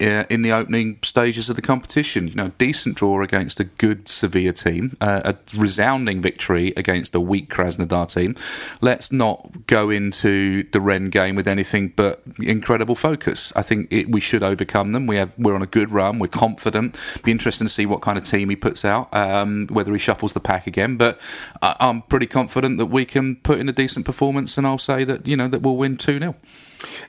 uh, 0.00 0.24
in 0.28 0.42
the 0.42 0.52
opening 0.52 0.98
stages 1.02 1.48
of 1.48 1.56
the 1.56 1.62
competition. 1.62 2.28
You 2.28 2.34
know, 2.34 2.52
decent 2.58 2.96
draw 2.96 3.22
against 3.22 3.58
a 3.58 3.64
good 3.64 4.06
Sevilla 4.08 4.52
team, 4.52 4.96
uh, 5.00 5.22
a 5.24 5.36
resounding 5.56 6.20
victory 6.20 6.72
against 6.76 7.14
a 7.14 7.20
weak 7.20 7.48
Krasnodar 7.50 8.12
team. 8.12 8.36
Let's 8.80 9.10
not 9.10 9.66
go 9.66 9.90
into 9.90 10.64
the 10.70 10.80
Rennes 10.80 11.10
game 11.10 11.34
with 11.34 11.48
anything 11.48 11.92
but 11.96 12.22
incredible 12.38 12.94
focus. 12.94 13.52
I 13.56 13.62
think 13.62 13.88
it, 13.90 14.10
we 14.10 14.20
should 14.20 14.42
overcome 14.42 14.92
them. 14.92 15.06
We 15.06 15.16
have 15.16 15.32
we're 15.38 15.54
on 15.54 15.62
a 15.62 15.66
good 15.66 15.90
run. 15.90 16.18
We're 16.18 16.28
confident. 16.28 16.96
Be 17.22 17.30
interesting 17.30 17.66
to 17.66 17.72
see 17.72 17.86
what 17.86 18.02
kind 18.02 18.18
of 18.18 18.24
team 18.24 18.50
he 18.50 18.56
puts 18.56 18.84
out, 18.84 19.12
um, 19.14 19.66
whether 19.68 19.92
he 19.92 19.98
shuffles 19.98 20.34
the 20.34 20.40
pack 20.40 20.66
again. 20.66 20.96
But 20.96 21.18
I, 21.62 21.76
I'm 21.80 22.02
pretty 22.02 22.26
confident 22.26 22.78
that 22.78 22.86
we 22.86 23.04
can 23.04 23.36
put 23.36 23.58
in 23.58 23.68
a 23.68 23.72
decent 23.72 24.04
performance, 24.04 24.58
and 24.58 24.66
I'll 24.66 24.78
say 24.78 25.04
that 25.04 25.26
you 25.26 25.36
know 25.36 25.45
that 25.48 25.62
we'll 25.62 25.76
win 25.76 25.96
two 25.96 26.18
0 26.18 26.34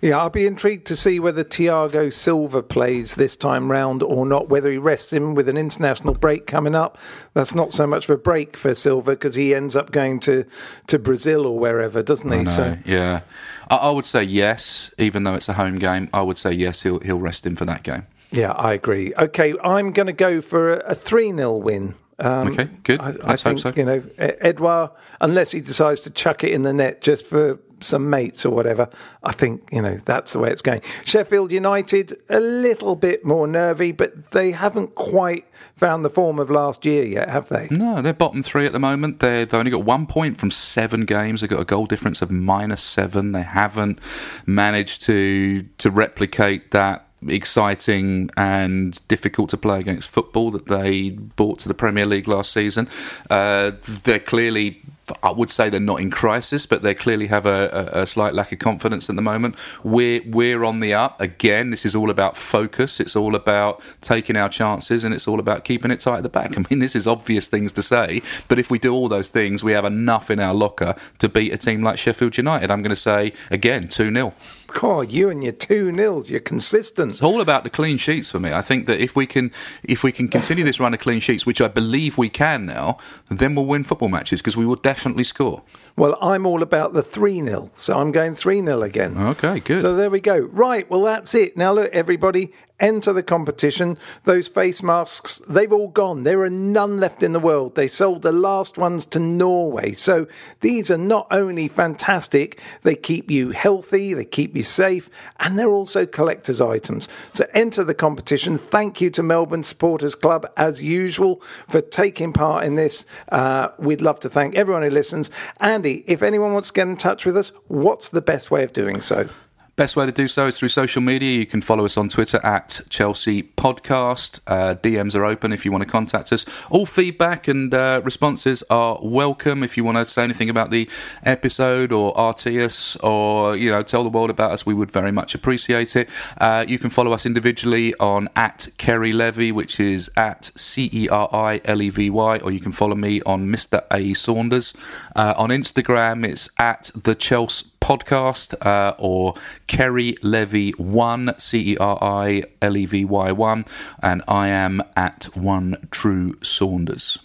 Yeah, 0.02 0.18
I'll 0.18 0.30
be 0.30 0.46
intrigued 0.46 0.88
to 0.88 0.96
see 0.96 1.20
whether 1.20 1.44
Thiago 1.44 2.12
Silva 2.12 2.64
plays 2.64 3.16
this 3.16 3.36
time 3.36 3.72
round 3.72 4.04
or 4.04 4.26
not, 4.26 4.50
whether 4.50 4.72
he 4.72 4.78
rests 4.78 5.12
him 5.14 5.36
with 5.36 5.50
an 5.50 5.58
international 5.58 6.14
break 6.14 6.48
coming 6.48 6.76
up. 6.76 6.98
That's 7.34 7.54
not 7.54 7.74
so 7.74 7.86
much 7.88 8.06
of 8.06 8.12
a 8.12 8.18
break 8.18 8.56
for 8.58 8.74
Silva 8.74 9.12
because 9.12 9.36
he 9.36 9.54
ends 9.54 9.76
up 9.76 9.92
going 9.92 10.20
to, 10.22 10.46
to 10.88 11.00
Brazil 11.00 11.46
or 11.46 11.58
wherever, 11.60 12.02
doesn't 12.04 12.32
he? 12.32 12.44
Know, 12.44 12.52
So 12.52 12.78
yeah, 12.86 13.22
I, 13.70 13.76
I 13.76 13.90
would 13.92 14.06
say 14.06 14.24
yes, 14.24 14.92
even 14.98 15.24
though 15.24 15.36
it's 15.36 15.50
a 15.50 15.54
home 15.54 15.78
game. 15.80 16.10
I 16.14 16.22
would 16.22 16.38
say 16.38 16.52
yes. 16.52 16.82
He'll 16.84 17.00
he'll 17.00 17.20
rest 17.20 17.46
him 17.46 17.56
for 17.56 17.66
that 17.66 17.84
game. 17.84 18.06
Yeah, 18.32 18.52
I 18.52 18.74
agree. 18.74 19.14
Okay, 19.18 19.54
I'm 19.64 19.92
going 19.92 20.08
to 20.08 20.14
go 20.14 20.42
for 20.42 20.80
a 20.82 20.94
3 20.96 21.32
0 21.34 21.56
win. 21.58 21.96
Um, 22.20 22.48
Okay, 22.50 22.66
good. 22.84 23.00
I, 23.00 23.14
I 23.24 23.36
think, 23.38 23.60
so. 23.60 23.72
you 23.76 23.86
know, 23.86 24.04
Edouard, 24.18 24.90
unless 25.22 25.52
he 25.52 25.62
decides 25.62 26.02
to 26.02 26.10
chuck 26.10 26.44
it 26.44 26.52
in 26.52 26.64
the 26.64 26.74
net 26.74 27.00
just 27.02 27.26
for 27.28 27.60
some 27.80 28.10
mates 28.10 28.46
or 28.46 28.52
whatever, 28.52 28.90
I 29.24 29.32
think, 29.32 29.68
you 29.72 29.82
know, 29.82 29.98
that's 30.06 30.34
the 30.34 30.40
way 30.40 30.52
it's 30.52 30.62
going. 30.62 30.82
Sheffield 31.04 31.52
United, 31.52 32.20
a 32.30 32.40
little 32.40 32.96
bit 32.96 33.24
more 33.24 33.48
nervy, 33.48 33.92
but 33.92 34.32
they 34.32 34.52
haven't 34.52 34.96
quite 34.96 35.46
found 35.76 36.04
the 36.04 36.10
form 36.10 36.40
of 36.40 36.50
last 36.50 36.86
year 36.86 37.04
yet, 37.04 37.30
have 37.30 37.50
they? 37.50 37.68
No, 37.70 38.02
they're 38.02 38.14
bottom 38.14 38.44
three 38.44 38.66
at 38.66 38.74
the 38.74 38.80
moment. 38.80 39.20
They're, 39.20 39.46
they've 39.46 39.54
only 39.54 39.72
got 39.72 39.84
one 39.84 40.08
point 40.08 40.40
from 40.40 40.52
seven 40.52 41.06
games. 41.06 41.42
They've 41.42 41.50
got 41.50 41.62
a 41.62 41.66
goal 41.66 41.86
difference 41.86 42.22
of 42.22 42.32
minus 42.32 42.84
seven. 42.84 43.32
They 43.32 43.44
haven't 43.44 44.00
managed 44.46 45.02
to 45.04 45.64
to 45.78 45.92
replicate 45.92 46.72
that 46.72 47.08
exciting 47.28 48.30
and 48.38 49.00
difficult 49.08 49.50
to 49.50 49.58
play 49.58 49.80
against 49.80 50.08
football 50.08 50.52
that 50.52 50.68
they 50.68 51.10
brought 51.10 51.60
to 51.60 51.68
the 51.68 51.74
Premier 51.74 52.06
League 52.06 52.28
last 52.28 52.52
season. 52.52 52.88
Uh, 53.30 53.72
they're 54.04 54.20
clearly. 54.20 54.82
I 55.24 55.32
would 55.32 55.50
say 55.50 55.70
they're 55.70 55.80
not 55.80 56.02
in 56.02 56.12
crisis, 56.12 56.66
but 56.66 56.82
they 56.82 56.94
clearly 56.94 57.28
have 57.28 57.46
a, 57.46 57.92
a, 57.94 58.02
a 58.04 58.08
slight 58.08 58.34
lack 58.34 58.52
of 58.52 58.60
confidence 58.60 59.10
at 59.10 59.16
the 59.16 59.22
moment. 59.22 59.56
We're 59.84 60.22
we're 60.26 60.64
on 60.64 60.80
the 60.80 60.94
up 60.94 61.20
again. 61.22 61.70
This 61.70 61.86
is 61.86 61.96
all 61.96 62.10
about 62.10 62.36
focus. 62.36 63.00
It's 63.00 63.16
all 63.16 63.36
about 63.36 63.82
taking 64.02 64.36
our 64.36 64.50
chances, 64.50 65.04
and 65.04 65.14
it's 65.14 65.28
all 65.28 65.40
about 65.40 65.64
keeping 65.64 65.92
it 65.92 66.00
tight 66.00 66.18
at 66.18 66.24
the 66.24 66.30
back. 66.30 66.58
I 66.58 66.64
mean, 66.70 66.80
this 66.80 66.96
is 66.96 67.08
obvious 67.08 67.48
things 67.48 67.72
to 67.74 67.84
say, 67.84 68.22
but 68.48 68.60
if 68.60 68.70
we 68.70 68.80
do 68.80 68.94
all 68.94 69.08
those 69.08 69.30
things, 69.30 69.64
we 69.64 69.72
have 69.72 69.86
enough 69.86 70.30
in 70.30 70.40
our 70.40 70.54
locker 70.54 70.96
to 71.20 71.30
beat 71.30 71.54
a 71.54 71.58
team 71.58 71.84
like 71.84 71.98
Sheffield 71.98 72.38
United. 72.38 72.72
I'm 72.72 72.82
going 72.82 72.90
to 72.90 72.96
say 72.96 73.34
again, 73.50 73.88
two 73.88 74.12
0 74.12 74.34
God, 74.80 75.12
you 75.12 75.28
and 75.32 75.44
your 75.44 75.54
two 75.54 75.92
nils, 75.92 76.30
you're 76.30 76.40
consistent. 76.40 77.14
It's 77.14 77.24
all 77.24 77.42
about 77.42 77.64
the 77.64 77.70
clean 77.72 77.98
sheets 77.98 78.30
for 78.30 78.40
me. 78.40 78.54
I 78.54 78.62
think 78.62 78.86
that 78.86 79.00
if 79.00 79.16
we 79.16 79.26
can 79.26 79.52
if 79.82 80.04
we 80.04 80.12
can 80.12 80.28
continue 80.28 80.64
this 80.64 80.80
run 80.80 80.94
of 80.94 81.00
clean 81.00 81.20
sheets, 81.20 81.48
which 81.48 81.60
I 81.60 81.68
believe 81.68 82.16
we 82.20 82.30
can 82.30 82.68
now, 82.68 83.00
then 83.28 83.56
we'll 83.56 83.66
win 83.66 83.84
football 83.84 84.08
matches 84.08 84.40
because 84.40 84.56
we 84.56 84.68
will 84.68 84.76
definitely 84.76 85.24
score. 85.24 85.64
Well, 85.96 86.16
I'm 86.22 86.46
all 86.46 86.62
about 86.62 86.94
the 86.94 87.02
3 87.02 87.42
0, 87.42 87.72
so 87.74 87.98
I'm 87.98 88.12
going 88.12 88.36
3 88.36 88.62
0 88.62 88.84
again. 88.84 89.18
Okay, 89.18 89.62
good. 89.62 89.82
So 89.82 89.96
there 89.96 90.12
we 90.12 90.22
go. 90.22 90.38
Right, 90.38 90.88
well, 90.92 91.02
that's 91.02 91.34
it. 91.34 91.58
Now, 91.58 91.74
look, 91.74 91.92
everybody, 91.92 92.54
enter 92.80 93.14
the 93.14 93.24
competition. 93.24 93.98
Those 94.24 94.48
face 94.48 94.84
masks, 94.84 95.42
they've 95.48 95.72
all 95.72 95.88
gone. 95.88 96.24
There 96.24 96.42
are 96.42 96.50
none 96.50 97.00
left 97.00 97.24
in 97.24 97.34
the 97.34 97.40
world. 97.40 97.76
They 97.76 97.88
sold 97.88 98.22
the 98.22 98.32
last 98.32 98.78
ones 98.78 99.06
to 99.06 99.20
Norway. 99.20 99.94
So 99.94 100.28
these 100.62 100.92
are 100.92 100.98
not 100.98 101.28
only 101.32 101.68
fantastic, 101.68 102.60
they 102.84 102.96
keep 102.96 103.32
you 103.32 103.52
healthy, 103.52 104.14
they 104.14 104.26
keep 104.26 104.56
you 104.56 104.64
safe, 104.64 105.10
and 105.40 105.58
they're 105.58 105.68
also 105.68 106.06
collector's 106.06 106.62
items. 106.62 107.10
So 107.32 107.48
enter 107.54 107.84
the 107.84 107.94
competition. 107.94 108.58
Thank 108.58 109.02
you 109.02 109.10
to 109.12 109.24
Melbourne 109.24 109.64
Supporters 109.64 110.16
Club, 110.16 110.52
as 110.56 110.82
usual, 110.82 111.42
for 111.68 111.82
taking 111.82 112.34
part 112.34 112.66
in 112.66 112.76
this. 112.76 113.06
Uh, 113.30 113.70
we'd 113.78 114.02
love 114.02 114.20
to 114.22 114.30
thank 114.30 114.56
everyone 114.56 114.84
who 114.84 114.90
listens. 114.90 115.30
Andy, 115.60 116.04
if 116.08 116.22
anyone 116.22 116.54
wants 116.54 116.68
to 116.70 116.74
get 116.74 116.88
in 116.88 116.98
touch 116.98 117.26
with 117.26 117.38
us, 117.38 117.52
what's 117.68 118.10
the 118.10 118.22
best 118.22 118.52
way 118.52 118.64
of 118.64 118.74
doing 118.74 119.02
so? 119.02 119.30
Best 119.78 119.96
way 119.96 120.08
to 120.08 120.12
do 120.12 120.28
so 120.28 120.48
is 120.48 120.58
through 120.58 120.70
social 120.70 121.04
media. 121.04 121.38
You 121.38 121.46
can 121.46 121.62
follow 121.62 121.86
us 121.86 121.98
on 121.98 122.10
Twitter 122.10 122.44
at 122.44 122.82
Chelsea 122.90 123.44
Podcast. 123.44 124.40
Uh, 124.48 124.74
DMs 124.74 125.14
are 125.14 125.24
open 125.24 125.54
if 125.54 125.66
you 125.66 125.72
want 125.72 125.84
to 125.84 125.88
contact 125.88 126.34
us. 126.34 126.48
All 126.72 126.88
feedback 126.88 127.48
and 127.48 127.72
uh, 127.72 128.02
responses 128.04 128.64
are 128.72 128.98
welcome. 129.04 129.62
If 129.62 129.78
you 129.78 129.84
want 129.84 130.00
to 130.00 130.08
say 130.08 130.24
anything 130.24 130.50
about 130.50 130.72
the 130.72 130.90
episode 131.24 131.92
or 131.92 132.10
RT 132.18 132.48
us 132.48 132.96
or 133.02 133.56
you 133.56 133.70
know 133.70 133.84
tell 133.84 134.02
the 134.02 134.10
world 134.10 134.32
about 134.32 134.50
us, 134.50 134.66
we 134.66 134.74
would 134.74 134.90
very 134.90 135.12
much 135.12 135.36
appreciate 135.36 135.96
it. 135.96 136.10
Uh, 136.40 136.66
you 136.68 136.80
can 136.80 136.90
follow 136.90 137.12
us 137.12 137.24
individually 137.24 137.94
on 138.00 138.30
at 138.36 138.70
Ceri 138.80 139.14
Levy, 139.14 139.52
which 139.52 139.80
is 139.80 140.10
at 140.18 140.50
C 140.56 140.90
E 140.92 141.08
R 141.08 141.30
I 141.32 141.62
L 141.66 141.84
E 141.84 141.92
V 141.92 142.10
Y, 142.10 142.38
or 142.38 142.50
you 142.50 142.60
can 142.60 142.72
follow 142.72 142.96
me 142.96 143.22
on 143.28 143.48
Mr 143.48 143.84
A 143.92 144.16
Saunders. 144.16 144.74
Uh, 145.16 145.36
on 145.38 145.50
Instagram, 145.50 146.28
it's 146.28 146.50
at 146.58 146.90
the 146.96 147.14
Chelsea 147.14 147.68
podcast 147.82 148.54
uh, 148.66 148.96
or 148.98 149.34
Ceri 149.68 150.18
Levy 150.22 150.72
one 150.72 151.34
C 151.38 151.74
E 151.74 151.78
R 151.78 151.98
I 152.02 152.44
L 152.62 152.78
E 152.78 152.86
V 152.86 153.06
Y 153.06 153.32
one, 153.32 153.66
and 154.02 154.22
I 154.28 154.48
am 154.50 154.82
at 154.96 155.26
one 155.36 155.88
True 155.92 156.38
Saunders. 156.42 157.20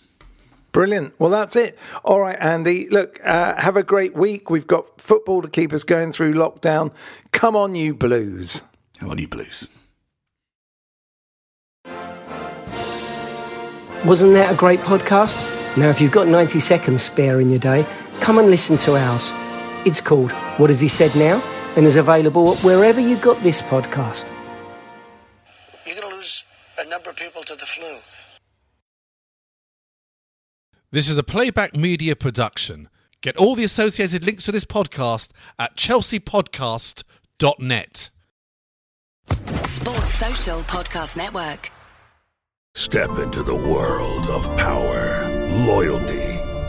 Brilliant. 0.73 1.13
Well, 1.19 1.31
that's 1.31 1.55
it. 1.55 1.79
All 2.03 2.21
right, 2.21 2.39
Andy. 2.41 2.89
Look, 2.89 3.21
uh, 3.25 3.61
have 3.61 3.77
a 3.77 3.83
great 3.83 4.15
week. 4.15 4.49
We've 4.49 4.67
got 4.67 5.01
football 5.01 5.43
to 5.43 5.49
keep 5.49 5.73
us 5.73 5.85
going 5.85 6.13
through 6.13 6.33
lockdown. 6.33 6.93
Come 7.31 7.55
on, 7.55 7.75
you 7.75 7.95
Blues. 7.95 8.63
Come 8.99 9.11
on, 9.11 9.19
you 9.19 9.29
Blues. 9.29 9.69
Wasn't 14.05 14.33
that 14.33 14.53
a 14.53 14.57
great 14.57 14.81
podcast? 14.81 15.77
Now, 15.77 15.89
if 15.89 16.01
you've 16.01 16.11
got 16.11 16.27
90 16.27 16.59
seconds 16.59 17.03
spare 17.03 17.41
in 17.41 17.51
your 17.51 17.61
day, 17.61 17.87
come 18.21 18.39
and 18.39 18.51
listen 18.51 18.77
to 18.79 18.97
ours. 18.97 19.33
It's 19.85 20.01
called 20.01 20.33
What 20.59 20.71
Has 20.71 20.81
He 20.81 20.89
Said 20.89 21.15
Now? 21.17 21.43
and 21.77 21.87
is 21.87 21.97
available 21.97 22.55
wherever 22.57 23.01
you 23.01 23.17
got 23.17 23.43
this 23.43 23.63
podcast. 23.63 24.31
You're 25.87 25.97
going 25.97 26.11
to 26.11 26.17
lose 26.17 26.45
a 26.79 26.85
number 26.85 27.11
of 27.11 27.17
people 27.17 27.43
to 27.45 27.55
the 27.55 27.65
flu. 27.67 27.97
This 30.91 31.09
is 31.09 31.17
a 31.17 31.23
playback 31.23 31.75
media 31.75 32.15
production. 32.15 32.91
Get 33.23 33.37
all 33.37 33.55
the 33.55 33.65
associated 33.65 34.25
links 34.25 34.45
for 34.45 34.53
this 34.53 34.67
podcast 34.67 35.31
at 35.59 35.77
chelseapodcast.net. 35.77 38.11
Sports 39.65 40.15
Social 40.15 40.59
Podcast 40.61 41.17
Network. 41.17 41.71
Step 42.75 43.11
into 43.19 43.43
the 43.43 43.55
world 43.55 44.27
of 44.27 44.55
power, 44.57 45.29
loyalty, 45.67 46.32